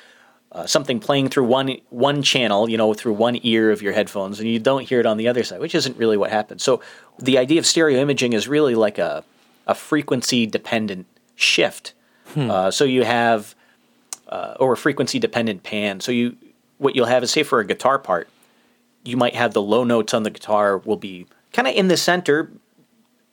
uh, 0.53 0.67
something 0.67 1.01
playing 1.01 1.29
through 1.29 1.45
one 1.45 1.77
one 1.91 2.23
channel, 2.23 2.69
you 2.69 2.77
know, 2.77 2.95
through 2.95 3.15
one 3.15 3.39
ear 3.43 3.71
of 3.71 3.83
your 3.83 3.93
headphones, 3.93 4.39
and 4.39 4.49
you 4.49 4.59
don't 4.59 4.87
hear 4.89 5.01
it 5.01 5.07
on 5.07 5.17
the 5.17 5.29
other 5.29 5.43
side, 5.43 5.61
which 5.61 5.75
isn't 5.75 5.97
really 5.97 6.17
what 6.17 6.31
happens. 6.31 6.63
So 6.63 6.81
the 7.19 7.39
idea 7.39 7.59
of 7.59 7.67
stereo 7.67 8.01
imaging 8.01 8.33
is 8.33 8.49
really 8.49 8.75
like 8.75 8.99
a 8.99 9.25
a 9.67 9.75
frequency 9.75 10.47
dependent 10.47 11.07
shift. 11.37 11.95
Uh, 12.51 12.71
so 12.71 12.85
you 12.85 13.05
have 13.05 13.55
uh, 14.29 14.55
or 14.59 14.73
a 14.73 14.77
frequency 14.77 15.19
dependent 15.19 15.63
pan. 15.63 16.01
So 16.01 16.13
you 16.13 16.37
what 16.79 16.97
you'll 16.97 17.07
have 17.07 17.23
is 17.23 17.31
say 17.31 17.43
for 17.43 17.61
a 17.61 17.67
guitar 17.67 17.99
part, 17.99 18.29
you 19.05 19.17
might 19.17 19.35
have 19.35 19.53
the 19.53 19.63
low 19.63 19.85
notes 19.85 20.15
on 20.15 20.23
the 20.23 20.31
guitar 20.31 20.79
will 20.79 20.97
be 20.97 21.27
kind 21.53 21.69
of 21.69 21.75
in 21.75 21.89
the 21.89 21.97
center, 21.97 22.51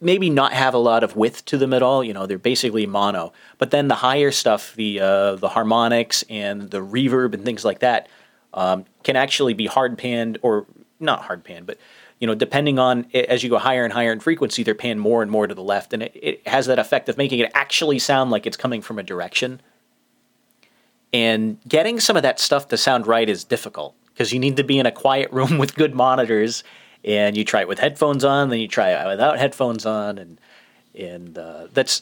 maybe 0.02 0.30
not 0.30 0.54
have 0.54 0.74
a 0.74 0.80
lot 0.80 1.04
of 1.04 1.16
width 1.16 1.46
to 1.46 1.58
them 1.58 1.74
at 1.74 1.84
all. 1.84 2.04
You 2.04 2.14
know, 2.14 2.26
they're 2.26 2.38
basically 2.38 2.86
mono. 2.86 3.34
But 3.58 3.72
then 3.72 3.88
the 3.88 3.96
higher 3.96 4.32
stuff, 4.32 4.74
the 4.76 5.00
uh, 5.00 5.36
the 5.36 5.50
harmonics 5.50 6.24
and 6.30 6.70
the 6.70 6.80
reverb 6.80 7.34
and 7.34 7.46
things 7.46 7.64
like 7.66 7.80
that, 7.80 8.08
um, 8.54 8.86
can 9.04 9.16
actually 9.16 9.54
be 9.54 9.68
hard 9.68 9.98
panned 9.98 10.38
or 10.42 10.66
not 11.00 11.24
hard 11.24 11.44
panned, 11.44 11.66
but 11.66 11.78
you 12.20 12.28
know, 12.28 12.36
depending 12.36 12.78
on 12.78 13.06
as 13.14 13.44
you 13.44 13.50
go 13.50 13.58
higher 13.58 13.86
and 13.86 13.94
higher 13.94 14.12
in 14.12 14.20
frequency, 14.20 14.62
they're 14.62 14.76
panned 14.76 15.00
more 15.00 15.22
and 15.22 15.32
more 15.32 15.48
to 15.48 15.56
the 15.56 15.64
left, 15.64 15.94
and 15.94 16.04
it, 16.04 16.12
it 16.22 16.48
has 16.48 16.66
that 16.66 16.78
effect 16.78 17.08
of 17.08 17.18
making 17.18 17.40
it 17.40 17.50
actually 17.54 17.98
sound 17.98 18.30
like 18.30 18.46
it's 18.46 18.58
coming 18.58 18.82
from 18.82 19.00
a 19.00 19.04
direction. 19.04 19.62
And 21.12 21.58
getting 21.68 22.00
some 22.00 22.18
of 22.18 22.24
that 22.24 22.40
stuff 22.40 22.68
to 22.68 22.78
sound 22.78 23.08
right 23.08 23.28
is 23.28 23.44
difficult 23.44 23.96
because 24.20 24.34
you 24.34 24.40
need 24.40 24.58
to 24.58 24.66
be 24.66 24.78
in 24.78 24.86
a 24.86 24.92
quiet 24.92 25.32
room 25.32 25.58
with 25.60 25.76
good 25.76 25.96
monitors, 25.96 26.66
and 27.06 27.38
you 27.38 27.46
try 27.46 27.62
it 27.62 27.68
with 27.70 27.80
headphones 27.80 28.26
on, 28.26 28.50
then 28.50 28.60
you 28.60 28.68
try 28.68 28.90
it 28.90 29.08
without 29.08 29.40
headphones 29.40 29.86
on, 29.86 30.18
and 30.18 30.40
and 30.94 31.38
uh, 31.38 31.68
that's 31.72 32.02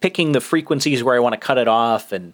picking 0.00 0.32
the 0.32 0.40
frequencies 0.40 1.04
where 1.04 1.14
I 1.14 1.18
want 1.18 1.34
to 1.34 1.38
cut 1.38 1.58
it 1.58 1.68
off 1.68 2.10
and 2.10 2.32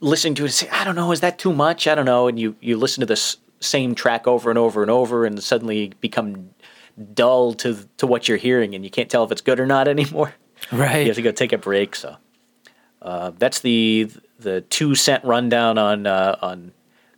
listening 0.00 0.34
to 0.36 0.44
it 0.44 0.46
and 0.46 0.54
say, 0.54 0.68
I 0.70 0.84
don't 0.84 0.94
know, 0.94 1.12
is 1.12 1.20
that 1.20 1.38
too 1.38 1.52
much? 1.52 1.86
I 1.86 1.94
don't 1.94 2.06
know. 2.06 2.26
And 2.26 2.38
you, 2.38 2.56
you 2.60 2.76
listen 2.76 3.00
to 3.00 3.06
this 3.06 3.36
same 3.60 3.94
track 3.94 4.26
over 4.26 4.48
and 4.48 4.58
over 4.58 4.80
and 4.80 4.90
over 4.90 5.26
and 5.26 5.42
suddenly 5.42 5.92
become 6.00 6.50
dull 7.14 7.54
to 7.54 7.86
to 7.98 8.06
what 8.06 8.28
you're 8.28 8.38
hearing 8.38 8.74
and 8.74 8.84
you 8.84 8.90
can't 8.90 9.10
tell 9.10 9.22
if 9.24 9.30
it's 9.30 9.40
good 9.40 9.60
or 9.60 9.66
not 9.66 9.86
anymore. 9.96 10.34
Right. 10.72 11.00
You 11.00 11.06
have 11.06 11.16
to 11.16 11.22
go 11.22 11.32
take 11.32 11.52
a 11.52 11.58
break. 11.58 11.94
So 11.94 12.16
uh, 13.02 13.32
that's 13.38 13.60
the 13.60 14.10
the 14.38 14.62
two 14.62 14.94
cent 14.94 15.24
rundown 15.24 15.76
on 15.76 16.06
uh, 16.06 16.36
on 16.40 16.72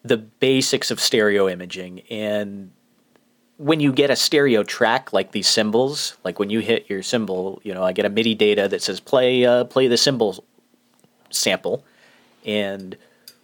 the 0.04 0.16
basics 0.16 0.90
of 0.90 1.00
stereo 1.00 1.48
imaging. 1.48 2.00
And 2.10 2.72
when 3.56 3.80
you 3.80 3.92
get 3.92 4.10
a 4.10 4.16
stereo 4.16 4.62
track 4.64 5.12
like 5.12 5.32
these 5.32 5.46
cymbals, 5.46 6.16
like 6.24 6.38
when 6.38 6.50
you 6.50 6.60
hit 6.60 6.90
your 6.90 7.02
cymbal, 7.02 7.60
you 7.62 7.72
know, 7.72 7.84
I 7.84 7.92
get 7.92 8.04
a 8.04 8.10
MIDI 8.10 8.34
data 8.34 8.68
that 8.68 8.82
says 8.82 8.98
play 8.98 9.44
uh, 9.46 9.64
play 9.64 9.86
the 9.86 9.96
cymbal 9.96 10.44
sample, 11.30 11.84
and 12.44 12.96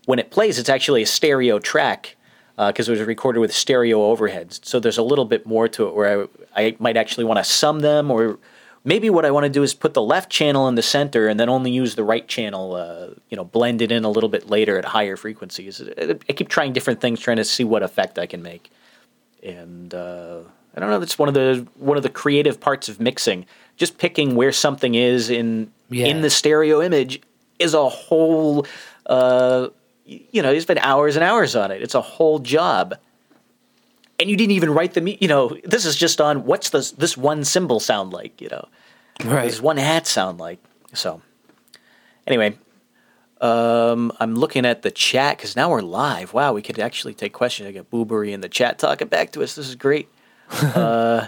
when 0.07 0.19
it 0.19 0.31
plays, 0.31 0.59
it's 0.59 0.69
actually 0.69 1.03
a 1.03 1.07
stereo 1.07 1.59
track 1.59 2.17
because 2.57 2.89
it 2.89 2.91
was 2.91 3.01
recorded 3.03 3.39
with 3.39 3.53
stereo 3.53 3.99
overheads. 4.15 4.65
So 4.65 4.81
there's 4.81 4.99
a 4.99 5.03
little 5.03 5.25
bit 5.25 5.47
more 5.47 5.69
to 5.69 5.87
it 5.87 5.95
where 5.95 6.27
I, 6.57 6.65
I 6.65 6.77
might 6.81 6.97
actually 6.97 7.25
want 7.25 7.39
to 7.39 7.45
sum 7.45 7.81
them, 7.81 8.11
or 8.11 8.39
maybe 8.85 9.11
what 9.11 9.25
I 9.25 9.31
want 9.31 9.45
to 9.45 9.51
do 9.51 9.63
is 9.63 9.75
put 9.75 9.95
the 9.95 10.03
left 10.03 10.31
channel 10.31 10.69
in 10.69 10.75
the 10.75 10.83
center 10.83 11.29
and 11.29 11.39
then 11.39 11.49
only 11.49 11.71
use 11.71 11.95
the 11.95 12.05
right 12.05 12.27
channel, 12.27 12.75
uh, 12.75 13.09
you 13.29 13.37
know, 13.37 13.45
blend 13.45 13.83
it 13.83 13.93
in 13.93 14.05
a 14.05 14.11
little 14.11 14.29
bit 14.29 14.49
later 14.49 14.79
at 14.79 14.85
higher 14.87 15.17
frequencies. 15.17 15.83
I 15.99 16.33
keep 16.33 16.49
trying 16.49 16.73
different 16.73 17.01
things, 17.01 17.21
trying 17.21 17.37
to 17.39 17.45
see 17.45 17.65
what 17.65 17.83
effect 17.83 18.19
I 18.19 18.27
can 18.27 18.43
make, 18.43 18.71
and 19.43 19.93
uh, 19.95 20.41
I 20.77 20.81
don't 20.81 20.91
know. 20.91 20.99
That's 20.99 21.19
one 21.19 21.29
of 21.29 21.35
the 21.35 21.67
one 21.77 21.97
of 21.97 22.03
the 22.03 22.11
creative 22.11 22.61
parts 22.61 22.89
of 22.89 23.01
mixing. 23.01 23.47
Just 23.77 23.99
picking 23.99 24.35
where 24.37 24.53
something 24.53 24.95
is 24.95 25.31
in 25.31 25.71
Yeah. 25.91 26.07
in 26.07 26.21
the 26.23 26.31
stereo 26.31 26.83
image 26.83 27.21
is 27.59 27.75
a 27.75 27.89
whole. 27.89 28.67
Uh, 29.07 29.69
you 30.05 30.43
know, 30.43 30.51
you 30.51 30.61
spend 30.61 30.79
hours 30.83 31.17
and 31.17 31.25
hours 31.25 31.55
on 31.55 31.71
it. 31.71 31.83
It's 31.83 31.95
a 31.95 32.01
whole 32.01 32.39
job. 32.39 32.97
And 34.21 34.29
you 34.29 34.37
didn't 34.37 34.53
even 34.53 34.71
write 34.71 34.95
the, 34.95 35.01
me- 35.01 35.19
you 35.21 35.29
know, 35.29 35.57
this 35.65 35.85
is 35.87 35.95
just 35.97 36.21
on 36.21 36.45
what's 36.45 36.71
this 36.71 36.91
this 36.93 37.17
one 37.17 37.45
cymbal 37.45 37.79
sound 37.81 38.13
like, 38.13 38.41
you 38.41 38.49
know, 38.49 38.69
Right. 39.25 39.45
does 39.49 39.61
one 39.63 39.77
hat 39.77 40.07
sound 40.07 40.39
like? 40.39 40.59
So, 40.93 41.23
anyway, 42.27 42.57
um, 43.41 44.13
I'm 44.19 44.35
looking 44.35 44.65
at 44.67 44.83
the 44.83 44.91
chat 44.91 45.37
because 45.37 45.55
now 45.55 45.71
we're 45.71 45.83
live. 45.83 46.33
Wow, 46.33 46.53
we 46.53 46.63
could 46.63 46.79
actually 46.81 47.15
take 47.15 47.33
questions. 47.33 47.69
I 47.69 47.73
got 47.73 47.91
Boobery 47.91 48.33
in 48.33 48.41
the 48.41 48.49
chat 48.49 48.79
talking 48.79 49.07
back 49.09 49.31
to 49.33 49.43
us. 49.43 49.55
This 49.55 49.69
is 49.69 49.75
great. 49.77 50.09
Uh, 50.75 51.27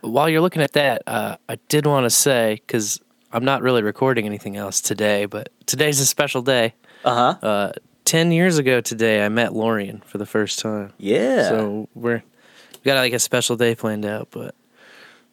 While 0.00 0.28
you're 0.28 0.40
looking 0.40 0.62
at 0.62 0.72
that, 0.74 1.02
uh, 1.08 1.36
I 1.48 1.56
did 1.68 1.84
want 1.84 2.04
to 2.04 2.10
say 2.10 2.62
because 2.66 3.00
I'm 3.32 3.44
not 3.44 3.62
really 3.62 3.82
recording 3.82 4.26
anything 4.26 4.56
else 4.56 4.80
today, 4.80 5.26
but 5.26 5.48
today's 5.66 5.98
a 6.00 6.06
special 6.06 6.40
day. 6.40 6.74
Uh 7.04 7.34
huh. 7.34 7.46
Uh, 7.46 7.72
Ten 8.08 8.32
years 8.32 8.56
ago 8.56 8.80
today, 8.80 9.22
I 9.22 9.28
met 9.28 9.52
Lorian 9.52 10.00
for 10.06 10.16
the 10.16 10.24
first 10.24 10.60
time. 10.60 10.94
Yeah. 10.96 11.50
So 11.50 11.88
we're 11.94 12.22
we 12.72 12.80
got 12.82 12.94
like 12.96 13.12
a 13.12 13.18
special 13.18 13.54
day 13.56 13.74
planned 13.74 14.06
out, 14.06 14.28
but 14.30 14.54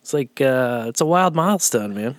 it's 0.01 0.13
like 0.13 0.41
uh, 0.41 0.83
it's 0.89 0.99
a 0.99 1.05
wild 1.05 1.35
milestone, 1.35 1.93
man. 1.93 2.17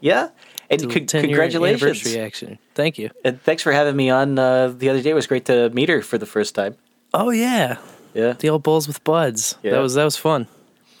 yeah. 0.00 0.28
And 0.68 0.82
congratulations. 0.90 1.82
anniversary, 1.82 2.20
actually. 2.20 2.58
Thank 2.74 2.98
you. 2.98 3.08
And 3.24 3.40
thanks 3.40 3.62
for 3.62 3.72
having 3.72 3.96
me 3.96 4.10
on 4.10 4.38
uh, 4.38 4.68
the 4.68 4.90
other 4.90 5.00
day. 5.00 5.10
It 5.10 5.14
was 5.14 5.26
great 5.26 5.46
to 5.46 5.70
meet 5.70 5.88
her 5.88 6.02
for 6.02 6.18
the 6.18 6.26
first 6.26 6.54
time. 6.54 6.76
Oh 7.14 7.30
yeah, 7.30 7.78
Yeah. 8.12 8.34
the 8.34 8.50
old 8.50 8.64
Bulls 8.64 8.86
with 8.86 9.02
Buds. 9.02 9.56
Yeah. 9.62 9.70
That 9.70 9.78
was 9.80 9.94
that 9.94 10.04
was 10.04 10.18
fun. 10.18 10.46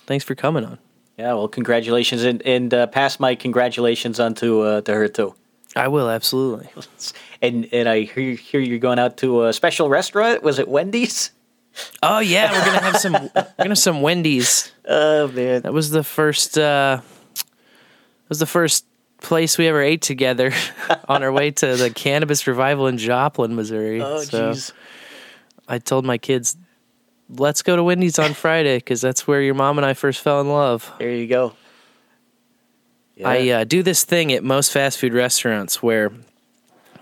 Thanks 0.06 0.24
for 0.24 0.34
coming 0.34 0.64
on. 0.64 0.78
Yeah. 1.18 1.34
Well, 1.34 1.48
congratulations, 1.48 2.24
and 2.24 2.40
and 2.46 2.72
uh, 2.72 2.86
pass 2.86 3.20
my 3.20 3.34
congratulations 3.34 4.18
on 4.18 4.32
to 4.36 4.62
uh, 4.62 4.80
to 4.80 4.94
her 4.94 5.08
too. 5.08 5.34
I 5.74 5.88
will 5.88 6.08
absolutely. 6.08 6.70
And 7.46 7.68
and 7.72 7.88
I 7.88 8.02
hear, 8.02 8.34
hear 8.34 8.60
you're 8.60 8.78
going 8.78 8.98
out 8.98 9.16
to 9.18 9.46
a 9.46 9.52
special 9.52 9.88
restaurant. 9.88 10.42
Was 10.42 10.58
it 10.58 10.68
Wendy's? 10.68 11.30
Oh 12.02 12.20
yeah, 12.20 12.52
we're 12.52 12.64
gonna 12.64 12.80
have 12.80 12.96
some. 12.96 13.12
we're 13.34 13.46
gonna 13.58 13.70
have 13.70 13.78
some 13.78 14.02
Wendy's. 14.02 14.72
Oh 14.86 15.28
man. 15.28 15.62
That 15.62 15.72
was 15.72 15.90
the 15.90 16.04
first. 16.04 16.58
Uh, 16.58 17.00
that 17.34 18.28
was 18.28 18.38
the 18.38 18.46
first 18.46 18.86
place 19.20 19.58
we 19.58 19.66
ever 19.66 19.80
ate 19.80 20.02
together 20.02 20.52
on 21.08 21.22
our 21.22 21.32
way 21.32 21.50
to 21.50 21.76
the 21.76 21.90
cannabis 21.90 22.46
revival 22.46 22.86
in 22.86 22.98
Joplin, 22.98 23.54
Missouri. 23.54 24.00
Oh 24.00 24.20
So, 24.22 24.52
jeez. 24.52 24.72
I 25.68 25.78
told 25.78 26.04
my 26.04 26.18
kids, 26.18 26.56
let's 27.28 27.62
go 27.62 27.76
to 27.76 27.82
Wendy's 27.82 28.18
on 28.18 28.34
Friday 28.34 28.76
because 28.76 29.00
that's 29.00 29.26
where 29.26 29.40
your 29.40 29.54
mom 29.54 29.78
and 29.78 29.86
I 29.86 29.94
first 29.94 30.20
fell 30.20 30.40
in 30.40 30.48
love. 30.48 30.92
There 30.98 31.10
you 31.10 31.26
go. 31.26 31.54
Yeah. 33.16 33.28
I 33.28 33.48
uh, 33.48 33.64
do 33.64 33.82
this 33.82 34.04
thing 34.04 34.32
at 34.32 34.44
most 34.44 34.72
fast 34.72 34.98
food 34.98 35.14
restaurants 35.14 35.82
where, 35.82 36.12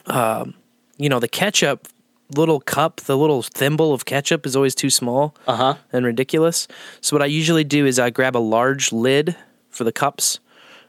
um, 0.07 0.55
you 0.97 1.09
know, 1.09 1.19
the 1.19 1.29
ketchup 1.29 1.89
little 2.35 2.61
cup, 2.61 3.01
the 3.03 3.17
little 3.17 3.43
thimble 3.43 3.93
of 3.93 4.05
ketchup 4.07 4.47
is 4.47 4.57
always 4.57 4.75
too 4.75 4.91
small 4.91 5.35
uh 5.47 5.57
huh. 5.57 5.75
and 5.93 6.05
ridiculous. 6.07 6.67
So 7.01 7.15
what 7.15 7.23
I 7.23 7.27
usually 7.27 7.65
do 7.65 7.87
is 7.87 7.99
I 7.99 8.11
grab 8.11 8.37
a 8.37 8.39
large 8.39 8.93
lid 8.93 9.37
for 9.71 9.85
the 9.85 9.93
cups 9.93 10.41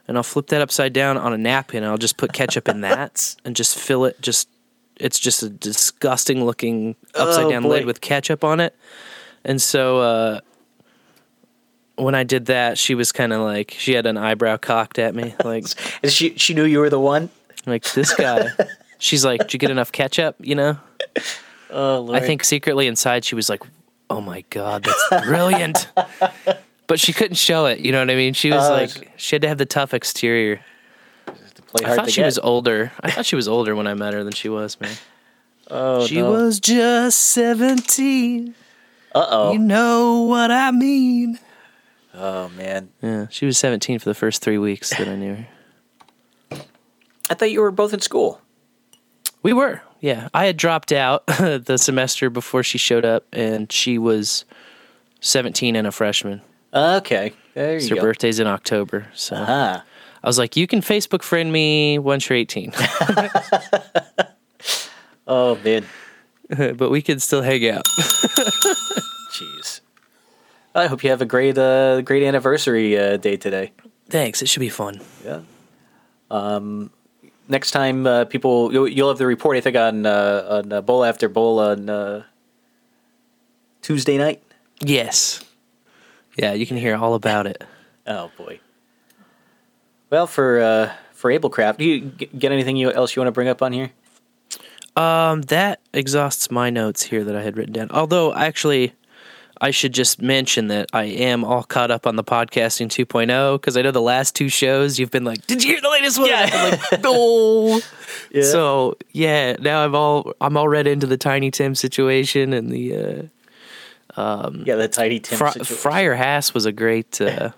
and 0.08 0.16
I'll 0.16 0.22
flip 0.22 0.46
that 0.48 0.62
upside 0.62 0.92
down 0.92 1.16
on 1.18 1.32
a 1.32 1.38
napkin 1.38 1.82
and 1.82 1.90
I'll 1.90 1.98
just 1.98 2.16
put 2.16 2.32
ketchup 2.32 2.68
in 2.68 2.80
that 2.80 3.36
and 3.44 3.54
just 3.54 3.78
fill 3.78 4.04
it 4.06 4.20
just 4.20 4.48
it's 4.96 5.18
just 5.18 5.42
a 5.42 5.50
disgusting 5.50 6.44
looking 6.44 6.96
upside 7.14 7.44
Oh, 7.44 7.50
down 7.50 7.64
boy. 7.64 7.68
lid 7.68 7.84
with 7.86 8.00
ketchup 8.00 8.42
on 8.42 8.58
it. 8.60 8.74
And 9.44 9.60
so 9.60 10.00
uh 10.00 10.40
when 11.96 12.14
I 12.14 12.24
did 12.24 12.46
that, 12.46 12.76
she 12.78 12.94
was 12.94 13.10
kind 13.12 13.32
of 13.32 13.40
like 13.40 13.74
she 13.78 13.92
had 13.92 14.06
an 14.06 14.16
eyebrow 14.16 14.56
cocked 14.58 14.98
at 14.98 15.14
me 15.14 15.34
like 15.44 15.64
And 16.02 16.10
she 16.16 16.36
she 16.36 16.54
knew 16.54 16.64
you 16.64 16.78
were 16.80 16.90
the 16.90 17.00
one. 17.00 17.28
like 17.66 17.84
this 17.92 18.14
guy. 18.14 18.48
She's 18.98 19.24
like, 19.24 19.40
"Did 19.42 19.52
you 19.52 19.58
get 19.58 19.70
enough 19.70 19.92
ketchup?" 19.92 20.36
You 20.40 20.54
know. 20.54 20.78
Oh, 21.70 22.00
Lord. 22.00 22.22
I 22.22 22.26
think 22.26 22.44
secretly 22.44 22.86
inside 22.86 23.24
she 23.24 23.34
was 23.34 23.48
like, 23.48 23.62
"Oh 24.08 24.20
my 24.20 24.44
god, 24.50 24.84
that's 24.84 25.26
brilliant," 25.26 25.88
but 26.86 27.00
she 27.00 27.12
couldn't 27.12 27.36
show 27.36 27.66
it. 27.66 27.80
You 27.80 27.92
know 27.92 28.00
what 28.00 28.10
I 28.10 28.14
mean? 28.14 28.34
She 28.34 28.50
was 28.50 28.64
Oh, 28.64 28.72
like, 28.72 29.10
she 29.16 29.34
had 29.34 29.42
to 29.42 29.48
have 29.48 29.58
the 29.58 29.66
tough 29.66 29.92
exterior. 29.94 30.60
to 31.26 31.84
I 31.86 31.94
thought 31.96 32.10
she 32.10 32.20
get. 32.20 32.26
was 32.26 32.38
older. 32.38 32.92
I 33.00 33.10
thought 33.10 33.26
she 33.26 33.36
was 33.36 33.48
older 33.48 33.74
when 33.74 33.86
I 33.86 33.94
met 33.94 34.14
her 34.14 34.22
than 34.24 34.32
she 34.32 34.48
was, 34.48 34.80
man. 34.80 34.96
Oh, 35.68 36.06
she 36.06 36.16
no. 36.22 36.30
was 36.30 36.60
just 36.60 37.18
seventeen. 37.20 38.54
Uh 39.14 39.26
oh. 39.28 39.52
You 39.52 39.58
know 39.58 40.22
what 40.22 40.50
I 40.52 40.70
mean? 40.70 41.38
Oh 42.14 42.48
man. 42.50 42.90
Yeah, 43.02 43.26
she 43.30 43.44
was 43.44 43.58
seventeen 43.58 43.98
for 43.98 44.08
the 44.08 44.14
first 44.14 44.40
three 44.42 44.58
weeks 44.58 44.90
that 44.90 45.08
I 45.08 45.16
knew 45.16 45.34
her. 45.34 45.46
I 47.28 47.34
thought 47.34 47.50
you 47.50 47.60
were 47.60 47.72
both 47.72 47.92
in 47.92 48.00
school. 48.00 48.40
We 49.46 49.52
were, 49.52 49.80
yeah. 50.00 50.28
I 50.34 50.46
had 50.46 50.56
dropped 50.56 50.90
out 50.90 51.24
the 51.28 51.76
semester 51.78 52.30
before 52.30 52.64
she 52.64 52.78
showed 52.78 53.04
up, 53.04 53.24
and 53.32 53.70
she 53.70 53.96
was 53.96 54.44
seventeen 55.20 55.76
and 55.76 55.86
a 55.86 55.92
freshman. 55.92 56.42
Okay. 56.74 57.32
There 57.54 57.74
Her 57.74 57.78
you 57.78 57.90
go. 57.90 57.94
Her 57.94 58.02
birthday's 58.02 58.40
in 58.40 58.48
October, 58.48 59.06
so 59.14 59.36
Ah. 59.38 59.84
I 60.24 60.26
was 60.26 60.36
like, 60.36 60.56
"You 60.56 60.66
can 60.66 60.80
Facebook 60.80 61.22
friend 61.22 61.52
me 61.52 61.96
once 61.96 62.28
you're 62.28 62.36
18, 62.36 62.72
Oh 65.28 65.56
man. 65.64 65.84
but 66.74 66.90
we 66.90 67.00
can 67.00 67.20
still 67.20 67.42
hang 67.42 67.68
out." 67.68 67.84
Jeez. 69.32 69.80
I 70.74 70.88
hope 70.88 71.04
you 71.04 71.10
have 71.10 71.22
a 71.22 71.24
great 71.24 71.56
uh 71.56 72.00
great 72.02 72.24
anniversary 72.24 72.98
uh, 72.98 73.16
day 73.16 73.36
today. 73.36 73.70
Thanks. 74.08 74.42
It 74.42 74.48
should 74.48 74.58
be 74.58 74.70
fun. 74.70 75.00
Yeah. 75.24 75.42
Um, 76.32 76.90
next 77.48 77.70
time 77.70 78.06
uh, 78.06 78.24
people 78.24 78.72
you'll, 78.72 78.88
you'll 78.88 79.08
have 79.08 79.18
the 79.18 79.26
report 79.26 79.56
I 79.56 79.60
think 79.60 79.76
on 79.76 80.06
uh, 80.06 80.46
on 80.48 80.72
uh, 80.72 80.80
bull 80.80 81.04
after 81.04 81.28
bull 81.28 81.58
on 81.58 81.88
uh, 81.88 82.22
Tuesday 83.82 84.18
night. 84.18 84.42
Yes. 84.80 85.42
Yeah, 86.36 86.52
you 86.52 86.66
can 86.66 86.76
hear 86.76 86.96
all 86.96 87.14
about 87.14 87.46
it. 87.46 87.64
Oh 88.06 88.30
boy. 88.36 88.60
Well, 90.10 90.26
for 90.26 90.60
uh, 90.60 90.92
for 91.12 91.30
AbleKraft, 91.30 91.78
do 91.78 91.84
you 91.84 92.00
get 92.00 92.52
anything 92.52 92.76
you, 92.76 92.92
else 92.92 93.16
you 93.16 93.20
want 93.20 93.28
to 93.28 93.32
bring 93.32 93.48
up 93.48 93.62
on 93.62 93.72
here? 93.72 93.90
Um, 94.96 95.42
that 95.42 95.80
exhausts 95.92 96.50
my 96.50 96.70
notes 96.70 97.02
here 97.02 97.24
that 97.24 97.36
I 97.36 97.42
had 97.42 97.56
written 97.56 97.72
down. 97.72 97.90
Although, 97.90 98.34
actually, 98.34 98.94
I 99.60 99.70
should 99.70 99.94
just 99.94 100.20
mention 100.20 100.68
that 100.68 100.88
I 100.92 101.04
am 101.04 101.44
all 101.44 101.62
caught 101.62 101.90
up 101.90 102.06
on 102.06 102.16
the 102.16 102.24
podcasting 102.24 102.88
2.0 102.88 103.60
because 103.60 103.76
I 103.76 103.82
know 103.82 103.90
the 103.90 104.02
last 104.02 104.34
two 104.34 104.48
shows 104.48 104.98
you've 104.98 105.10
been 105.10 105.24
like, 105.24 105.46
"Did 105.46 105.64
you 105.64 105.72
hear 105.72 105.80
the 105.80 105.88
latest 105.88 106.18
one?" 106.18 106.28
Yeah. 106.28 106.50
I'm 106.52 106.70
like, 106.70 107.02
no. 107.02 107.80
Yeah. 108.30 108.42
So 108.42 108.96
yeah, 109.12 109.56
now 109.60 109.84
I'm 109.84 109.94
all 109.94 110.32
I'm 110.40 110.56
all 110.56 110.68
read 110.68 110.86
into 110.86 111.06
the 111.06 111.16
Tiny 111.16 111.50
Tim 111.50 111.74
situation 111.74 112.52
and 112.52 112.70
the 112.70 113.30
uh, 114.16 114.50
Yeah, 114.64 114.76
the 114.76 114.88
Tiny 114.88 115.20
Tim 115.20 115.38
situation. 115.38 115.76
Friar 115.76 116.14
Hass 116.14 116.52
was 116.52 116.66
a 116.66 116.72
great 116.72 117.20
uh, 117.20 117.50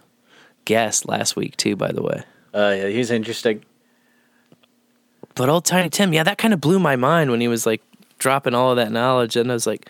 guest 0.64 1.08
last 1.08 1.36
week 1.36 1.56
too. 1.56 1.74
By 1.76 1.92
the 1.92 2.02
way. 2.02 2.22
Uh, 2.54 2.74
yeah, 2.76 2.88
he's 2.88 3.10
interesting. 3.10 3.64
But 5.34 5.48
old 5.48 5.64
Tiny 5.64 5.88
Tim, 5.88 6.12
yeah, 6.12 6.24
that 6.24 6.38
kind 6.38 6.52
of 6.52 6.60
blew 6.60 6.78
my 6.80 6.96
mind 6.96 7.30
when 7.30 7.40
he 7.40 7.48
was 7.48 7.64
like 7.64 7.82
dropping 8.18 8.54
all 8.54 8.70
of 8.70 8.76
that 8.76 8.90
knowledge. 8.90 9.36
And 9.36 9.50
I 9.50 9.54
was 9.54 9.66
like, 9.66 9.88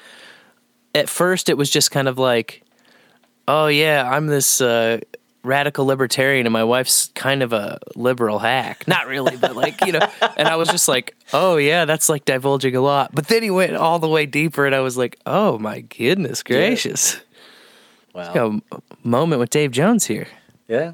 at 0.94 1.08
first, 1.08 1.48
it 1.48 1.56
was 1.56 1.70
just 1.70 1.90
kind 1.90 2.08
of 2.08 2.18
like, 2.18 2.62
oh, 3.46 3.66
yeah, 3.66 4.08
I'm 4.10 4.26
this 4.26 4.60
uh, 4.60 5.00
radical 5.42 5.86
libertarian 5.86 6.46
and 6.46 6.52
my 6.52 6.64
wife's 6.64 7.10
kind 7.14 7.42
of 7.42 7.52
a 7.52 7.78
liberal 7.96 8.38
hack. 8.38 8.86
Not 8.88 9.06
really, 9.06 9.36
but 9.36 9.56
like, 9.56 9.84
you 9.86 9.92
know, 9.92 10.06
and 10.36 10.48
I 10.48 10.56
was 10.56 10.68
just 10.68 10.88
like, 10.88 11.16
oh, 11.32 11.56
yeah, 11.56 11.84
that's 11.84 12.08
like 12.08 12.24
divulging 12.24 12.76
a 12.76 12.80
lot. 12.80 13.14
But 13.14 13.28
then 13.28 13.42
he 13.42 13.50
went 13.50 13.76
all 13.76 13.98
the 13.98 14.08
way 14.08 14.26
deeper 14.26 14.66
and 14.66 14.74
I 14.74 14.80
was 14.80 14.96
like, 14.96 15.18
oh, 15.26 15.58
my 15.58 15.80
goodness 15.80 16.42
gracious. 16.42 17.18
Wow. 18.14 18.60
A 18.70 18.80
moment 19.04 19.38
with 19.40 19.50
Dave 19.50 19.70
Jones 19.70 20.06
here. 20.06 20.26
Yeah. 20.66 20.92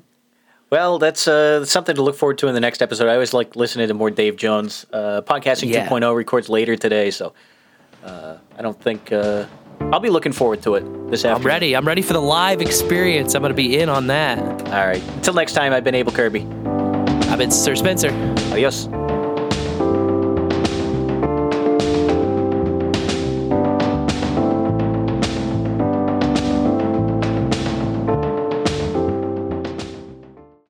Well, 0.70 0.98
that's 0.98 1.26
uh, 1.28 1.64
something 1.64 1.94
to 1.94 2.02
look 2.02 2.16
forward 2.16 2.36
to 2.38 2.48
in 2.48 2.54
the 2.54 2.60
next 2.60 2.82
episode. 2.82 3.08
I 3.08 3.14
always 3.14 3.32
like 3.32 3.54
listening 3.56 3.88
to 3.88 3.94
more 3.94 4.10
Dave 4.10 4.36
Jones. 4.36 4.84
Uh, 4.92 5.22
Podcasting 5.22 5.70
Yeah. 5.70 5.88
2.0 5.88 6.14
records 6.16 6.48
later 6.48 6.76
today, 6.76 7.10
so 7.10 7.32
uh, 8.04 8.36
I 8.58 8.62
don't 8.62 8.78
think 8.80 9.12
uh, 9.12 9.46
I'll 9.80 10.00
be 10.00 10.10
looking 10.10 10.32
forward 10.32 10.62
to 10.62 10.74
it 10.74 11.10
this 11.10 11.24
afternoon. 11.24 11.40
I'm 11.40 11.46
ready. 11.46 11.76
I'm 11.76 11.86
ready 11.86 12.02
for 12.02 12.12
the 12.12 12.20
live 12.20 12.60
experience. 12.60 13.34
I'm 13.34 13.42
going 13.42 13.50
to 13.50 13.56
be 13.56 13.78
in 13.78 13.88
on 13.88 14.08
that. 14.08 14.38
All 14.38 14.86
right. 14.86 15.02
Until 15.16 15.34
next 15.34 15.52
time, 15.52 15.72
I've 15.72 15.84
been 15.84 15.94
Able 15.94 16.12
Kirby. 16.12 16.42
I've 17.30 17.38
been 17.38 17.50
Sir 17.50 17.74
Spencer. 17.74 18.10
Adios. 18.52 18.88